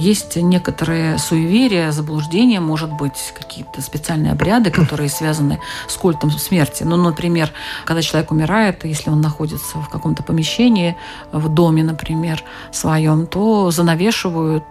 Есть 0.00 0.36
некоторые 0.36 1.18
суеверия, 1.18 1.92
заблуждения, 1.92 2.58
может 2.58 2.90
быть, 2.90 3.34
какие-то 3.38 3.82
специальные 3.82 4.32
обряды, 4.32 4.70
которые 4.80 5.10
связаны 5.10 5.60
с 5.88 5.96
культом 5.96 6.30
смерти. 6.30 6.84
Ну, 6.84 6.96
например, 6.96 7.52
когда 7.84 8.00
человек 8.00 8.30
умирает, 8.30 8.84
если 8.86 9.10
он 9.10 9.20
находится 9.20 9.78
в 9.78 9.90
каком-то 9.90 10.22
помещении, 10.22 10.96
в 11.32 11.50
доме, 11.50 11.84
например, 11.84 12.42
своем, 12.72 13.26
то 13.26 13.70
занавешивают 13.70 14.64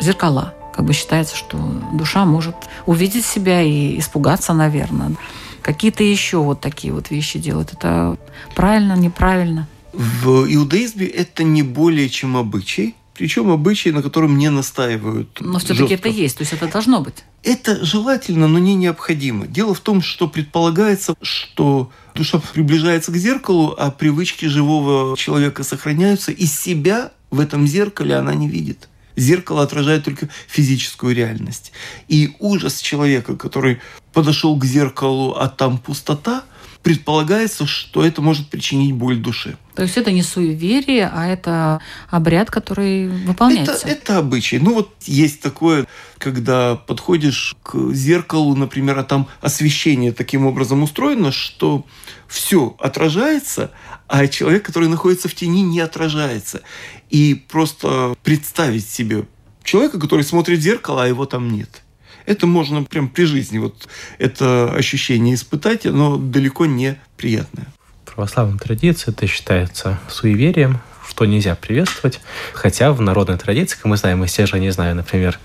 зеркала. 0.00 0.54
Как 0.74 0.86
бы 0.86 0.94
считается, 0.94 1.36
что 1.36 1.58
душа 1.92 2.24
может 2.24 2.56
увидеть 2.86 3.26
себя 3.26 3.60
и 3.60 3.98
испугаться, 3.98 4.54
наверное. 4.54 5.12
Какие-то 5.60 6.02
еще 6.02 6.38
вот 6.38 6.62
такие 6.62 6.94
вот 6.94 7.10
вещи 7.10 7.38
делают. 7.38 7.74
Это 7.74 8.16
правильно, 8.54 8.94
неправильно? 8.94 9.68
В 9.92 10.46
иудаизме 10.50 11.04
это 11.04 11.44
не 11.44 11.62
более 11.62 12.08
чем 12.08 12.38
обычай. 12.38 12.94
Причем 13.14 13.50
обычаи, 13.50 13.90
на 13.90 14.02
котором 14.02 14.38
не 14.38 14.48
настаивают. 14.50 15.38
Но 15.40 15.58
все-таки 15.58 15.94
это 15.94 16.08
есть, 16.08 16.38
то 16.38 16.42
есть 16.42 16.52
это 16.54 16.66
должно 16.66 17.00
быть. 17.02 17.24
Это 17.42 17.84
желательно, 17.84 18.48
но 18.48 18.58
не 18.58 18.74
необходимо. 18.74 19.46
Дело 19.46 19.74
в 19.74 19.80
том, 19.80 20.00
что 20.00 20.28
предполагается, 20.28 21.14
что 21.20 21.90
душа 22.14 22.40
приближается 22.52 23.12
к 23.12 23.16
зеркалу, 23.16 23.74
а 23.76 23.90
привычки 23.90 24.46
живого 24.46 25.16
человека 25.16 25.62
сохраняются, 25.62 26.32
и 26.32 26.46
себя 26.46 27.12
в 27.30 27.40
этом 27.40 27.66
зеркале 27.66 28.14
она 28.14 28.34
не 28.34 28.48
видит. 28.48 28.88
Зеркало 29.16 29.62
отражает 29.62 30.04
только 30.04 30.28
физическую 30.48 31.14
реальность. 31.14 31.72
И 32.08 32.34
ужас 32.38 32.80
человека, 32.80 33.36
который 33.36 33.80
подошел 34.12 34.58
к 34.58 34.64
зеркалу, 34.64 35.32
а 35.32 35.48
там 35.48 35.78
пустота, 35.78 36.44
предполагается, 36.82 37.66
что 37.66 38.04
это 38.04 38.20
может 38.22 38.48
причинить 38.48 38.92
боль 38.94 39.16
душе. 39.16 39.56
То 39.74 39.82
есть 39.82 39.96
это 39.96 40.10
не 40.10 40.22
суеверие, 40.22 41.10
а 41.12 41.26
это 41.26 41.80
обряд, 42.10 42.50
который 42.50 43.08
выполняется. 43.08 43.72
Это, 43.72 43.88
это 43.88 44.18
обычай. 44.18 44.58
Ну 44.58 44.74
вот 44.74 44.92
есть 45.02 45.40
такое, 45.40 45.86
когда 46.18 46.74
подходишь 46.74 47.54
к 47.62 47.92
зеркалу, 47.92 48.54
например, 48.54 48.98
а 48.98 49.04
там 49.04 49.28
освещение 49.40 50.12
таким 50.12 50.46
образом 50.46 50.82
устроено, 50.82 51.32
что 51.32 51.86
все 52.26 52.76
отражается, 52.78 53.70
а 54.08 54.26
человек, 54.26 54.64
который 54.64 54.88
находится 54.88 55.28
в 55.28 55.34
тени, 55.34 55.62
не 55.62 55.80
отражается. 55.80 56.62
И 57.08 57.34
просто 57.48 58.14
представить 58.22 58.88
себе 58.88 59.26
человека, 59.62 60.00
который 60.00 60.24
смотрит 60.24 60.58
в 60.58 60.62
зеркало, 60.62 61.04
а 61.04 61.06
его 61.06 61.26
там 61.26 61.50
нет. 61.50 61.81
Это 62.26 62.46
можно 62.46 62.82
прям 62.84 63.08
при 63.08 63.24
жизни 63.24 63.58
вот 63.58 63.88
это 64.18 64.72
ощущение 64.74 65.34
испытать, 65.34 65.84
но 65.84 66.16
далеко 66.16 66.66
не 66.66 66.98
приятное. 67.16 67.66
В 68.04 68.14
православной 68.14 68.58
традиции 68.58 69.10
это 69.10 69.26
считается 69.26 69.98
суеверием, 70.08 70.80
что 71.08 71.24
нельзя 71.24 71.54
приветствовать. 71.54 72.20
Хотя 72.54 72.92
в 72.92 73.00
народной 73.00 73.38
традиции, 73.38 73.76
как 73.76 73.86
мы 73.86 73.96
знаем, 73.96 74.24
из 74.24 74.32
тех 74.32 74.48
же, 74.48 74.58
не 74.58 74.70
знаю, 74.70 74.94
например, 74.94 75.38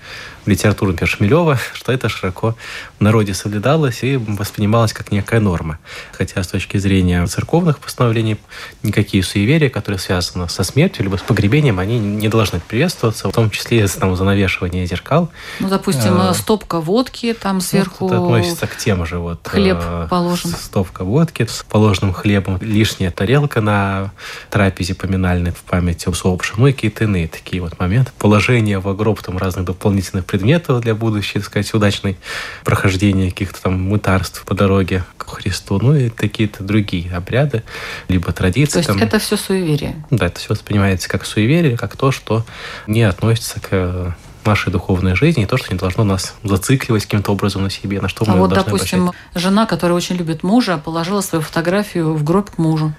литературу, 0.48 0.92
например, 0.92 1.08
Шмелева, 1.08 1.58
что 1.74 1.92
это 1.92 2.08
широко 2.08 2.56
в 2.98 3.02
народе 3.02 3.34
соблюдалось 3.34 4.02
и 4.02 4.16
воспринималось 4.16 4.92
как 4.92 5.12
некая 5.12 5.40
норма. 5.40 5.78
Хотя 6.12 6.42
с 6.42 6.48
точки 6.48 6.78
зрения 6.78 7.26
церковных 7.26 7.78
постановлений 7.78 8.38
никакие 8.82 9.22
суеверия, 9.22 9.70
которые 9.70 9.98
связаны 9.98 10.48
со 10.48 10.64
смертью 10.64 11.04
либо 11.04 11.16
с 11.16 11.20
погребением, 11.20 11.78
они 11.78 11.98
не 11.98 12.28
должны 12.28 12.60
приветствоваться, 12.60 13.28
в 13.28 13.32
том 13.32 13.50
числе 13.50 13.86
там, 13.86 14.16
занавешивание 14.16 14.86
зеркал. 14.86 15.30
Ну, 15.60 15.68
допустим, 15.68 16.20
а, 16.20 16.34
стопка 16.34 16.80
водки, 16.80 17.34
там 17.34 17.60
сверху 17.60 18.06
Это 18.06 18.18
относится 18.18 18.66
к 18.66 18.76
тем 18.76 19.06
же. 19.06 19.18
Вот, 19.18 19.46
хлеб 19.46 19.78
э, 19.80 20.06
положен. 20.10 20.50
Стопка 20.50 21.04
водки 21.04 21.46
с 21.48 21.64
положенным 21.68 22.12
хлебом, 22.12 22.58
лишняя 22.60 23.10
тарелка 23.10 23.60
на 23.60 24.12
трапезе 24.50 24.94
поминальной 24.94 25.52
в 25.52 25.62
памяти 25.62 26.08
усопших, 26.08 26.58
ну 26.58 26.66
и 26.66 26.72
какие-то 26.72 27.04
иные 27.04 27.28
такие 27.28 27.62
вот 27.62 27.78
моменты. 27.78 28.12
Положение 28.18 28.78
в 28.78 28.94
гроб 28.96 29.22
там 29.22 29.38
разных 29.38 29.66
дополнительных 29.66 30.24
предметов 30.24 30.37
для 30.38 30.94
будущей, 30.94 31.34
так 31.34 31.44
сказать, 31.44 31.72
удачной 31.74 32.18
прохождения 32.64 33.30
каких-то 33.30 33.62
там 33.62 33.80
мытарств 33.80 34.44
по 34.44 34.54
дороге 34.54 35.04
к 35.16 35.28
Христу, 35.28 35.78
ну 35.80 35.94
и 35.94 36.08
какие-то 36.10 36.64
другие 36.64 37.14
обряды, 37.14 37.62
либо 38.08 38.32
традиции. 38.32 38.72
То 38.72 38.78
есть 38.78 38.88
там. 38.88 38.98
это 38.98 39.18
все 39.18 39.36
суеверие? 39.36 39.96
Да, 40.10 40.26
это 40.26 40.38
все 40.40 40.50
воспринимается 40.50 41.08
как 41.08 41.24
суеверие, 41.24 41.76
как 41.76 41.96
то, 41.96 42.10
что 42.10 42.44
не 42.86 43.02
относится 43.02 43.60
к 43.60 44.16
нашей 44.44 44.72
духовной 44.72 45.14
жизни, 45.14 45.42
и 45.42 45.46
то, 45.46 45.56
что 45.56 45.72
не 45.72 45.78
должно 45.78 46.04
нас 46.04 46.34
зацикливать 46.42 47.04
каким-то 47.04 47.32
образом 47.32 47.62
на 47.62 47.70
себе, 47.70 48.00
на 48.00 48.08
что 48.08 48.24
а 48.26 48.32
мы 48.32 48.38
вот, 48.38 48.50
должны 48.50 48.64
допустим, 48.64 49.08
обращать. 49.08 49.42
жена, 49.42 49.66
которая 49.66 49.96
очень 49.96 50.16
любит 50.16 50.42
мужа, 50.42 50.78
положила 50.78 51.20
свою 51.20 51.42
фотографию 51.42 52.14
в 52.14 52.24
гроб 52.24 52.50
к 52.50 52.58
мужу. 52.58 52.94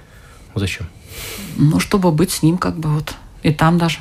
Зачем? 0.55 0.87
Ну, 1.57 1.79
чтобы 1.79 2.11
быть 2.11 2.31
с 2.31 2.43
ним 2.43 2.57
как 2.57 2.77
бы 2.77 2.89
вот. 2.89 3.15
И 3.41 3.51
там 3.51 3.77
даже. 3.77 3.99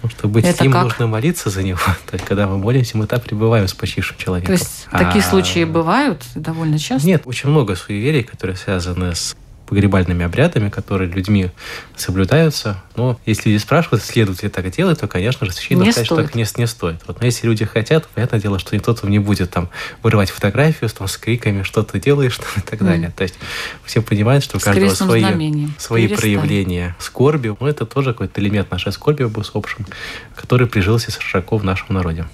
Потому 0.00 0.10
что 0.18 0.28
быть 0.28 0.44
Это 0.46 0.58
с 0.58 0.60
ним 0.62 0.72
как? 0.72 0.84
нужно 0.84 1.06
молиться 1.06 1.50
за 1.50 1.62
него. 1.62 1.78
То 2.10 2.14
есть, 2.14 2.24
когда 2.24 2.46
мы 2.46 2.56
молимся, 2.58 2.96
мы 2.96 3.06
так 3.06 3.22
пребываем 3.22 3.68
с 3.68 3.74
почившим 3.74 4.16
человеком. 4.16 4.56
То 4.56 4.60
есть 4.62 4.86
такие 4.90 5.22
А- 5.22 5.28
случаи 5.28 5.64
бывают 5.64 6.22
довольно 6.34 6.78
часто? 6.78 7.06
Нет, 7.06 7.22
очень 7.26 7.50
много 7.50 7.76
суеверий, 7.76 8.22
которые 8.22 8.56
связаны 8.56 9.14
с 9.14 9.36
погребальными 9.70 10.24
обрядами, 10.24 10.68
которые 10.68 11.08
людьми 11.08 11.50
соблюдаются. 11.96 12.82
Но 12.96 13.20
если 13.24 13.50
люди 13.50 13.62
спрашивают, 13.62 14.02
следует 14.02 14.42
ли 14.42 14.48
так 14.48 14.68
делать, 14.72 14.98
то, 14.98 15.06
конечно 15.06 15.46
же, 15.46 15.52
священник 15.52 15.84
Не 15.84 15.92
сказать, 15.92 16.06
что 16.06 16.16
так 16.16 16.34
не, 16.34 16.44
не 16.56 16.66
стоит. 16.66 17.00
Вот, 17.06 17.20
но 17.20 17.26
если 17.26 17.46
люди 17.46 17.64
хотят, 17.64 18.08
понятное 18.08 18.40
дело, 18.40 18.58
что 18.58 18.74
никто 18.74 18.92
там 18.94 19.10
не 19.10 19.20
будет 19.20 19.50
там 19.50 19.70
вырывать 20.02 20.30
фотографию 20.30 20.90
там, 20.90 21.06
с 21.06 21.16
криками, 21.16 21.62
что 21.62 21.84
ты 21.84 22.00
делаешь 22.00 22.36
там, 22.38 22.48
и 22.56 22.60
так 22.60 22.80
далее. 22.80 23.12
То 23.16 23.22
есть 23.22 23.36
все 23.84 24.02
понимают, 24.02 24.42
что 24.42 24.56
у 24.56 24.60
каждого 24.60 24.92
свои, 24.92 25.20
знамением. 25.20 25.72
свои 25.78 26.08
Перестань. 26.08 26.20
проявления 26.20 26.96
скорби. 26.98 27.54
Но 27.60 27.68
это 27.68 27.86
тоже 27.86 28.12
какой-то 28.12 28.40
элемент 28.40 28.72
нашей 28.72 28.92
скорби 28.92 29.22
об 29.22 29.38
усопшем, 29.38 29.86
который 30.34 30.66
прижился 30.66 31.12
широко 31.12 31.58
в 31.58 31.64
нашем 31.64 31.94
народе. 31.94 32.26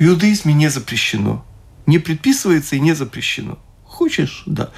В 0.00 0.02
иудаизме 0.02 0.54
не 0.54 0.68
запрещено. 0.68 1.44
Не 1.86 2.00
предписывается 2.00 2.74
и 2.74 2.80
не 2.80 2.94
запрещено. 2.94 3.60
Хочешь, 3.84 4.42
да, 4.44 4.70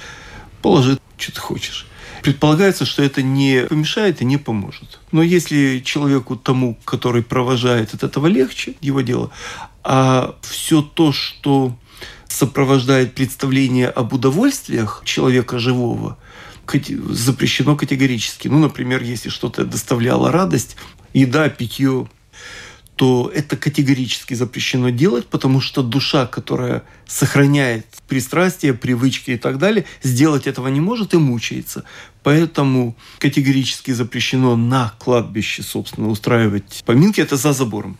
положи, 0.61 0.99
что 1.21 1.33
ты 1.33 1.39
хочешь. 1.39 1.87
Предполагается, 2.23 2.85
что 2.85 3.01
это 3.01 3.21
не 3.21 3.65
помешает 3.67 4.21
и 4.21 4.25
не 4.25 4.37
поможет. 4.37 4.99
Но 5.11 5.23
если 5.23 5.79
человеку 5.79 6.35
тому, 6.35 6.77
который 6.85 7.23
провожает 7.23 7.93
от 7.93 8.03
этого 8.03 8.27
легче, 8.27 8.75
его 8.81 9.01
дело, 9.01 9.31
а 9.83 10.35
все 10.41 10.81
то, 10.81 11.11
что 11.11 11.75
сопровождает 12.27 13.15
представление 13.15 13.87
об 13.87 14.13
удовольствиях 14.13 15.01
человека 15.05 15.59
живого, 15.59 16.17
запрещено 17.09 17.75
категорически. 17.75 18.47
Ну, 18.47 18.59
например, 18.59 19.03
если 19.03 19.29
что-то 19.29 19.65
доставляло 19.65 20.31
радость, 20.31 20.77
еда, 21.13 21.49
питье, 21.49 22.07
то 23.01 23.31
это 23.33 23.57
категорически 23.57 24.35
запрещено 24.35 24.91
делать, 24.91 25.25
потому 25.25 25.59
что 25.59 25.81
душа, 25.81 26.27
которая 26.27 26.83
сохраняет 27.07 27.87
пристрастия, 28.07 28.75
привычки 28.75 29.31
и 29.31 29.37
так 29.37 29.57
далее, 29.57 29.85
сделать 30.03 30.45
этого 30.45 30.67
не 30.67 30.79
может 30.79 31.15
и 31.15 31.17
мучается. 31.17 31.83
Поэтому 32.21 32.95
категорически 33.17 33.89
запрещено 33.89 34.55
на 34.55 34.93
кладбище, 34.99 35.63
собственно, 35.63 36.09
устраивать 36.09 36.83
поминки. 36.85 37.19
Это 37.19 37.37
за 37.37 37.53
забором. 37.53 37.97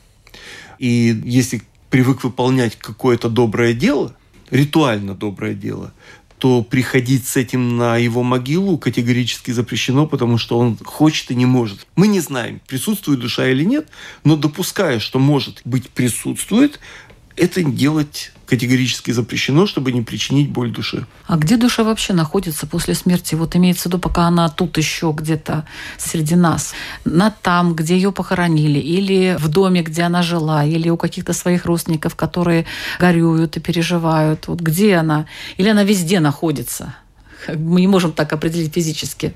И 0.77 1.19
если 1.25 1.63
привык 1.89 2.23
выполнять 2.23 2.75
какое-то 2.75 3.27
доброе 3.27 3.73
дело, 3.73 4.15
ритуально 4.51 5.15
доброе 5.15 5.55
дело, 5.55 5.93
то 6.41 6.63
приходить 6.63 7.27
с 7.27 7.37
этим 7.37 7.77
на 7.77 7.97
его 7.97 8.23
могилу 8.23 8.79
категорически 8.79 9.51
запрещено, 9.51 10.07
потому 10.07 10.39
что 10.39 10.57
он 10.57 10.75
хочет 10.75 11.29
и 11.29 11.35
не 11.35 11.45
может. 11.45 11.85
Мы 11.95 12.07
не 12.07 12.19
знаем, 12.19 12.61
присутствует 12.65 13.19
душа 13.19 13.47
или 13.47 13.63
нет, 13.63 13.89
но 14.23 14.35
допуская, 14.35 14.97
что 14.97 15.19
может 15.19 15.61
быть 15.65 15.91
присутствует, 15.91 16.79
это 17.35 17.61
делать 17.63 18.31
категорически 18.51 19.11
запрещено, 19.11 19.65
чтобы 19.65 19.93
не 19.93 20.01
причинить 20.01 20.49
боль 20.49 20.71
душе. 20.71 21.05
А 21.25 21.37
где 21.37 21.55
душа 21.55 21.85
вообще 21.85 22.11
находится 22.11 22.67
после 22.67 22.95
смерти? 22.95 23.33
Вот 23.35 23.55
имеется 23.55 23.83
в 23.83 23.85
виду, 23.85 23.97
пока 23.97 24.23
она 24.23 24.49
тут 24.49 24.77
еще 24.77 25.13
где-то 25.15 25.65
среди 25.97 26.35
нас. 26.35 26.73
На 27.05 27.31
там, 27.31 27.73
где 27.75 27.95
ее 27.95 28.11
похоронили, 28.11 28.79
или 28.79 29.37
в 29.39 29.47
доме, 29.47 29.83
где 29.83 30.01
она 30.01 30.21
жила, 30.21 30.65
или 30.65 30.89
у 30.89 30.97
каких-то 30.97 31.31
своих 31.31 31.65
родственников, 31.65 32.15
которые 32.15 32.65
горюют 32.99 33.55
и 33.55 33.61
переживают. 33.61 34.49
Вот 34.49 34.59
где 34.59 34.95
она? 34.95 35.27
Или 35.55 35.69
она 35.69 35.85
везде 35.85 36.19
находится? 36.19 36.93
Мы 37.47 37.79
не 37.79 37.87
можем 37.87 38.11
так 38.11 38.33
определить 38.33 38.73
физически. 38.73 39.33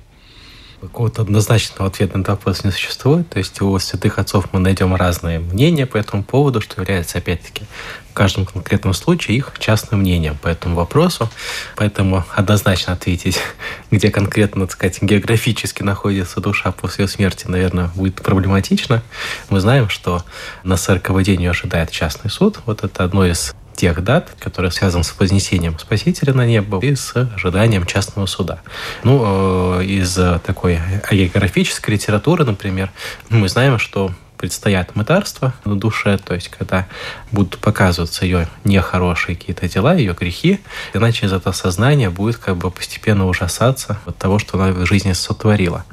Какого-то 0.81 1.23
однозначного 1.23 1.87
ответа 1.87 2.17
на 2.17 2.21
этот 2.21 2.35
вопрос 2.35 2.63
не 2.63 2.71
существует. 2.71 3.29
То 3.29 3.39
есть 3.39 3.61
у 3.61 3.77
святых 3.79 4.19
отцов 4.19 4.49
мы 4.51 4.59
найдем 4.59 4.95
разные 4.95 5.39
мнения 5.39 5.85
по 5.85 5.97
этому 5.97 6.23
поводу, 6.23 6.61
что 6.61 6.81
является, 6.81 7.17
опять-таки, 7.17 7.63
в 8.11 8.13
каждом 8.13 8.45
конкретном 8.45 8.93
случае 8.93 9.37
их 9.37 9.51
частным 9.59 10.01
мнением 10.01 10.37
по 10.37 10.47
этому 10.47 10.75
вопросу. 10.75 11.29
Поэтому 11.75 12.23
однозначно 12.35 12.93
ответить, 12.93 13.39
где 13.91 14.11
конкретно, 14.11 14.67
так 14.67 14.73
сказать, 14.73 15.01
географически 15.01 15.83
находится 15.83 16.41
душа 16.41 16.71
после 16.71 17.07
смерти, 17.07 17.47
наверное, 17.47 17.89
будет 17.95 18.15
проблематично. 18.15 19.01
Мы 19.49 19.59
знаем, 19.59 19.89
что 19.89 20.23
на 20.63 20.77
40 20.77 21.23
день 21.23 21.41
ее 21.41 21.51
ожидает 21.51 21.91
частный 21.91 22.29
суд. 22.29 22.59
Вот 22.65 22.83
это 22.83 23.03
одно 23.03 23.25
из 23.25 23.55
тех 23.75 24.03
дат, 24.03 24.31
которые 24.39 24.71
связаны 24.71 25.03
с 25.03 25.17
вознесением 25.19 25.77
Спасителя 25.79 26.33
на 26.33 26.45
небо 26.45 26.79
и 26.79 26.95
с 26.95 27.15
ожиданием 27.35 27.85
частного 27.85 28.25
суда. 28.25 28.59
Ну, 29.03 29.79
э, 29.81 29.85
из 29.85 30.13
такой 30.43 30.79
географической 31.11 31.93
литературы, 31.93 32.45
например, 32.45 32.91
мы 33.29 33.49
знаем, 33.49 33.79
что 33.79 34.11
предстоят 34.37 34.95
мытарства 34.95 35.53
на 35.65 35.77
душе, 35.77 36.17
то 36.17 36.33
есть 36.33 36.49
когда 36.49 36.87
будут 37.31 37.57
показываться 37.59 38.25
ее 38.25 38.47
нехорошие 38.63 39.35
какие-то 39.35 39.67
дела, 39.67 39.95
ее 39.95 40.13
грехи, 40.13 40.59
иначе 40.93 41.25
из 41.25 41.33
этого 41.33 41.53
сознания 41.53 42.09
будет 42.09 42.37
как 42.37 42.57
бы 42.57 42.71
постепенно 42.71 43.27
ужасаться 43.27 43.99
от 44.05 44.17
того, 44.17 44.39
что 44.39 44.61
она 44.61 44.71
в 44.71 44.85
жизни 44.85 45.13
сотворила. 45.13 45.85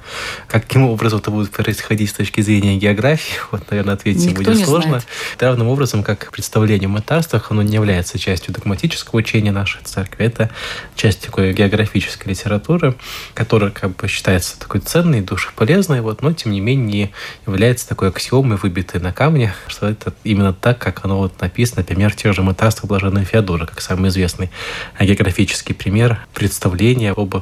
Каким 0.46 0.84
образом 0.88 1.20
это 1.20 1.30
будет 1.30 1.50
происходить 1.50 2.10
с 2.10 2.14
точки 2.14 2.40
зрения 2.40 2.76
географии, 2.76 3.34
вот, 3.50 3.70
наверное, 3.70 3.94
ответить 3.94 4.26
Никто 4.26 4.42
будет 4.42 4.64
сложно. 4.64 5.00
Знает. 5.00 5.06
Равным 5.38 5.68
образом, 5.68 6.02
как 6.02 6.30
представление 6.30 6.86
о 6.86 6.90
мытарствах, 6.90 7.50
оно 7.50 7.62
не 7.62 7.74
является 7.74 8.18
частью 8.18 8.54
догматического 8.54 9.18
учения 9.18 9.52
нашей 9.52 9.82
церкви, 9.82 10.26
это 10.26 10.50
часть 10.94 11.20
такой 11.24 11.52
географической 11.52 12.32
литературы, 12.32 12.94
которая 13.34 13.70
как 13.70 13.96
бы 13.96 14.08
считается 14.08 14.58
такой 14.58 14.80
ценной, 14.80 15.20
душеполезной, 15.20 16.00
вот, 16.00 16.22
но 16.22 16.32
тем 16.32 16.52
не 16.52 16.60
менее 16.60 16.82
не 16.82 17.12
является 17.46 17.88
такой 17.88 18.08
аксиомой 18.08 18.31
аксиомы, 18.32 18.56
выбитые 18.56 19.02
на 19.02 19.12
камне, 19.12 19.52
что 19.66 19.86
это 19.86 20.14
именно 20.24 20.54
так, 20.54 20.78
как 20.78 21.04
оно 21.04 21.18
вот 21.18 21.40
написано, 21.40 21.80
например, 21.80 22.14
тех 22.14 22.32
же 22.32 22.42
мытарствах 22.42 22.88
Блаженной 22.88 23.24
Феодора, 23.24 23.66
как 23.66 23.80
самый 23.80 24.08
известный 24.08 24.50
географический 24.98 25.74
пример 25.74 26.26
представления 26.32 27.12
об 27.12 27.34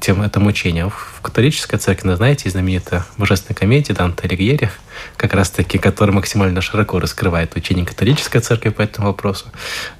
тем 0.00 0.20
этом 0.22 0.46
учении. 0.46 0.82
В 0.82 1.20
католической 1.22 1.76
церкви, 1.78 2.14
знаете, 2.14 2.50
знаменитая 2.50 3.04
божественная 3.18 3.56
комедия 3.56 3.94
Данте 3.94 4.22
Алигьери, 4.24 4.70
как 5.16 5.32
раз-таки, 5.34 5.78
которая 5.78 6.14
максимально 6.14 6.60
широко 6.60 6.98
раскрывает 6.98 7.54
учение 7.56 7.86
католической 7.86 8.40
церкви 8.40 8.70
по 8.70 8.82
этому 8.82 9.08
вопросу. 9.08 9.46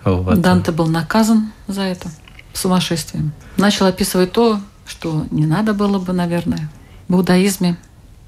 Вот. 0.05 0.40
Данте 0.40 0.72
был 0.72 0.88
наказан 0.88 1.53
за 1.68 1.82
это 1.82 2.09
сумасшествием. 2.53 3.32
Начал 3.57 3.86
описывать 3.86 4.32
то, 4.32 4.61
что 4.86 5.24
не 5.30 5.47
надо 5.47 5.72
было 5.72 5.99
бы, 6.01 6.12
наверное, 6.12 6.68
в 7.09 7.14
иудаизме. 7.14 7.76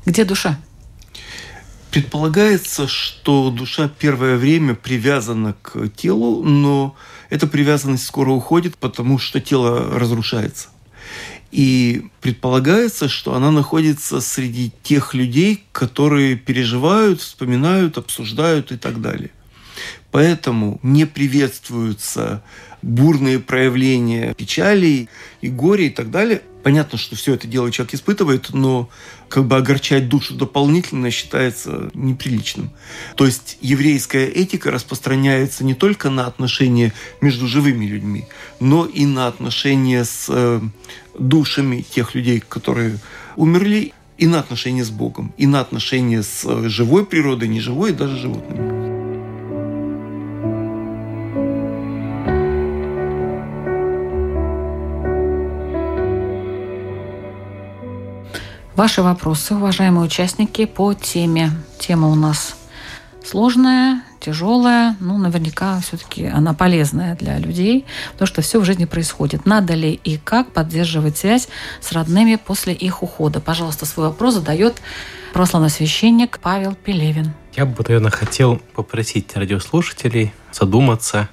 Где 0.07 0.25
душа? 0.25 0.57
Предполагается, 1.95 2.89
что 2.89 3.53
душа 3.53 3.89
первое 3.89 4.37
время 4.37 4.75
привязана 4.75 5.55
к 5.63 5.89
телу, 5.91 6.43
но 6.43 6.97
эта 7.31 7.47
привязанность 7.47 8.05
скоро 8.05 8.33
уходит, 8.33 8.77
потому 8.77 9.17
что 9.21 9.41
тело 9.41 9.97
разрушается. 9.97 10.71
И 11.53 12.09
предполагается, 12.21 13.09
что 13.09 13.35
она 13.35 13.53
находится 13.53 14.21
среди 14.21 14.73
тех 14.83 15.15
людей, 15.15 15.63
которые 15.71 16.35
переживают, 16.35 17.21
вспоминают, 17.21 17.97
обсуждают 17.97 18.73
и 18.73 18.77
так 18.77 19.01
далее. 19.01 19.31
Поэтому 20.11 20.81
не 20.83 21.07
приветствуются 21.07 22.43
бурные 22.83 23.39
проявления 23.39 24.35
печали 24.35 25.09
и 25.43 25.49
горя 25.49 25.85
и 25.85 25.91
так 25.91 26.11
далее. 26.11 26.43
Понятно, 26.65 26.97
что 26.97 27.15
все 27.15 27.35
это 27.35 27.47
дело 27.47 27.71
человек 27.71 27.93
испытывает, 27.93 28.55
но 28.55 28.89
как 29.29 29.45
бы 29.45 29.57
огорчать 29.57 30.09
душу 30.09 30.35
дополнительно 30.35 31.11
считается 31.11 31.91
неприличным. 31.93 32.71
То 33.17 33.27
есть 33.27 33.59
еврейская 33.61 34.27
этика 34.27 34.71
распространяется 34.71 35.63
не 35.63 35.75
только 35.75 36.09
на 36.09 36.27
отношения 36.27 36.95
между 37.21 37.47
живыми 37.47 37.85
людьми, 37.85 38.25
но 38.61 38.87
и 38.87 39.05
на 39.05 39.27
отношения 39.27 40.07
с 40.07 40.25
э, 40.31 40.63
душами 41.19 41.83
тех 41.83 42.15
людей, 42.15 42.41
которые 42.41 42.99
умерли, 43.37 43.93
и 44.17 44.27
на 44.27 44.39
отношения 44.39 44.85
с 44.85 44.91
Богом, 44.91 45.35
и 45.37 45.47
на 45.47 45.61
отношения 45.61 46.23
с 46.23 46.45
э, 46.47 46.69
живой 46.71 47.05
природой, 47.05 47.49
неживой 47.49 47.91
и 47.91 47.95
даже 47.95 48.17
животными. 48.17 48.84
Ваши 58.77 59.03
вопросы, 59.03 59.55
уважаемые 59.55 60.05
участники, 60.05 60.65
по 60.65 60.95
теме. 60.95 61.53
Тема 61.79 62.09
у 62.09 62.17
нас 62.17 62.57
сложная, 63.25 64.03
тяжелая, 64.19 64.97
ну, 64.99 65.17
наверняка 65.17 65.79
все-таки 65.79 66.27
она 66.27 66.55
полезная 66.55 67.15
для 67.15 67.39
людей, 67.39 67.87
потому 68.15 68.27
что 68.27 68.43
все 68.43 68.59
в 68.59 68.65
жизни 68.65 68.85
происходит. 68.85 69.47
Надо 69.47 69.75
ли 69.75 69.93
и 69.93 70.19
как 70.19 70.51
поддерживать 70.51 71.17
связь 71.17 71.47
с 71.81 71.93
родными 71.93 72.35
после 72.35 72.73
их 72.75 73.05
ухода? 73.05 73.39
Пожалуйста, 73.39 73.87
свой 73.87 74.09
вопрос 74.09 74.35
задает 74.35 74.83
православный 75.33 75.71
священник 75.71 76.41
Павел 76.43 76.75
Пелевин. 76.75 77.33
Я 77.55 77.67
бы, 77.67 77.85
наверное, 77.87 78.11
хотел 78.11 78.61
попросить 78.75 79.37
радиослушателей 79.37 80.35
задуматься 80.51 81.29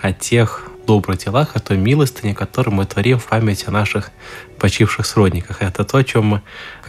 о 0.00 0.14
тех 0.14 0.70
добрых 0.90 1.18
делах, 1.18 1.54
о 1.54 1.60
той 1.60 1.76
милостыне, 1.76 2.34
которую 2.34 2.74
мы 2.74 2.84
творим 2.84 3.20
в 3.20 3.26
память 3.26 3.68
о 3.68 3.70
наших 3.70 4.10
почивших 4.58 5.06
сродниках. 5.06 5.62
Это 5.62 5.84
то, 5.84 5.98
о 5.98 6.02
чем 6.02 6.24
мы 6.24 6.42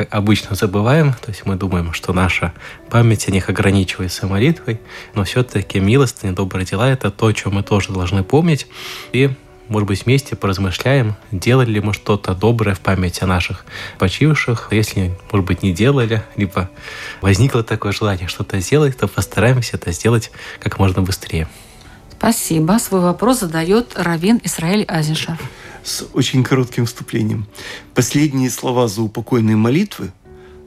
обычно 0.10 0.56
забываем. 0.56 1.14
То 1.14 1.30
есть 1.30 1.46
мы 1.46 1.56
думаем, 1.56 1.94
что 1.94 2.12
наша 2.12 2.52
память 2.90 3.28
о 3.28 3.32
них 3.32 3.48
ограничивается 3.50 4.26
молитвой, 4.26 4.82
но 5.14 5.24
все-таки 5.24 5.80
милостыня, 5.80 6.34
добрые 6.34 6.66
дела– 6.66 6.90
это 6.92 7.12
то, 7.12 7.28
о 7.28 7.34
чем 7.34 7.54
мы 7.54 7.62
тоже 7.62 7.92
должны 7.92 8.24
помнить. 8.24 8.66
И 9.14 9.30
может 9.68 9.88
быть, 9.88 10.06
вместе 10.06 10.36
поразмышляем, 10.36 11.16
делали 11.32 11.70
ли 11.70 11.80
мы 11.80 11.94
что-то 11.94 12.34
доброе 12.34 12.74
в 12.74 12.80
память 12.80 13.22
о 13.22 13.28
наших 13.28 13.66
почивших. 14.00 14.70
Если, 14.72 15.16
может 15.32 15.46
быть, 15.46 15.62
не 15.62 15.74
делали, 15.74 16.24
либо 16.36 16.72
возникло 17.22 17.64
такое 17.64 17.92
желание 17.92 18.28
что-то 18.28 18.60
сделать, 18.60 18.98
то 18.98 19.08
постараемся 19.08 19.78
это 19.78 19.92
сделать 19.92 20.32
как 20.60 20.80
можно 20.80 21.04
быстрее. 21.04 21.48
Спасибо. 22.22 22.78
Свой 22.78 23.02
вопрос 23.02 23.40
задает 23.40 23.94
Равин 23.96 24.40
Исраиль 24.44 24.86
Азишев. 24.88 25.40
С 25.84 26.06
очень 26.14 26.44
коротким 26.44 26.86
вступлением. 26.86 27.48
Последние 27.96 28.52
слова 28.52 28.88
заупокойной 28.88 29.56
молитвы 29.56 30.12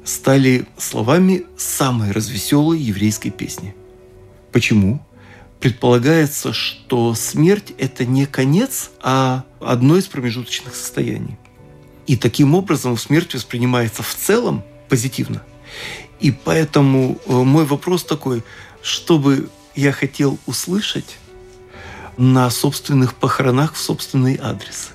стали 0.04 0.66
словами 0.76 1.44
самой 1.56 2.10
развеселой 2.10 2.80
еврейской 2.80 3.30
песни. 3.30 3.72
Почему? 4.50 5.00
Предполагается, 5.60 6.52
что 6.52 7.14
смерть– 7.14 7.72
это 7.78 8.04
не 8.04 8.26
конец, 8.26 8.90
а 9.00 9.44
одно 9.60 9.96
из 9.96 10.06
промежуточных 10.06 10.74
состояний. 10.74 11.38
И 12.08 12.16
таким 12.16 12.56
образом 12.56 12.98
смерть 12.98 13.32
воспринимается 13.32 14.02
в 14.02 14.12
целом 14.12 14.64
позитивно. 14.88 15.40
И 16.18 16.32
поэтому 16.32 17.20
э, 17.26 17.32
мой 17.32 17.64
вопрос 17.64 18.02
такой, 18.02 18.42
чтобы 18.82 19.50
я 19.76 19.92
хотел 19.92 20.36
услышать 20.46 21.18
на 22.16 22.50
собственных 22.50 23.14
похоронах 23.14 23.74
в 23.74 23.78
собственный 23.78 24.38
адрес. 24.40 24.90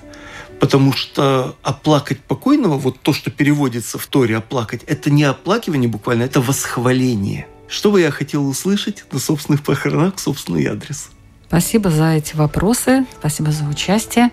Потому 0.60 0.92
что 0.92 1.56
оплакать 1.62 2.20
покойного, 2.20 2.76
вот 2.76 3.00
то, 3.00 3.12
что 3.12 3.30
переводится 3.30 3.98
в 3.98 4.06
Торе, 4.06 4.36
оплакать, 4.36 4.82
это 4.86 5.10
не 5.10 5.24
оплакивание 5.24 5.88
буквально, 5.88 6.24
это 6.24 6.40
восхваление. 6.40 7.46
Что 7.66 7.90
бы 7.90 8.00
я 8.00 8.10
хотел 8.10 8.46
услышать 8.46 9.04
на 9.12 9.18
собственных 9.18 9.62
похоронах, 9.62 10.18
собственный 10.18 10.66
адрес. 10.66 11.10
Спасибо 11.46 11.90
за 11.90 12.12
эти 12.12 12.36
вопросы, 12.36 13.06
спасибо 13.18 13.52
за 13.52 13.64
участие. 13.64 14.30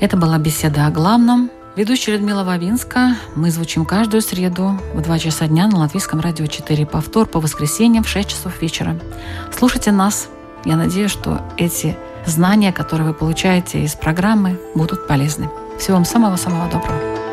Это 0.00 0.16
была 0.16 0.38
беседа 0.38 0.86
о 0.86 0.90
главном. 0.90 1.50
Ведущая 1.76 2.12
Людмила 2.12 2.44
Вавинска. 2.44 3.16
Мы 3.34 3.50
звучим 3.50 3.84
каждую 3.84 4.22
среду 4.22 4.78
в 4.92 5.00
2 5.00 5.18
часа 5.18 5.48
дня 5.48 5.66
на 5.66 5.78
Латвийском 5.78 6.20
радио 6.20 6.46
4. 6.46 6.86
Повтор 6.86 7.26
по 7.26 7.40
воскресеньям 7.40 8.04
в 8.04 8.08
6 8.08 8.28
часов 8.28 8.62
вечера. 8.62 9.00
Слушайте 9.56 9.90
нас. 9.90 10.28
Я 10.64 10.76
надеюсь, 10.76 11.10
что 11.10 11.42
эти 11.56 11.96
знания, 12.26 12.72
которые 12.72 13.08
вы 13.08 13.14
получаете 13.14 13.82
из 13.82 13.94
программы, 13.94 14.58
будут 14.74 15.06
полезны. 15.06 15.48
Всего 15.78 15.96
вам 15.96 16.04
самого-самого 16.04 16.70
доброго. 16.70 17.23